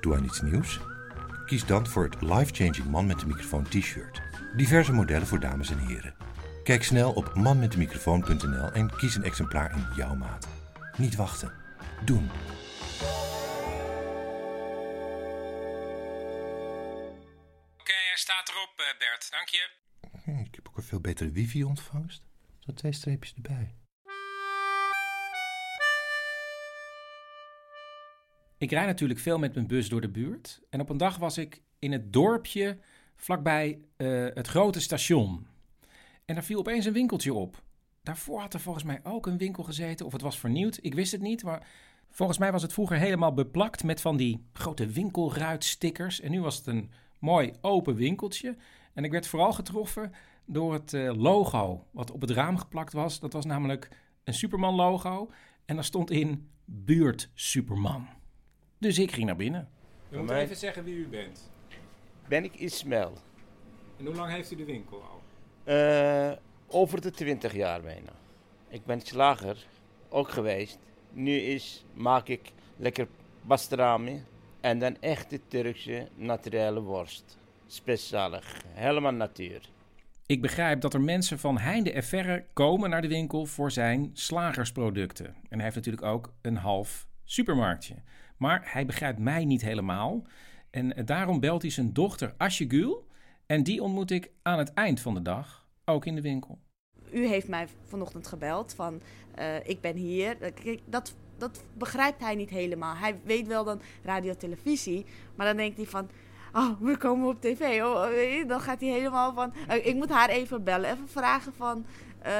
Doe 0.00 0.16
aan 0.16 0.24
iets 0.24 0.40
nieuws? 0.40 0.80
Kies 1.46 1.66
dan 1.66 1.86
voor 1.86 2.04
het 2.04 2.22
life-changing 2.22 2.86
man 2.90 3.06
met 3.06 3.20
de 3.20 3.26
microfoon 3.26 3.64
t-shirt. 3.68 4.22
Diverse 4.56 4.92
modellen 4.92 5.26
voor 5.26 5.40
dames 5.40 5.70
en 5.70 5.78
heren. 5.78 6.14
Kijk 6.64 6.84
snel 6.84 7.12
op 7.12 7.34
manmetdemicrofoon.nl 7.34 8.70
en 8.72 8.96
kies 8.96 9.14
een 9.14 9.24
exemplaar 9.24 9.76
in 9.76 9.88
jouw 9.96 10.14
maat. 10.14 10.48
Niet 10.96 11.16
wachten. 11.16 11.52
Doen. 12.04 12.30
Bert. 18.98 19.30
Dank 19.30 19.48
je. 19.48 19.68
Ik 20.44 20.54
heb 20.54 20.68
ook 20.68 20.76
een 20.76 20.82
veel 20.82 21.00
betere 21.00 21.30
wifi-ontvangst. 21.30 22.22
Zo 22.58 22.72
twee 22.72 22.92
streepjes 22.92 23.34
erbij. 23.34 23.74
Ik 28.58 28.70
rijd 28.70 28.86
natuurlijk 28.86 29.20
veel 29.20 29.38
met 29.38 29.54
mijn 29.54 29.66
bus 29.66 29.88
door 29.88 30.00
de 30.00 30.10
buurt. 30.10 30.60
En 30.70 30.80
op 30.80 30.88
een 30.88 30.96
dag 30.96 31.16
was 31.16 31.38
ik 31.38 31.62
in 31.78 31.92
het 31.92 32.12
dorpje 32.12 32.78
vlakbij 33.16 33.78
eh, 33.96 34.26
het 34.34 34.46
grote 34.46 34.80
station. 34.80 35.46
En 36.24 36.34
daar 36.34 36.44
viel 36.44 36.58
opeens 36.58 36.84
een 36.84 36.92
winkeltje 36.92 37.34
op. 37.34 37.62
Daarvoor 38.02 38.40
had 38.40 38.54
er 38.54 38.60
volgens 38.60 38.84
mij 38.84 39.00
ook 39.02 39.26
een 39.26 39.38
winkel 39.38 39.62
gezeten, 39.62 40.06
of 40.06 40.12
het 40.12 40.22
was 40.22 40.38
vernieuwd. 40.38 40.78
Ik 40.80 40.94
wist 40.94 41.12
het 41.12 41.20
niet, 41.20 41.42
maar 41.42 41.66
volgens 42.10 42.38
mij 42.38 42.52
was 42.52 42.62
het 42.62 42.72
vroeger 42.72 42.96
helemaal 42.96 43.34
beplakt 43.34 43.84
met 43.84 44.00
van 44.00 44.16
die 44.16 44.46
grote 44.52 44.86
winkelruitstickers. 44.86 46.20
En 46.20 46.30
nu 46.30 46.40
was 46.40 46.56
het 46.56 46.66
een 46.66 46.90
mooi 47.18 47.52
open 47.60 47.94
winkeltje. 47.94 48.56
En 48.94 49.04
ik 49.04 49.10
werd 49.10 49.26
vooral 49.26 49.52
getroffen 49.52 50.12
door 50.44 50.72
het 50.72 50.92
eh, 50.94 51.12
logo 51.16 51.86
wat 51.90 52.10
op 52.10 52.20
het 52.20 52.30
raam 52.30 52.56
geplakt 52.58 52.92
was. 52.92 53.20
Dat 53.20 53.32
was 53.32 53.44
namelijk 53.44 53.88
een 54.24 54.34
Superman-logo. 54.34 55.30
En 55.64 55.74
daar 55.74 55.84
stond 55.84 56.10
in 56.10 56.48
Buurt 56.64 57.30
Superman. 57.34 58.08
Dus 58.78 58.98
ik 58.98 59.12
ging 59.12 59.26
naar 59.26 59.36
binnen. 59.36 59.68
U 60.10 60.16
moet 60.18 60.26
mij- 60.26 60.42
even 60.42 60.56
zeggen 60.56 60.84
wie 60.84 60.94
u 60.94 61.08
bent. 61.08 61.50
Ben 62.28 62.44
ik 62.44 62.54
Ismail. 62.54 63.12
En 63.98 64.06
hoe 64.06 64.14
lang 64.14 64.32
heeft 64.32 64.50
u 64.52 64.56
de 64.56 64.64
winkel 64.64 65.02
al? 65.02 65.22
Eh, 65.64 66.32
over 66.66 67.00
de 67.00 67.10
20 67.10 67.54
jaar 67.54 67.80
bijna. 67.82 68.12
Ik 68.68 68.84
ben 68.84 69.00
slager, 69.00 69.66
ook 70.08 70.28
geweest. 70.30 70.78
Nu 71.12 71.32
is, 71.36 71.84
maak 71.92 72.28
ik 72.28 72.52
lekker 72.76 73.08
pastrami 73.46 74.24
en 74.60 74.78
dan 74.78 74.96
echte 75.00 75.40
Turkse 75.48 76.08
naturele 76.14 76.80
worst. 76.80 77.38
Specialig, 77.74 78.62
helemaal 78.72 79.12
natuur. 79.12 79.68
Ik 80.26 80.42
begrijp 80.42 80.80
dat 80.80 80.94
er 80.94 81.00
mensen 81.00 81.38
van 81.38 81.58
heinde 81.58 81.92
en 81.92 82.02
verre 82.02 82.44
komen 82.52 82.90
naar 82.90 83.02
de 83.02 83.08
winkel 83.08 83.46
voor 83.46 83.70
zijn 83.70 84.10
slagersproducten. 84.12 85.26
En 85.26 85.34
hij 85.48 85.62
heeft 85.62 85.74
natuurlijk 85.74 86.04
ook 86.04 86.32
een 86.42 86.56
half 86.56 87.06
supermarktje. 87.24 87.94
Maar 88.36 88.60
hij 88.64 88.86
begrijpt 88.86 89.18
mij 89.18 89.44
niet 89.44 89.62
helemaal. 89.62 90.26
En 90.70 91.04
daarom 91.04 91.40
belt 91.40 91.62
hij 91.62 91.70
zijn 91.70 91.92
dochter 91.92 92.34
Asje 92.36 92.64
Gül. 92.68 93.06
En 93.46 93.62
die 93.62 93.82
ontmoet 93.82 94.10
ik 94.10 94.30
aan 94.42 94.58
het 94.58 94.72
eind 94.72 95.00
van 95.00 95.14
de 95.14 95.22
dag, 95.22 95.66
ook 95.84 96.06
in 96.06 96.14
de 96.14 96.22
winkel. 96.22 96.58
U 97.12 97.26
heeft 97.26 97.48
mij 97.48 97.66
vanochtend 97.84 98.26
gebeld 98.26 98.74
van 98.74 99.00
eh, 99.34 99.68
ik 99.68 99.80
ben 99.80 99.96
hier. 99.96 100.36
Dat, 100.84 101.14
dat 101.38 101.64
begrijpt 101.72 102.20
hij 102.20 102.34
niet 102.34 102.50
helemaal. 102.50 102.96
Hij 102.96 103.20
weet 103.24 103.46
wel 103.46 103.64
dan 103.64 103.80
radio, 104.02 104.34
televisie, 104.34 105.06
maar 105.34 105.46
dan 105.46 105.56
denkt 105.56 105.76
hij 105.76 105.86
van... 105.86 106.10
Oh, 106.54 106.80
we 106.80 106.96
komen 106.96 107.28
op 107.28 107.40
tv. 107.40 107.82
Oh, 107.82 108.48
dan 108.48 108.60
gaat 108.60 108.80
hij 108.80 108.90
helemaal 108.90 109.34
van... 109.34 109.52
eh, 109.68 109.86
ik 109.86 109.94
moet 109.94 110.10
haar 110.10 110.28
even 110.28 110.64
bellen, 110.64 110.90
even 110.90 111.08
vragen 111.08 111.52
van 111.56 111.86
eh, 112.18 112.32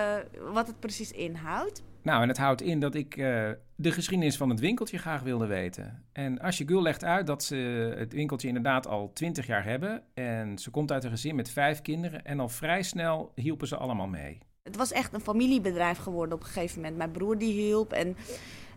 wat 0.53 0.66
het 0.66 0.81
precies 0.81 1.12
inhoudt. 1.12 1.83
Nou, 2.03 2.22
en 2.22 2.29
het 2.29 2.38
houdt 2.38 2.62
in 2.62 2.81
dat 2.81 2.94
ik 2.94 3.16
eh, 3.16 3.50
de 3.74 3.92
geschiedenis 3.92 4.37
van 4.37 4.50
het 4.50 4.61
winkeltje 4.61 4.98
graag 4.98 5.22
wilde 5.22 5.46
weten. 5.46 6.05
En 6.12 6.40
Asje 6.40 6.66
Gül 6.66 6.83
legt 6.83 7.05
uit 7.05 7.27
dat 7.27 7.44
ze 7.44 7.57
het 7.96 8.12
winkeltje 8.12 8.48
inderdaad 8.48 8.87
al 8.87 9.11
twintig 9.12 9.46
jaar 9.46 9.64
hebben. 9.64 10.03
En 10.14 10.59
ze 10.59 10.70
komt 10.70 10.92
uit 10.92 11.05
een 11.05 11.11
gezin 11.11 11.35
met 11.35 11.50
vijf 11.50 11.83
kinderen. 11.83 12.24
En 12.24 12.40
al 12.40 12.48
vrij 12.48 12.83
snel 12.83 13.33
hielpen 13.35 13.68
ze 13.68 13.77
allemaal 13.77 14.07
mee. 14.07 14.38
Het 14.62 14.77
was 14.77 14.92
echt 14.92 15.12
een 15.12 15.20
familiebedrijf 15.20 15.98
geworden 15.98 16.35
op 16.35 16.40
een 16.40 16.46
gegeven 16.46 16.77
moment. 16.77 16.96
Mijn 16.96 17.11
broer 17.11 17.38
die 17.38 17.53
hielp 17.53 17.92
en 17.92 18.16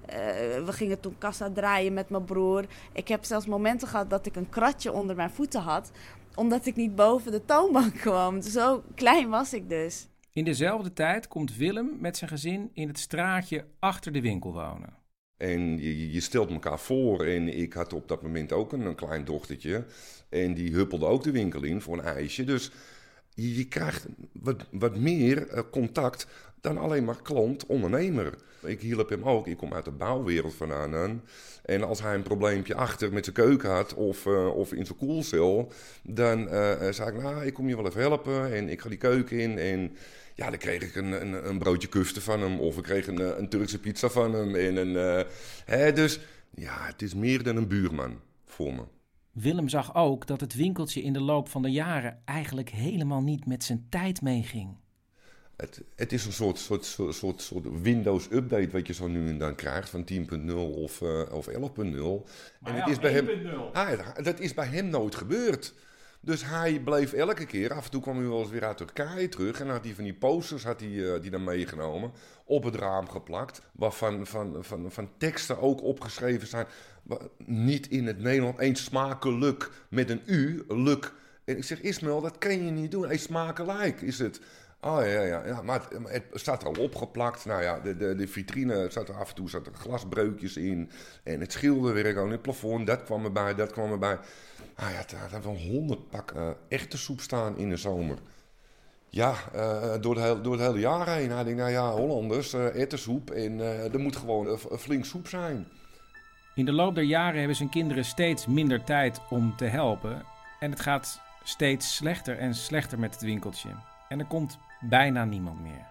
eh, 0.07 0.65
we 0.65 0.73
gingen 0.73 0.99
toen 0.99 1.17
kassa 1.17 1.51
draaien 1.51 1.93
met 1.93 2.09
mijn 2.09 2.25
broer. 2.25 2.65
Ik 2.93 3.07
heb 3.07 3.23
zelfs 3.23 3.45
momenten 3.45 3.87
gehad 3.87 4.09
dat 4.09 4.25
ik 4.25 4.35
een 4.35 4.49
kratje 4.49 4.91
onder 4.91 5.15
mijn 5.15 5.29
voeten 5.29 5.61
had, 5.61 5.91
omdat 6.35 6.65
ik 6.65 6.75
niet 6.75 6.95
boven 6.95 7.31
de 7.31 7.45
toonbank 7.45 7.93
kwam. 8.05 8.41
Zo 8.41 8.83
klein 8.95 9.29
was 9.29 9.53
ik 9.53 9.69
dus. 9.69 10.07
In 10.33 10.43
dezelfde 10.43 10.93
tijd 10.93 11.27
komt 11.27 11.55
Willem 11.55 11.97
met 11.99 12.17
zijn 12.17 12.29
gezin 12.29 12.69
in 12.73 12.87
het 12.87 12.99
straatje 12.99 13.65
achter 13.79 14.11
de 14.11 14.21
winkel 14.21 14.53
wonen. 14.53 14.93
En 15.37 15.77
je, 16.11 16.19
stelt 16.19 16.51
elkaar 16.51 16.79
voor. 16.79 17.25
En 17.25 17.57
ik 17.57 17.73
had 17.73 17.93
op 17.93 18.07
dat 18.07 18.21
moment 18.21 18.51
ook 18.51 18.73
een, 18.73 18.81
een 18.81 18.95
klein 18.95 19.25
dochtertje. 19.25 19.85
En 20.29 20.53
die 20.53 20.73
huppelde 20.73 21.05
ook 21.05 21.23
de 21.23 21.31
winkel 21.31 21.63
in 21.63 21.81
voor 21.81 21.97
een 21.97 22.03
ijsje. 22.03 22.43
Dus 22.43 22.71
je, 23.33 23.55
je 23.55 23.67
krijgt 23.67 24.07
wat, 24.33 24.65
wat 24.71 24.97
meer 24.97 25.47
eh, 25.47 25.63
contact 25.71 26.27
dan 26.67 26.77
alleen 26.77 27.03
maar 27.05 27.21
klant-ondernemer. 27.21 28.33
Ik 28.63 28.81
hielp 28.81 29.09
hem 29.09 29.23
ook. 29.23 29.47
Ik 29.47 29.57
kom 29.57 29.73
uit 29.73 29.85
de 29.85 29.91
bouwwereld 29.91 30.53
vandaan. 30.55 30.95
En- 30.95 31.23
En 31.63 31.83
als 31.83 32.01
hij 32.01 32.13
een 32.15 32.23
probleempje 32.23 32.75
achter 32.75 33.13
met 33.13 33.23
zijn 33.23 33.35
keuken 33.35 33.69
had 33.69 33.93
of, 33.93 34.25
eh, 34.25 34.55
of 34.55 34.73
in 34.73 34.85
zijn 34.85 34.97
koelcel, 34.97 35.71
dan 36.03 36.47
eh, 36.49 36.87
eh, 36.87 36.93
zei 36.93 37.09
ik, 37.15 37.21
nou, 37.21 37.45
ik 37.45 37.53
kom 37.53 37.67
je 37.69 37.75
wel 37.75 37.85
even 37.87 38.01
helpen 38.01 38.53
en 38.53 38.69
ik 38.69 38.81
ga 38.81 38.89
die 38.89 38.97
keuken 38.97 39.39
in. 39.39 39.57
En 39.57 39.95
ja, 40.35 40.49
dan 40.49 40.59
kreeg 40.59 40.81
ik 40.81 40.95
een, 40.95 41.21
een, 41.21 41.49
een 41.49 41.57
broodje 41.57 41.87
kufte 41.87 42.21
van 42.21 42.41
hem 42.41 42.59
of 42.59 42.77
ik 42.77 42.83
kreeg 42.83 43.07
een, 43.07 43.39
een 43.39 43.49
Turkse 43.49 43.79
pizza 43.79 44.09
van 44.09 44.33
hem. 44.33 44.55
En 44.55 44.75
een, 44.75 45.25
hè, 45.65 45.93
dus 45.93 46.19
ja, 46.55 46.77
het 46.85 47.01
is 47.01 47.13
meer 47.15 47.43
dan 47.43 47.55
een 47.55 47.67
buurman 47.67 48.19
voor 48.45 48.73
me. 48.73 48.81
Willem 49.31 49.69
zag 49.69 49.95
ook 49.95 50.27
dat 50.27 50.41
het 50.41 50.55
winkeltje 50.55 51.01
in 51.01 51.13
de 51.13 51.21
loop 51.21 51.49
van 51.49 51.61
de 51.61 51.71
jaren 51.71 52.21
eigenlijk 52.25 52.69
helemaal 52.69 53.21
niet 53.21 53.45
met 53.45 53.63
zijn 53.63 53.85
tijd 53.89 54.21
meeging. 54.21 54.75
Het, 55.57 55.81
het 55.95 56.11
is 56.11 56.25
een 56.25 56.31
soort, 56.31 56.57
soort, 56.57 56.85
soort, 56.85 57.41
soort, 57.41 57.81
Windows-update 57.81 58.69
wat 58.71 58.87
je 58.87 58.93
zo 58.93 59.07
nu 59.07 59.29
en 59.29 59.37
dan 59.37 59.55
krijgt 59.55 59.89
van 59.89 60.03
10.0 60.03 60.53
of, 60.55 61.01
eh, 61.01 61.21
of 61.31 61.47
11.0 61.47 62.25
Maar 62.59 62.71
En 62.71 62.77
ja, 62.77 62.83
het 62.83 62.89
is 62.89 62.99
bij 62.99 63.11
hem, 63.11 63.27
1.0. 63.27 63.73
Ah, 63.73 64.23
dat 64.23 64.39
is 64.39 64.53
bij 64.53 64.65
hem 64.65 64.89
nooit 64.89 65.15
gebeurd. 65.15 65.73
Dus 66.19 66.45
hij 66.45 66.79
bleef 66.79 67.13
elke 67.13 67.45
keer, 67.45 67.73
af 67.73 67.85
en 67.85 67.91
toe 67.91 68.01
kwam 68.01 68.17
hij 68.17 68.27
wel 68.27 68.39
eens 68.39 68.49
weer 68.49 68.65
uit 68.65 68.77
Turkije 68.77 69.29
terug. 69.29 69.59
En 69.59 69.67
had 69.67 69.83
hij 69.83 69.93
van 69.93 70.03
die 70.03 70.13
posters 70.13 70.63
had 70.63 70.79
hij, 70.79 71.13
eh, 71.13 71.21
die 71.21 71.31
dan 71.31 71.43
meegenomen, 71.43 72.11
op 72.45 72.63
het 72.63 72.75
raam 72.75 73.09
geplakt. 73.09 73.61
Waarvan 73.71 74.25
van, 74.25 74.57
van, 74.59 74.91
van 74.91 75.09
teksten 75.17 75.59
ook 75.59 75.83
opgeschreven 75.83 76.47
zijn. 76.47 76.65
Niet 77.45 77.87
in 77.87 78.07
het 78.07 78.19
Nederlands, 78.19 78.59
eens 78.59 78.83
smakelijk 78.83 79.71
met 79.89 80.09
een 80.09 80.21
U, 80.25 80.63
luk 80.67 81.13
En 81.45 81.57
ik 81.57 81.63
zeg, 81.63 81.81
Ismael, 81.81 82.21
dat 82.21 82.37
kan 82.37 82.65
je 82.65 82.71
niet 82.71 82.91
doen. 82.91 83.05
Hij 83.05 83.17
smakelijk, 83.17 84.01
is 84.01 84.19
het. 84.19 84.39
Oh 84.81 84.99
ja, 85.01 85.21
ja, 85.21 85.45
ja. 85.45 85.61
Maar 85.61 85.81
het, 85.89 86.23
het 86.31 86.39
staat 86.39 86.65
al 86.65 86.73
opgeplakt. 86.79 87.45
Nou 87.45 87.61
ja, 87.61 87.79
de, 87.79 87.97
de, 87.97 88.15
de 88.15 88.27
vitrine 88.27 88.87
zat 88.89 89.09
er 89.09 89.15
af 89.15 89.29
en 89.29 89.35
toe 89.35 89.49
zat 89.49 89.67
er 89.67 89.73
glasbreukjes 89.73 90.57
in. 90.57 90.89
En 91.23 91.39
het 91.39 91.51
schilderwerk 91.51 92.17
aan 92.17 92.31
het 92.31 92.41
plafond, 92.41 92.87
dat 92.87 93.03
kwam 93.03 93.25
erbij, 93.25 93.55
dat 93.55 93.71
kwam 93.71 93.91
erbij. 93.91 94.19
Ah 94.75 94.89
ja, 94.91 95.03
daar 95.07 95.31
hebben 95.31 95.41
wel 95.41 95.61
honderd 95.61 96.09
pak 96.09 96.31
eh, 96.31 96.49
echte 96.67 96.97
soep 96.97 97.21
staan 97.21 97.57
in 97.57 97.69
de 97.69 97.77
zomer. 97.77 98.17
Ja, 99.09 99.35
eh, 99.53 100.01
door, 100.01 100.21
het 100.21 100.43
door 100.43 100.53
het 100.53 100.61
hele 100.61 100.79
jaar 100.79 101.09
heen. 101.09 101.31
Hij 101.31 101.43
denkt, 101.43 101.59
nou 101.59 101.71
ja, 101.71 101.91
Hollanders, 101.91 102.53
uh, 102.53 102.81
ettersoep. 102.81 103.31
En 103.31 103.59
er 103.93 103.99
moet 103.99 104.15
gewoon 104.15 104.59
flink 104.59 105.05
soep 105.05 105.27
zijn. 105.27 105.67
In 106.55 106.65
de 106.65 106.71
loop 106.71 106.95
der 106.95 107.03
jaren 107.03 107.37
hebben 107.37 107.55
zijn 107.55 107.69
kinderen 107.69 108.05
steeds 108.05 108.45
minder 108.45 108.83
tijd 108.83 109.21
om 109.29 109.55
te 109.55 109.65
helpen. 109.65 110.23
En 110.59 110.71
het 110.71 110.79
gaat 110.79 111.21
steeds 111.43 111.95
slechter 111.95 112.37
en 112.37 112.55
slechter 112.55 112.99
met 112.99 113.13
het 113.13 113.23
winkeltje. 113.23 113.69
En 114.09 114.19
er 114.19 114.25
komt 114.25 114.57
bijna 114.79 115.25
niemand 115.25 115.59
meer. 115.59 115.85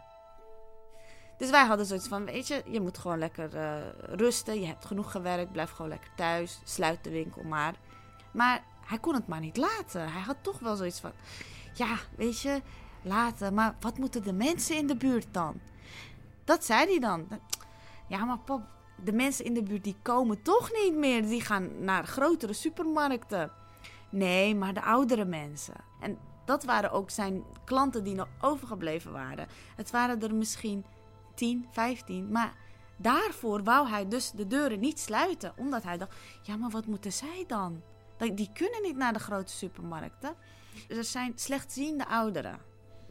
Dus 1.36 1.50
wij 1.50 1.64
hadden 1.64 1.86
zoiets 1.86 2.08
van, 2.08 2.24
weet 2.24 2.46
je, 2.46 2.62
je 2.66 2.80
moet 2.80 2.98
gewoon 2.98 3.18
lekker 3.18 3.56
eh, 3.56 3.76
rusten. 4.00 4.60
Je 4.60 4.66
hebt 4.66 4.84
genoeg 4.84 5.10
gewerkt, 5.10 5.52
blijf 5.52 5.70
gewoon 5.70 5.90
lekker 5.90 6.10
thuis. 6.16 6.60
Sluit 6.64 7.04
de 7.04 7.10
winkel 7.10 7.42
maar. 7.42 7.74
Maar 8.32 8.62
hij 8.86 8.98
kon 8.98 9.14
het 9.14 9.26
maar 9.26 9.40
niet 9.40 9.56
laten. 9.56 10.12
Hij 10.12 10.22
had 10.22 10.36
toch 10.40 10.58
wel 10.58 10.76
zoiets 10.76 11.00
van, 11.00 11.12
ja, 11.74 11.96
weet 12.16 12.40
je, 12.40 12.62
laten. 13.02 13.54
Maar 13.54 13.74
wat 13.80 13.98
moeten 13.98 14.22
de 14.22 14.32
mensen 14.32 14.76
in 14.76 14.86
de 14.86 14.96
buurt 14.96 15.26
dan? 15.30 15.60
Dat 16.44 16.64
zei 16.64 16.86
hij 16.86 16.98
dan. 16.98 17.28
Ja, 18.08 18.24
maar 18.24 18.38
pap, 18.38 18.62
de 19.04 19.12
mensen 19.12 19.44
in 19.44 19.54
de 19.54 19.62
buurt 19.62 19.84
die 19.84 19.96
komen 20.02 20.42
toch 20.42 20.70
niet 20.72 20.94
meer. 20.96 21.22
Die 21.22 21.40
gaan 21.40 21.84
naar 21.84 22.06
grotere 22.06 22.52
supermarkten. 22.52 23.50
Nee, 24.10 24.54
maar 24.54 24.74
de 24.74 24.82
oudere 24.82 25.24
mensen. 25.24 25.74
En 26.00 26.18
dat 26.46 26.64
waren 26.64 26.90
ook 26.90 27.10
zijn 27.10 27.44
klanten 27.64 28.04
die 28.04 28.14
nog 28.14 28.28
overgebleven 28.40 29.12
waren. 29.12 29.46
Het 29.76 29.90
waren 29.90 30.22
er 30.22 30.34
misschien 30.34 30.84
10, 31.34 31.66
15. 31.70 32.30
Maar 32.30 32.54
daarvoor 32.96 33.62
wou 33.62 33.88
hij 33.88 34.08
dus 34.08 34.30
de 34.30 34.46
deuren 34.46 34.80
niet 34.80 35.00
sluiten. 35.00 35.52
Omdat 35.56 35.82
hij 35.82 35.98
dacht, 35.98 36.14
ja, 36.42 36.56
maar 36.56 36.70
wat 36.70 36.86
moeten 36.86 37.12
zij 37.12 37.44
dan? 37.46 37.82
Die 38.34 38.50
kunnen 38.52 38.82
niet 38.82 38.96
naar 38.96 39.12
de 39.12 39.18
grote 39.18 39.52
supermarkten. 39.52 40.34
Er 40.88 41.04
zijn 41.04 41.32
slechtziende 41.34 42.06
ouderen. 42.06 42.58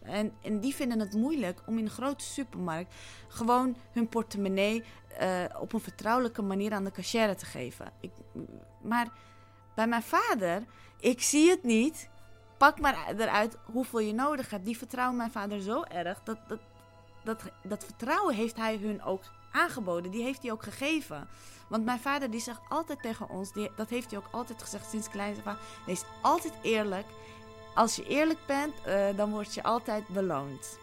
En, 0.01 0.33
en 0.41 0.59
die 0.59 0.75
vinden 0.75 0.99
het 0.99 1.13
moeilijk 1.13 1.61
om 1.65 1.77
in 1.77 1.83
een 1.83 1.89
grote 1.89 2.23
supermarkt 2.23 2.95
gewoon 3.27 3.77
hun 3.91 4.09
portemonnee 4.09 4.83
eh, 5.17 5.43
op 5.59 5.73
een 5.73 5.79
vertrouwelijke 5.79 6.41
manier 6.41 6.73
aan 6.73 6.83
de 6.83 6.91
cashier 6.91 7.35
te 7.35 7.45
geven. 7.45 7.91
Ik, 7.99 8.11
maar 8.81 9.07
bij 9.75 9.87
mijn 9.87 10.03
vader, 10.03 10.63
ik 10.99 11.21
zie 11.21 11.49
het 11.49 11.63
niet. 11.63 12.09
Pak 12.57 12.79
maar 12.79 13.13
eruit 13.17 13.57
hoeveel 13.63 13.99
je 13.99 14.13
nodig 14.13 14.49
hebt. 14.49 14.65
Die 14.65 14.77
vertrouwen 14.77 15.17
mijn 15.17 15.31
vader 15.31 15.61
zo 15.61 15.83
erg. 15.83 16.23
Dat, 16.23 16.37
dat, 16.47 16.59
dat, 17.23 17.41
dat 17.63 17.83
vertrouwen 17.83 18.35
heeft 18.35 18.55
hij 18.55 18.77
hun 18.77 19.03
ook 19.03 19.23
aangeboden. 19.51 20.11
Die 20.11 20.23
heeft 20.23 20.41
hij 20.41 20.51
ook 20.51 20.63
gegeven. 20.63 21.27
Want 21.67 21.85
mijn 21.85 21.99
vader 21.99 22.31
die 22.31 22.39
zegt 22.39 22.61
altijd 22.69 23.01
tegen 23.01 23.29
ons, 23.29 23.51
dat 23.75 23.89
heeft 23.89 24.11
hij 24.11 24.19
ook 24.19 24.29
altijd 24.31 24.61
gezegd 24.61 24.89
sinds 24.89 25.09
kleins 25.09 25.39
af 25.39 25.45
aan. 25.45 25.57
Wees 25.85 26.03
altijd 26.21 26.53
eerlijk. 26.61 27.05
Als 27.75 27.95
je 27.95 28.07
eerlijk 28.07 28.39
bent, 28.47 28.81
eh, 28.81 29.05
dan 29.15 29.31
word 29.31 29.53
je 29.53 29.63
altijd 29.63 30.07
beloond. 30.07 30.79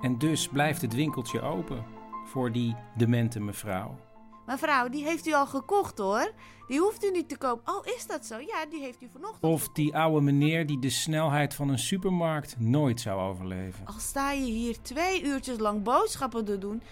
En 0.00 0.18
dus 0.18 0.48
blijft 0.48 0.82
het 0.82 0.94
winkeltje 0.94 1.40
open 1.40 1.84
voor 2.24 2.52
die 2.52 2.76
demente 2.96 3.40
mevrouw. 3.40 4.05
Mevrouw, 4.46 4.88
die 4.88 5.04
heeft 5.04 5.26
u 5.26 5.32
al 5.32 5.46
gekocht 5.46 5.98
hoor. 5.98 6.32
Die 6.68 6.80
hoeft 6.80 7.04
u 7.04 7.10
niet 7.10 7.28
te 7.28 7.38
kopen. 7.38 7.74
Oh, 7.74 7.86
is 7.86 8.06
dat 8.06 8.26
zo? 8.26 8.38
Ja, 8.38 8.66
die 8.70 8.80
heeft 8.80 9.02
u 9.02 9.08
vanochtend. 9.12 9.42
Of 9.52 9.68
die 9.68 9.96
oude 9.96 10.20
meneer 10.20 10.66
die 10.66 10.78
de 10.78 10.90
snelheid 10.90 11.54
van 11.54 11.68
een 11.68 11.78
supermarkt 11.78 12.58
nooit 12.58 13.00
zou 13.00 13.20
overleven. 13.20 13.86
Al 13.86 13.98
sta 13.98 14.32
je 14.32 14.44
hier 14.44 14.82
twee 14.82 15.22
uurtjes 15.24 15.58
lang 15.58 15.82
boodschappen 15.82 16.44
te 16.44 16.58
doen. 16.58 16.82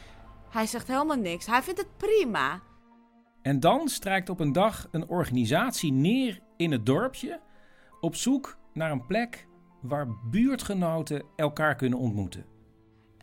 Hij 0.50 0.66
zegt 0.66 0.88
helemaal 0.88 1.16
niks. 1.16 1.46
Hij 1.46 1.62
vindt 1.62 1.80
het 1.80 1.96
prima. 1.96 2.60
En 3.42 3.60
dan 3.60 3.88
strijkt 3.88 4.28
op 4.28 4.40
een 4.40 4.52
dag 4.52 4.88
een 4.90 5.08
organisatie 5.08 5.92
neer 5.92 6.40
in 6.56 6.72
het 6.72 6.86
dorpje 6.86 7.40
op 8.00 8.14
zoek 8.14 8.56
naar 8.72 8.90
een 8.90 9.06
plek 9.06 9.46
waar 9.80 10.06
buurtgenoten 10.30 11.22
elkaar 11.36 11.74
kunnen 11.74 11.98
ontmoeten. 11.98 12.53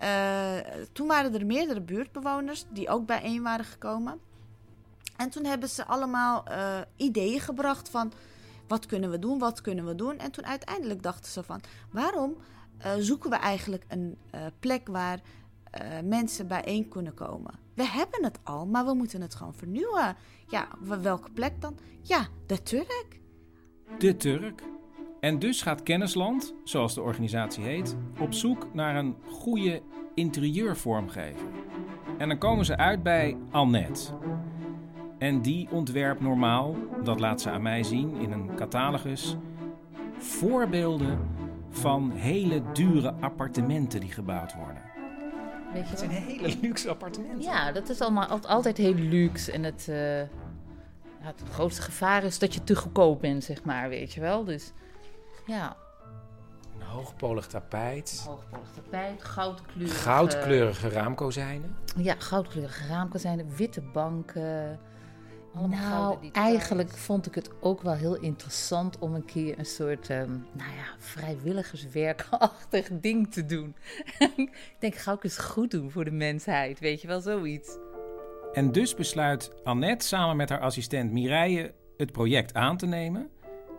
Eh, 0.01 0.57
toen 0.91 1.07
waren 1.07 1.33
er 1.33 1.45
meerdere 1.45 1.81
buurtbewoners 1.81 2.65
die 2.69 2.89
ook 2.89 3.05
bijeen 3.05 3.43
waren 3.43 3.65
gekomen. 3.65 4.19
En 5.17 5.29
toen 5.29 5.45
hebben 5.45 5.69
ze 5.69 5.85
allemaal 5.85 6.45
eh, 6.45 6.79
ideeën 6.95 7.39
gebracht 7.39 7.89
van 7.89 8.11
wat 8.67 8.85
kunnen 8.85 9.11
we 9.11 9.19
doen, 9.19 9.39
wat 9.39 9.61
kunnen 9.61 9.85
we 9.85 9.95
doen. 9.95 10.17
En 10.17 10.31
toen 10.31 10.45
uiteindelijk 10.45 11.03
dachten 11.03 11.31
ze 11.31 11.43
van 11.43 11.61
waarom 11.91 12.37
eh, 12.77 12.91
zoeken 12.99 13.29
we 13.29 13.35
eigenlijk 13.35 13.85
een 13.87 14.17
plek 14.59 14.87
waar 14.87 15.19
mensen 16.03 16.47
bijeen 16.47 16.87
kunnen 16.87 17.13
komen. 17.13 17.53
We 17.73 17.87
hebben 17.87 18.23
het 18.23 18.39
al, 18.43 18.65
maar 18.65 18.85
we 18.85 18.93
moeten 18.93 19.21
het 19.21 19.35
gewoon 19.35 19.53
vernieuwen. 19.53 20.15
Ja, 20.47 20.67
welke 21.01 21.31
plek 21.31 21.61
dan? 21.61 21.77
Ja, 22.01 22.27
de 22.45 22.63
Turk. 22.63 23.19
De 23.97 24.17
Turk. 24.17 24.63
En 25.21 25.39
dus 25.39 25.61
gaat 25.61 25.83
Kennisland, 25.83 26.53
zoals 26.63 26.93
de 26.93 27.01
organisatie 27.01 27.63
heet, 27.63 27.95
op 28.19 28.33
zoek 28.33 28.67
naar 28.73 28.95
een 28.95 29.15
goede 29.29 29.81
interieurvormgever. 30.15 31.45
En 32.17 32.27
dan 32.27 32.37
komen 32.37 32.65
ze 32.65 32.77
uit 32.77 33.03
bij 33.03 33.37
Annette. 33.51 34.11
En 35.17 35.41
die 35.41 35.67
ontwerpt 35.71 36.21
normaal, 36.21 36.75
dat 37.03 37.19
laat 37.19 37.41
ze 37.41 37.49
aan 37.49 37.61
mij 37.61 37.83
zien 37.83 38.15
in 38.15 38.31
een 38.31 38.55
catalogus, 38.55 39.35
voorbeelden 40.17 41.19
van 41.69 42.11
hele 42.11 42.61
dure 42.73 43.13
appartementen 43.19 43.99
die 43.99 44.11
gebouwd 44.11 44.55
worden. 44.55 44.81
Weet 45.73 45.83
je 45.83 45.89
Het 45.89 45.99
zijn 45.99 46.11
hele 46.11 46.57
luxe 46.61 46.89
appartementen. 46.89 47.41
Ja, 47.41 47.71
dat 47.71 47.89
is 47.89 48.01
allemaal 48.01 48.25
al- 48.27 48.47
altijd 48.47 48.77
heel 48.77 48.93
luxe. 48.93 49.51
En 49.51 49.63
het, 49.63 49.87
eh, 49.89 50.21
het 51.19 51.43
grootste 51.51 51.81
gevaar 51.81 52.23
is 52.23 52.39
dat 52.39 52.53
je 52.53 52.63
te 52.63 52.75
goedkoop 52.75 53.21
bent, 53.21 53.43
zeg 53.43 53.63
maar, 53.63 53.89
weet 53.89 54.13
je 54.13 54.21
wel. 54.21 54.43
Dus 54.43 54.71
ja, 55.51 55.77
Een 56.79 56.85
hoogpolig 56.85 57.47
tapijt. 57.47 58.23
hoogpolig 58.27 58.69
tapijt, 58.75 59.23
goudkleurige... 59.23 59.95
Goudkleurige 59.95 60.89
raamkozijnen. 60.89 61.75
Ja, 61.97 62.15
goudkleurige 62.17 62.87
raamkozijnen, 62.87 63.55
witte 63.55 63.81
banken. 63.81 64.79
Allemaal 65.55 66.19
nou, 66.19 66.31
eigenlijk 66.31 66.89
vond 66.89 67.25
ik 67.25 67.35
het 67.35 67.49
ook 67.59 67.81
wel 67.81 67.93
heel 67.93 68.15
interessant 68.15 68.99
om 68.99 69.15
een 69.15 69.25
keer 69.25 69.59
een 69.59 69.65
soort, 69.65 70.09
ehm, 70.09 70.29
nou 70.31 70.71
ja, 70.75 70.95
vrijwilligerswerkachtig 70.97 72.89
ding 73.01 73.31
te 73.31 73.45
doen. 73.45 73.75
ik 74.35 74.75
denk, 74.79 74.95
ga 74.95 75.11
ik 75.11 75.23
eens 75.23 75.37
goed 75.37 75.71
doen 75.71 75.91
voor 75.91 76.05
de 76.05 76.11
mensheid, 76.11 76.79
weet 76.79 77.01
je 77.01 77.07
wel, 77.07 77.21
zoiets. 77.21 77.77
En 78.53 78.71
dus 78.71 78.95
besluit 78.95 79.51
Annette 79.63 80.05
samen 80.05 80.35
met 80.35 80.49
haar 80.49 80.59
assistent 80.59 81.11
Mireille 81.11 81.73
het 81.97 82.11
project 82.11 82.53
aan 82.53 82.77
te 82.77 82.85
nemen. 82.85 83.29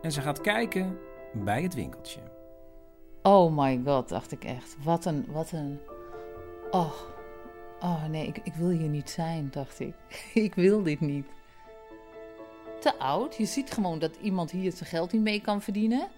En 0.02 0.12
ze 0.12 0.20
gaat 0.20 0.40
kijken 0.40 0.98
bij 1.32 1.62
het 1.62 1.74
winkeltje. 1.74 2.20
Oh 3.22 3.56
my 3.56 3.80
god, 3.84 4.08
dacht 4.08 4.32
ik 4.32 4.44
echt. 4.44 4.76
Wat 4.82 5.04
een, 5.04 5.26
wat 5.28 5.52
een... 5.52 5.80
Oh, 6.70 6.92
oh 7.80 8.04
nee, 8.04 8.26
ik, 8.26 8.38
ik 8.42 8.54
wil 8.54 8.68
hier 8.68 8.88
niet 8.88 9.10
zijn, 9.10 9.48
dacht 9.50 9.80
ik. 9.80 9.94
ik 10.34 10.54
wil 10.54 10.82
dit 10.82 11.00
niet. 11.00 11.26
Te 12.80 12.98
oud. 12.98 13.36
Je 13.36 13.44
ziet 13.44 13.70
gewoon 13.70 13.98
dat 13.98 14.16
iemand 14.16 14.50
hier 14.50 14.72
zijn 14.72 14.88
geld 14.88 15.12
niet 15.12 15.22
mee 15.22 15.40
kan 15.40 15.62
verdienen. 15.62 16.08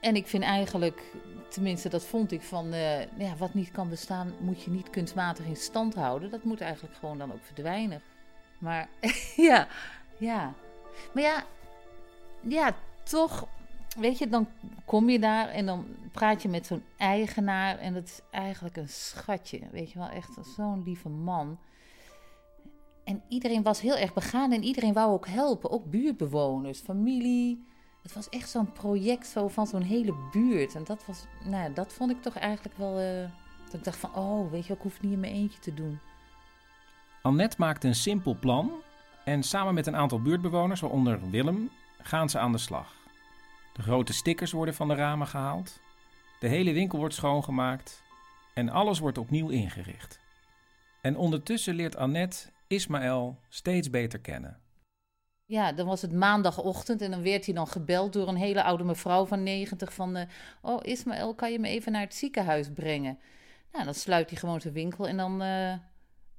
En 0.00 0.16
ik 0.16 0.26
vind 0.26 0.42
eigenlijk, 0.42 1.02
tenminste 1.48 1.88
dat 1.88 2.04
vond 2.04 2.32
ik 2.32 2.42
van, 2.42 2.72
eh, 2.72 3.00
ja, 3.00 3.36
wat 3.38 3.54
niet 3.54 3.70
kan 3.70 3.88
bestaan, 3.88 4.32
moet 4.40 4.62
je 4.62 4.70
niet 4.70 4.90
kunstmatig 4.90 5.46
in 5.46 5.56
stand 5.56 5.94
houden. 5.94 6.30
Dat 6.30 6.44
moet 6.44 6.60
eigenlijk 6.60 6.94
gewoon 6.94 7.18
dan 7.18 7.32
ook 7.32 7.44
verdwijnen. 7.44 8.02
Maar 8.58 8.88
ja, 9.48 9.68
ja. 10.18 10.54
Maar 11.12 11.22
ja, 11.22 11.44
ja, 12.40 12.74
toch, 13.02 13.48
weet 13.96 14.18
je, 14.18 14.28
dan 14.28 14.48
kom 14.84 15.08
je 15.08 15.18
daar 15.18 15.48
en 15.48 15.66
dan 15.66 15.86
praat 16.12 16.42
je 16.42 16.48
met 16.48 16.66
zo'n 16.66 16.82
eigenaar. 16.96 17.78
En 17.78 17.94
dat 17.94 18.04
is 18.04 18.20
eigenlijk 18.30 18.76
een 18.76 18.88
schatje, 18.88 19.60
weet 19.72 19.92
je 19.92 19.98
wel, 19.98 20.08
echt 20.08 20.36
zo'n 20.56 20.82
lieve 20.84 21.08
man. 21.08 21.58
En 23.04 23.22
iedereen 23.28 23.62
was 23.62 23.80
heel 23.80 23.96
erg 23.96 24.14
begaan 24.14 24.52
en 24.52 24.62
iedereen 24.62 24.92
wou 24.92 25.12
ook 25.12 25.26
helpen. 25.26 25.70
Ook 25.70 25.90
buurtbewoners, 25.90 26.80
familie. 26.80 27.66
Het 28.02 28.12
was 28.14 28.28
echt 28.28 28.50
zo'n 28.50 28.72
project 28.72 29.26
zo 29.26 29.48
van 29.48 29.66
zo'n 29.66 29.82
hele 29.82 30.14
buurt. 30.32 30.74
En 30.74 30.84
dat 30.84 31.06
was, 31.06 31.24
nou 31.44 31.72
dat 31.72 31.92
vond 31.92 32.10
ik 32.10 32.22
toch 32.22 32.36
eigenlijk 32.36 32.76
wel. 32.76 32.98
eh, 32.98 33.28
dat 33.66 33.74
ik 33.74 33.84
dacht 33.84 33.96
van, 33.98 34.14
oh, 34.14 34.50
weet 34.50 34.66
je, 34.66 34.72
ik 34.72 34.80
hoef 34.80 34.92
het 34.92 35.02
niet 35.02 35.12
in 35.12 35.20
mijn 35.20 35.32
eentje 35.32 35.58
te 35.58 35.74
doen. 35.74 35.98
Annette 37.22 37.56
maakt 37.58 37.84
een 37.84 37.94
simpel 37.94 38.36
plan 38.38 38.72
en 39.24 39.42
samen 39.42 39.74
met 39.74 39.86
een 39.86 39.96
aantal 39.96 40.22
buurtbewoners, 40.22 40.80
waaronder 40.80 41.30
Willem, 41.30 41.70
gaan 42.02 42.28
ze 42.28 42.38
aan 42.38 42.52
de 42.52 42.58
slag. 42.58 42.95
De 43.76 43.82
grote 43.82 44.12
stickers 44.12 44.52
worden 44.52 44.74
van 44.74 44.88
de 44.88 44.94
ramen 44.94 45.26
gehaald, 45.26 45.80
de 46.40 46.48
hele 46.48 46.72
winkel 46.72 46.98
wordt 46.98 47.14
schoongemaakt 47.14 48.02
en 48.54 48.68
alles 48.68 48.98
wordt 48.98 49.18
opnieuw 49.18 49.48
ingericht. 49.48 50.20
En 51.00 51.16
ondertussen 51.16 51.74
leert 51.74 51.96
Annette 51.96 52.50
Ismaël 52.66 53.38
steeds 53.48 53.90
beter 53.90 54.18
kennen. 54.18 54.60
Ja, 55.44 55.72
dan 55.72 55.86
was 55.86 56.02
het 56.02 56.12
maandagochtend 56.12 57.00
en 57.00 57.10
dan 57.10 57.22
werd 57.22 57.44
hij 57.44 57.54
dan 57.54 57.66
gebeld 57.68 58.12
door 58.12 58.28
een 58.28 58.36
hele 58.36 58.62
oude 58.62 58.84
mevrouw 58.84 59.26
van 59.26 59.42
90 59.42 59.94
van... 59.94 60.16
eh, 60.16 60.28
oh, 60.62 60.78
Ismaël, 60.82 61.34
kan 61.34 61.52
je 61.52 61.58
me 61.58 61.68
even 61.68 61.92
naar 61.92 62.00
het 62.00 62.14
ziekenhuis 62.14 62.68
brengen? 62.74 63.18
Nou, 63.72 63.84
dan 63.84 63.94
sluit 63.94 64.30
hij 64.30 64.38
gewoon 64.38 64.60
zijn 64.60 64.74
winkel 64.74 65.08
en 65.08 65.16
dan 65.16 65.42
eh, 65.42 65.74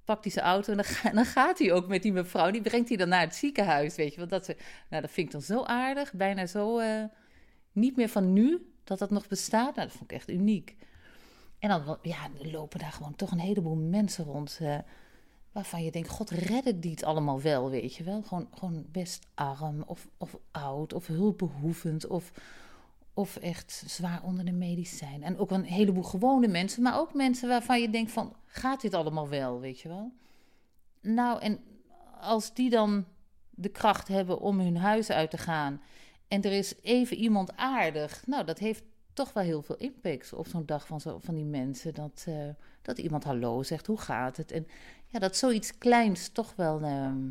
pakt 0.05 0.23
hij 0.23 0.33
zijn 0.33 0.45
auto 0.45 0.71
en 0.71 0.77
dan, 0.77 1.13
dan 1.23 1.25
gaat 1.25 1.59
hij 1.59 1.73
ook 1.73 1.87
met 1.87 2.01
die 2.01 2.13
mevrouw. 2.13 2.51
Die 2.51 2.61
brengt 2.61 2.87
hij 2.87 2.97
dan 2.97 3.09
naar 3.09 3.21
het 3.21 3.35
ziekenhuis, 3.35 3.95
weet 3.95 4.13
je. 4.13 4.19
Want 4.19 4.29
dat, 4.29 4.47
nou, 4.89 5.01
dat 5.01 5.11
vind 5.11 5.27
ik 5.27 5.31
dan 5.31 5.41
zo 5.41 5.63
aardig, 5.63 6.13
bijna 6.13 6.45
zo 6.45 6.77
eh, 6.79 7.03
niet 7.77 7.95
meer 7.95 8.09
van 8.09 8.33
nu, 8.33 8.71
dat 8.83 8.99
dat 8.99 9.09
nog 9.09 9.27
bestaat. 9.27 9.75
Nou, 9.75 9.87
dat 9.87 9.97
vond 9.97 10.11
ik 10.11 10.17
echt 10.17 10.29
uniek. 10.29 10.75
En 11.59 11.69
dan 11.69 11.97
ja, 12.01 12.27
lopen 12.41 12.79
daar 12.79 12.91
gewoon 12.91 13.15
toch 13.15 13.31
een 13.31 13.39
heleboel 13.39 13.75
mensen 13.75 14.25
rond... 14.25 14.57
eh, 14.61 14.77
waarvan 15.51 15.83
je 15.83 15.91
denkt, 15.91 16.09
god, 16.09 16.29
redden 16.29 16.79
die 16.79 16.91
het 16.91 17.03
allemaal 17.03 17.41
wel, 17.41 17.69
weet 17.69 17.95
je 17.95 18.03
wel? 18.03 18.21
Gewoon, 18.21 18.47
gewoon 18.53 18.85
best 18.91 19.27
arm 19.33 19.83
of, 19.85 20.07
of 20.17 20.37
oud 20.51 20.93
of 20.93 21.07
hulpbehoevend 21.07 22.07
of, 22.07 22.31
of 23.13 23.35
echt 23.35 23.83
zwaar 23.85 24.23
onder 24.23 24.45
de 24.45 24.51
medicijn. 24.51 25.23
En 25.23 25.37
ook 25.37 25.51
een 25.51 25.63
heleboel 25.63 26.03
gewone 26.03 26.47
mensen, 26.47 26.83
maar 26.83 26.99
ook 26.99 27.13
mensen 27.13 27.47
waarvan 27.47 27.81
je 27.81 27.89
denkt 27.89 28.11
van, 28.11 28.35
gaat 28.45 28.81
dit 28.81 28.93
allemaal 28.93 29.29
wel, 29.29 29.59
weet 29.59 29.79
je 29.79 29.87
wel? 29.87 30.11
Nou, 31.01 31.41
en 31.41 31.59
als 32.21 32.53
die 32.53 32.69
dan 32.69 33.05
de 33.49 33.69
kracht 33.69 34.07
hebben 34.07 34.39
om 34.39 34.59
hun 34.59 34.77
huis 34.77 35.09
uit 35.09 35.29
te 35.29 35.37
gaan 35.37 35.81
en 36.27 36.41
er 36.41 36.51
is 36.51 36.73
even 36.81 37.17
iemand 37.17 37.55
aardig, 37.55 38.27
nou, 38.27 38.45
dat 38.45 38.59
heeft 38.59 38.83
toch 39.13 39.33
wel 39.33 39.43
heel 39.43 39.61
veel 39.61 39.75
impact 39.75 40.33
op 40.33 40.47
zo'n 40.47 40.65
dag 40.65 40.87
van, 40.87 41.01
zo, 41.01 41.19
van 41.19 41.35
die 41.35 41.45
mensen. 41.45 41.93
Dat, 41.93 42.25
eh, 42.27 42.49
dat 42.81 42.97
iemand 42.97 43.23
hallo 43.23 43.63
zegt, 43.63 43.87
hoe 43.87 43.99
gaat 43.99 44.37
het? 44.37 44.51
En 44.51 44.67
ja, 45.05 45.19
dat 45.19 45.35
zoiets 45.35 45.77
kleins 45.77 46.29
toch 46.29 46.55
wel 46.55 46.81
ehm, 46.81 47.29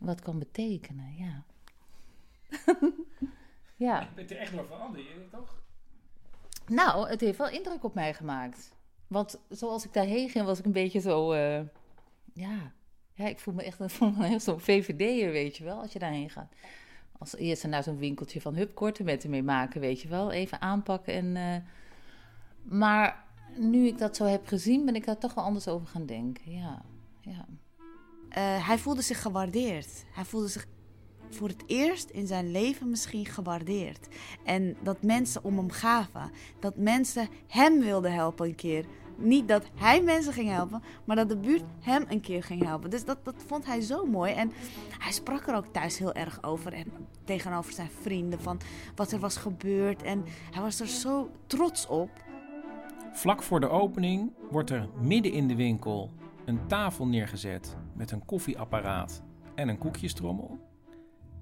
wat 0.00 0.20
kan 0.20 0.38
betekenen, 0.38 1.16
ja. 1.16 1.44
ja. 3.86 4.00
Je 4.00 4.06
bent 4.14 4.30
er 4.30 4.36
echt 4.36 4.52
door 4.52 4.66
veranderd, 4.66 5.30
toch? 5.30 5.62
Nou, 6.66 7.08
het 7.08 7.20
heeft 7.20 7.38
wel 7.38 7.48
indruk 7.50 7.84
op 7.84 7.94
mij 7.94 8.14
gemaakt. 8.14 8.72
Want 9.06 9.38
zoals 9.48 9.84
ik 9.84 9.92
daarheen 9.92 10.28
ging, 10.28 10.44
was 10.44 10.58
ik 10.58 10.64
een 10.64 10.72
beetje 10.72 11.00
zo... 11.00 11.32
eh, 11.32 11.60
ja. 12.32 12.72
ja, 13.12 13.26
ik 13.26 13.38
voel 13.38 13.54
me 13.54 13.62
echt, 13.62 13.80
ik 13.80 13.90
voel 13.90 14.10
me 14.10 14.26
echt 14.26 14.42
zo'n 14.42 14.60
VVD'er, 14.60 15.30
weet 15.30 15.56
je 15.56 15.64
wel, 15.64 15.80
als 15.80 15.92
je 15.92 15.98
daarheen 15.98 16.30
gaat. 16.30 16.52
Als 17.20 17.36
eerste 17.36 17.68
naar 17.68 17.82
zo'n 17.82 17.98
winkeltje 17.98 18.40
van 18.40 18.54
hup, 18.54 18.74
korte 18.74 19.02
metten 19.02 19.30
mee 19.30 19.42
maken, 19.42 19.80
weet 19.80 20.00
je 20.00 20.08
wel. 20.08 20.30
Even 20.30 20.60
aanpakken 20.60 21.14
en... 21.14 21.36
eh, 21.36 21.56
maar 22.62 23.24
nu 23.56 23.86
ik 23.86 23.98
dat 23.98 24.16
zo 24.16 24.24
heb 24.24 24.46
gezien, 24.46 24.84
ben 24.84 24.94
ik 24.94 25.06
daar 25.06 25.18
toch 25.18 25.34
wel 25.34 25.44
anders 25.44 25.68
over 25.68 25.86
gaan 25.86 26.06
denken, 26.06 26.52
ja. 26.52 26.82
ja. 27.20 27.46
Eh, 28.28 28.66
hij 28.66 28.78
voelde 28.78 29.02
zich 29.02 29.22
gewaardeerd. 29.22 30.04
Hij 30.12 30.24
voelde 30.24 30.48
zich 30.48 30.66
voor 31.30 31.48
het 31.48 31.62
eerst 31.66 32.10
in 32.10 32.26
zijn 32.26 32.50
leven 32.50 32.90
misschien 32.90 33.26
gewaardeerd. 33.26 34.08
En 34.44 34.76
dat 34.82 35.02
mensen 35.02 35.44
om 35.44 35.56
hem 35.56 35.70
gaven. 35.70 36.30
Dat 36.60 36.76
mensen 36.76 37.28
hem 37.46 37.80
wilden 37.80 38.12
helpen 38.12 38.46
een 38.46 38.54
keer. 38.54 38.84
Niet 39.20 39.48
dat 39.48 39.64
hij 39.74 40.02
mensen 40.02 40.32
ging 40.32 40.48
helpen, 40.48 40.82
maar 41.04 41.16
dat 41.16 41.28
de 41.28 41.36
buurt 41.36 41.62
hem 41.80 42.04
een 42.08 42.20
keer 42.20 42.42
ging 42.42 42.64
helpen. 42.64 42.90
Dus 42.90 43.04
dat, 43.04 43.24
dat 43.24 43.34
vond 43.46 43.66
hij 43.66 43.80
zo 43.80 44.06
mooi. 44.06 44.32
En 44.32 44.52
hij 44.98 45.12
sprak 45.12 45.46
er 45.46 45.56
ook 45.56 45.66
thuis 45.66 45.98
heel 45.98 46.12
erg 46.12 46.42
over. 46.42 46.72
En 46.72 46.86
tegenover 47.24 47.72
zijn 47.72 47.90
vrienden 48.00 48.40
van 48.40 48.60
wat 48.94 49.12
er 49.12 49.18
was 49.18 49.36
gebeurd. 49.36 50.02
En 50.02 50.24
hij 50.50 50.62
was 50.62 50.80
er 50.80 50.86
zo 50.86 51.30
trots 51.46 51.86
op. 51.86 52.10
Vlak 53.12 53.42
voor 53.42 53.60
de 53.60 53.68
opening 53.68 54.32
wordt 54.50 54.70
er 54.70 54.88
midden 55.00 55.32
in 55.32 55.48
de 55.48 55.54
winkel 55.56 56.10
een 56.44 56.66
tafel 56.66 57.06
neergezet 57.06 57.76
met 57.94 58.10
een 58.10 58.24
koffieapparaat 58.24 59.22
en 59.54 59.68
een 59.68 59.78
koekjestrommel. 59.78 60.58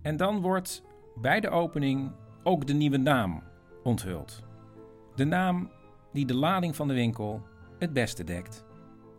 En 0.03 0.17
dan 0.17 0.41
wordt 0.41 0.83
bij 1.15 1.41
de 1.41 1.51
opening 1.51 2.13
ook 2.43 2.67
de 2.67 2.73
nieuwe 2.73 2.97
naam 2.97 3.43
onthuld. 3.83 4.43
De 5.15 5.25
naam 5.25 5.71
die 6.13 6.27
de 6.27 6.35
lading 6.35 6.77
van 6.77 6.89
de 6.89 6.95
winkel 6.95 7.43
het 7.79 7.93
beste 7.93 8.25
dekt, 8.25 8.65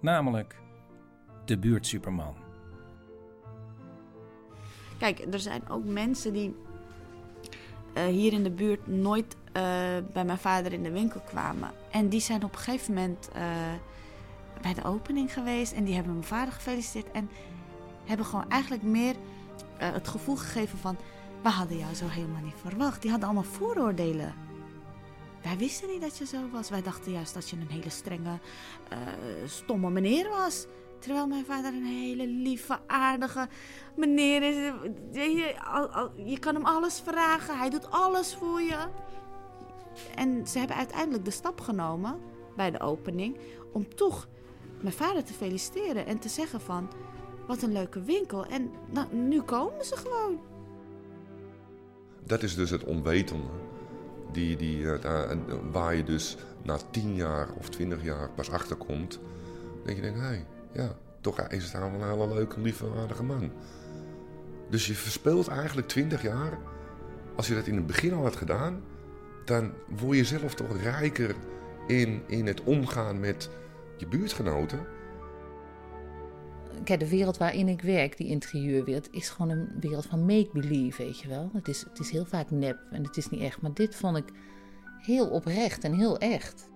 namelijk 0.02 0.62
de 1.46 1.58
buurtsuperman. 1.58 2.36
Kijk, 4.98 5.26
er 5.32 5.40
zijn 5.40 5.70
ook 5.70 5.86
mensen 5.86 6.34
die 6.34 6.56
eh, 7.94 8.06
hier 8.06 8.34
in 8.34 8.44
de 8.44 8.52
buurt 8.52 8.88
nooit 8.88 9.36
eh, 9.52 9.64
bij 10.14 10.26
mijn 10.26 10.38
vader 10.38 10.74
in 10.74 10.84
de 10.84 10.92
winkel 10.92 11.20
kwamen. 11.20 11.72
En 11.92 12.10
die 12.10 12.20
zijn 12.20 12.44
op 12.44 12.54
een 12.54 12.60
gegeven 12.60 12.94
moment 12.94 13.30
eh, 13.34 13.44
bij 14.62 14.74
de 14.74 14.84
opening 14.84 15.34
geweest 15.34 15.74
en 15.74 15.84
die 15.84 15.94
hebben 15.94 16.14
mijn 16.14 16.26
vader 16.26 16.54
gefeliciteerd. 16.54 17.12
En 17.12 17.30
hebben 18.06 18.26
gewoon 18.26 18.50
eigenlijk 18.50 18.84
meer 18.84 19.16
het 19.78 20.08
gevoel 20.08 20.36
gegeven 20.36 20.78
van... 20.78 20.98
we 21.42 21.50
hadden 21.50 21.78
jou 21.78 21.94
zo 21.94 22.08
helemaal 22.08 22.42
niet 22.42 22.54
verwacht. 22.62 23.02
Die 23.02 23.12
hadden 23.12 23.30
allemaal 23.30 23.52
vooroordelen. 23.52 24.34
Wij 25.42 25.58
wisten 25.58 25.90
niet 25.90 26.02
dat 26.02 26.18
je 26.18 26.26
zo 26.26 26.50
was. 26.52 26.70
Wij 26.70 26.82
dachten 26.82 27.12
juist 27.12 27.34
dat 27.34 27.50
je 27.50 27.56
een 27.56 27.70
hele 27.70 27.90
strenge, 27.90 28.40
eh, 28.90 28.98
stomme 29.46 29.90
meneer 29.90 30.30
was. 30.30 30.66
Terwijl 31.00 31.28
mijn 31.28 31.46
vader 31.46 31.74
een 31.74 31.86
hele 31.86 32.28
lieve, 32.28 32.80
aardige 32.88 33.48
meneer 33.96 34.44
is. 34.44 34.56
Je, 36.26 36.40
kan 36.40 36.56
hem 36.56 36.66
alles 36.66 37.02
vragen. 37.06 37.58
Hij 37.58 37.70
doet 37.70 37.92
alles 37.92 38.36
voor 38.36 38.62
je. 38.62 38.88
En 40.16 40.48
ze 40.48 40.58
hebben 40.58 40.78
uiteindelijk 40.78 41.26
de 41.26 41.32
stap 41.32 41.62
genomen 41.62 42.20
bij 42.56 42.72
de 42.72 42.80
opening 42.80 43.38
om 43.74 43.96
toch 43.96 44.28
mijn 44.82 44.94
vader 44.94 45.24
te 45.24 45.34
feliciteren 45.34 46.06
en 46.06 46.20
te 46.20 46.30
zeggen 46.30 46.62
van 46.62 46.90
wat 47.48 47.62
een 47.62 47.72
leuke 47.72 48.02
winkel. 48.02 48.46
En 48.46 48.72
nou, 48.90 49.16
nu 49.16 49.42
komen 49.42 49.86
ze 49.86 49.96
gewoon. 49.98 50.40
Dat 52.24 52.44
is 52.44 52.56
dus 52.56 52.70
het 52.70 52.84
onwetende. 52.84 53.48
Die, 54.32 54.58
die, 54.58 54.92
eh, 54.92 55.32
en 55.32 55.72
waar 55.72 55.96
je 55.96 56.04
dus 56.04 56.38
na 56.64 56.78
tien 56.92 57.16
jaar 57.16 57.48
of 57.58 57.70
twintig 57.70 58.04
jaar 58.04 58.30
pas 58.30 58.52
achterkomt. 58.52 59.20
Dat 59.86 59.96
je 59.96 60.02
denkt, 60.02 60.20
hé, 60.20 60.26
hey, 60.26 60.46
ja, 60.72 60.96
toch 61.22 61.40
is 61.42 61.64
het 61.64 61.72
wel 61.72 61.90
een 61.90 62.10
hele 62.10 62.34
leuke, 62.34 62.62
lieve, 62.62 62.86
aardige 62.98 63.24
man. 63.24 63.52
Dus 64.70 64.88
je 64.88 64.94
verspeelt 64.94 65.48
eigenlijk 65.48 65.88
twintig 65.88 66.22
jaar. 66.22 66.58
Als 67.36 67.48
je 67.48 67.56
dat 67.56 67.68
in 67.68 67.76
het 67.76 67.86
begin 67.88 68.14
al 68.14 68.24
had 68.24 68.36
gedaan, 68.36 68.84
dan 69.46 69.74
word 69.88 70.18
je 70.18 70.24
zelf 70.24 70.54
toch 70.54 70.82
rijker 70.82 71.36
in, 71.88 72.22
in 72.28 72.48
het 72.48 72.64
omgaan 72.64 73.20
met 73.20 73.50
je 73.98 74.08
buurtgenoten. 74.08 74.80
Kijk, 76.84 77.00
de 77.00 77.10
wereld 77.10 77.38
waarin 77.38 77.68
ik 77.68 77.82
werk, 77.82 78.18
die 78.18 78.28
interieurwereld, 78.28 79.14
is 79.14 79.30
gewoon 79.30 79.50
een 79.50 79.80
wereld 79.80 80.06
van 80.06 80.26
make-believe, 80.26 81.04
weet 81.04 81.20
je 81.20 81.28
wel. 81.28 81.50
Het 81.54 81.68
is, 81.68 81.82
het 81.82 82.00
is 82.00 82.10
heel 82.10 82.26
vaak 82.26 82.52
nep 82.52 82.80
en 82.92 83.04
het 83.04 83.18
is 83.18 83.30
niet 83.30 83.42
echt. 83.42 83.62
Maar 83.62 83.74
dit 83.74 83.96
vond 83.96 84.18
ik 84.18 84.30
heel 84.98 85.30
oprecht 85.30 85.84
en 85.84 85.94
heel 85.94 86.18
echt. 86.18 86.70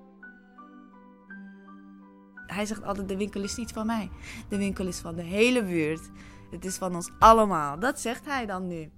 Hij 2.47 2.65
zegt 2.65 2.83
altijd, 2.83 3.07
de 3.07 3.17
winkel 3.17 3.43
is 3.43 3.55
niet 3.55 3.71
van 3.71 3.85
mij. 3.85 4.09
De 4.49 4.57
winkel 4.57 4.87
is 4.87 4.97
van 4.97 5.15
de 5.15 5.21
hele 5.21 5.63
buurt. 5.63 6.09
Het 6.51 6.65
is 6.65 6.75
van 6.75 6.95
ons 6.95 7.09
allemaal. 7.19 7.79
Dat 7.79 7.99
zegt 7.99 8.25
hij 8.25 8.45
dan 8.45 8.67
nu. 8.67 8.91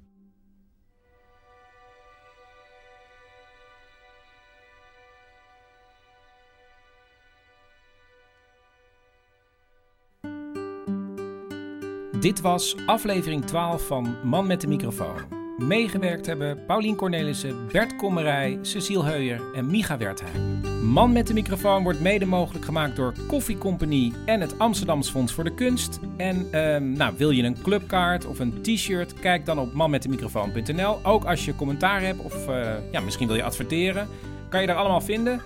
Dit 12.25 12.41
was 12.41 12.75
aflevering 12.85 13.45
12 13.45 13.87
van 13.87 14.15
Man 14.23 14.47
met 14.47 14.61
de 14.61 14.67
microfoon. 14.67 15.15
Meegewerkt 15.57 16.25
hebben 16.25 16.65
Paulien 16.65 16.95
Cornelissen, 16.95 17.67
Bert 17.71 17.95
Kommerij, 17.95 18.59
Cecile 18.61 19.03
Heuyer 19.03 19.41
en 19.53 19.67
Micha 19.67 19.97
Wertheim. 19.97 20.61
Man 20.83 21.11
met 21.11 21.27
de 21.27 21.33
microfoon 21.33 21.83
wordt 21.83 21.99
mede 21.99 22.25
mogelijk 22.25 22.65
gemaakt 22.65 22.95
door 22.95 23.13
Koffie 23.27 23.57
Company 23.57 24.13
en 24.25 24.41
het 24.41 24.59
Amsterdams 24.59 25.09
Fonds 25.09 25.33
voor 25.33 25.43
de 25.43 25.53
Kunst. 25.53 25.99
En 26.17 26.47
ehm, 26.51 26.91
nou, 26.91 27.13
wil 27.17 27.29
je 27.29 27.43
een 27.43 27.61
clubkaart 27.61 28.25
of 28.25 28.39
een 28.39 28.61
t-shirt, 28.61 29.13
kijk 29.13 29.45
dan 29.45 29.59
op 29.59 29.73
manmetdemicrofoon.nl. 29.73 30.99
Ook 31.03 31.25
als 31.25 31.45
je 31.45 31.55
commentaar 31.55 32.01
hebt 32.01 32.19
of 32.19 32.47
eh, 32.47 32.73
ja, 32.91 32.99
misschien 32.99 33.27
wil 33.27 33.35
je 33.35 33.43
adverteren, 33.43 34.07
kan 34.49 34.61
je 34.61 34.67
daar 34.67 34.75
allemaal 34.75 35.01
vinden. 35.01 35.41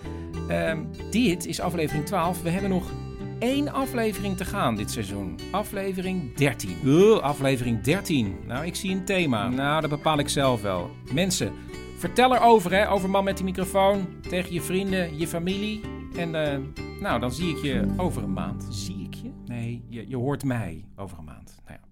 Ehm, 0.48 0.80
dit 1.12 1.46
is 1.46 1.60
aflevering 1.60 2.06
12. 2.06 2.42
We 2.42 2.50
hebben 2.50 2.70
nog 2.70 2.92
één 3.40 3.72
aflevering 3.72 4.38
te 4.38 4.46
gaan 4.46 4.76
dit 4.76 4.92
seizoen. 4.92 5.40
Aflevering 5.52 6.36
13. 6.36 6.78
Ugh, 6.86 7.20
aflevering 7.22 7.82
13. 7.82 8.38
Nou, 8.46 8.66
ik 8.66 8.76
zie 8.76 8.92
een 8.92 9.06
thema. 9.06 9.48
Nou, 9.48 9.82
dat 9.82 9.90
bepaal 9.90 10.20
ik 10.20 10.30
zelf 10.30 10.62
wel. 10.62 10.90
Mensen, 11.14 11.54
vertel 11.98 12.36
erover, 12.36 12.72
hè, 12.72 12.90
over 12.90 13.10
Man 13.10 13.24
met 13.24 13.36
die 13.36 13.46
microfoon. 13.46 14.22
Tegen 14.22 14.54
je 14.54 14.62
vrienden, 14.62 15.18
je 15.18 15.28
familie. 15.28 15.82
En 16.16 16.36
eh, 16.36 16.60
nou, 17.00 17.20
dan 17.20 17.32
zie 17.32 17.56
ik 17.56 17.64
je 17.64 17.94
over 17.98 18.24
een 18.24 18.34
maand. 18.34 18.68
Zie 18.70 19.04
ik 19.04 19.14
je? 19.14 19.32
Nee, 19.46 19.86
je, 19.88 20.10
je 20.10 20.16
hoort 20.16 20.44
mij 20.44 20.86
over 20.96 21.18
een 21.18 21.24
maand. 21.24 21.56
Nou 21.66 21.80
ja. 21.82 21.88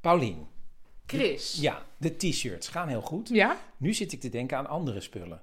Paulien. 0.00 0.46
Chris. 1.06 1.58
Ja, 1.60 1.82
de 1.96 2.16
t-shirts 2.16 2.68
gaan 2.68 2.88
heel 2.88 3.00
goed. 3.00 3.28
Ja? 3.28 3.56
Nu 3.76 3.94
zit 3.94 4.12
ik 4.12 4.20
te 4.20 4.28
denken 4.28 4.58
aan 4.58 4.66
andere 4.66 5.00
spullen. 5.00 5.42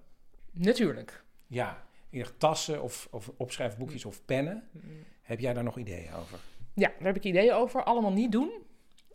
Natuurlijk. 0.51 1.23
Ja, 1.47 1.83
ik 2.09 2.19
dacht 2.19 2.39
tassen 2.39 2.83
of, 2.83 3.07
of 3.11 3.31
opschrijfboekjes 3.37 4.05
of 4.05 4.25
pennen. 4.25 4.63
Heb 5.21 5.39
jij 5.39 5.53
daar 5.53 5.63
nog 5.63 5.77
ideeën 5.77 6.13
over? 6.13 6.39
Ja, 6.73 6.87
daar 6.87 7.07
heb 7.07 7.15
ik 7.15 7.23
ideeën 7.23 7.53
over. 7.53 7.83
Allemaal 7.83 8.11
niet 8.11 8.31
doen. 8.31 8.51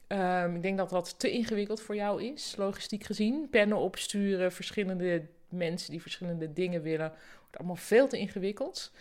Ehm, 0.07 0.55
ik 0.55 0.63
denk 0.63 0.79
dat 0.79 0.91
dat 0.91 1.19
te 1.19 1.31
ingewikkeld 1.31 1.81
voor 1.81 1.95
jou 1.95 2.23
is, 2.23 2.55
logistiek 2.57 3.05
gezien. 3.05 3.49
Pennen 3.51 3.79
opsturen, 3.79 4.53
verschillende 4.53 5.27
mensen 5.49 5.91
die 5.91 6.03
verschillende 6.03 6.53
dingen 6.53 6.83
willen. 6.83 7.13
Wordt 7.41 7.57
allemaal 7.57 7.77
veel 7.77 8.09
te 8.09 8.19
ingewikkeld. 8.19 8.93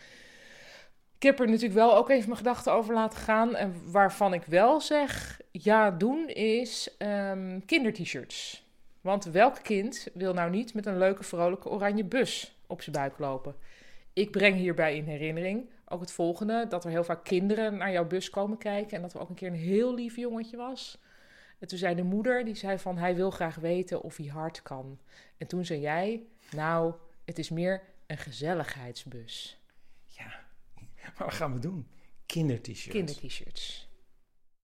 Ik 1.16 1.24
heb 1.30 1.40
er 1.40 1.46
natuurlijk 1.46 1.74
wel 1.74 1.96
ook 1.96 2.10
even 2.10 2.26
mijn 2.26 2.38
gedachten 2.38 2.74
over 2.74 2.94
laten 2.94 3.20
gaan. 3.20 3.56
En 3.56 3.92
waarvan 3.92 4.34
ik 4.34 4.44
wel 4.44 4.82
zeg, 4.82 5.42
ja 5.52 5.92
doen, 5.92 6.28
is 6.30 6.96
ehm 6.98 7.60
kinder-t-shirts. 7.66 8.64
Want 9.02 9.26
welk 9.26 9.64
kind 9.64 10.08
wil 10.14 10.34
nou 10.34 10.50
niet 10.50 10.74
met 10.74 10.86
een 10.86 10.98
leuke, 10.98 11.24
vrolijke 11.24 11.70
oranje 11.70 12.04
bus 12.04 12.56
op 12.68 12.82
zijn 12.82 12.96
buik 12.96 13.20
lopen? 13.20 13.56
Ik 14.14 14.32
breng 14.32 14.56
hierbij 14.56 14.96
in 14.96 15.06
herinnering 15.06 15.70
ook 15.86 16.02
het 16.02 16.12
volgende: 16.12 16.66
dat 16.70 16.84
er 16.84 16.90
heel 16.90 17.04
vaak 17.04 17.24
kinderen 17.24 17.78
naar 17.78 17.92
jouw 17.92 18.08
bus 18.08 18.30
komen 18.30 18.58
kijken. 18.58 18.96
En 18.96 19.02
dat 19.02 19.14
er 19.14 19.20
ook 19.20 19.30
een 19.30 19.36
keer 19.36 19.48
een 19.48 19.54
heel 19.54 19.94
lief 19.94 20.16
jongetje 20.16 20.58
was. 20.58 20.98
En 21.60 21.68
toen 21.68 21.78
zei 21.78 21.96
de 21.96 22.04
moeder, 22.04 22.46
die 22.46 22.56
zei 22.56 22.80
van 22.80 22.98
hij 22.98 23.16
wil 23.16 23.32
graag 23.32 23.56
weten 23.56 24.02
of 24.02 24.18
hij 24.18 24.26
hard 24.26 24.62
kan. 24.62 25.00
En 25.38 25.48
toen 25.48 25.66
zei 25.66 25.80
jij, 25.80 26.24
nou, 26.52 26.94
het 27.26 27.40
is 27.40 27.50
meer 27.50 27.84
een 28.08 28.18
gezelligheidsbus. 28.18 29.58
Maar 31.18 31.26
wat 31.28 31.34
gaan 31.34 31.54
we 31.54 31.60
doen? 31.60 31.88
Kinder-t-shirts. 32.26 32.88
Kinder-t-shirts. 32.88 33.90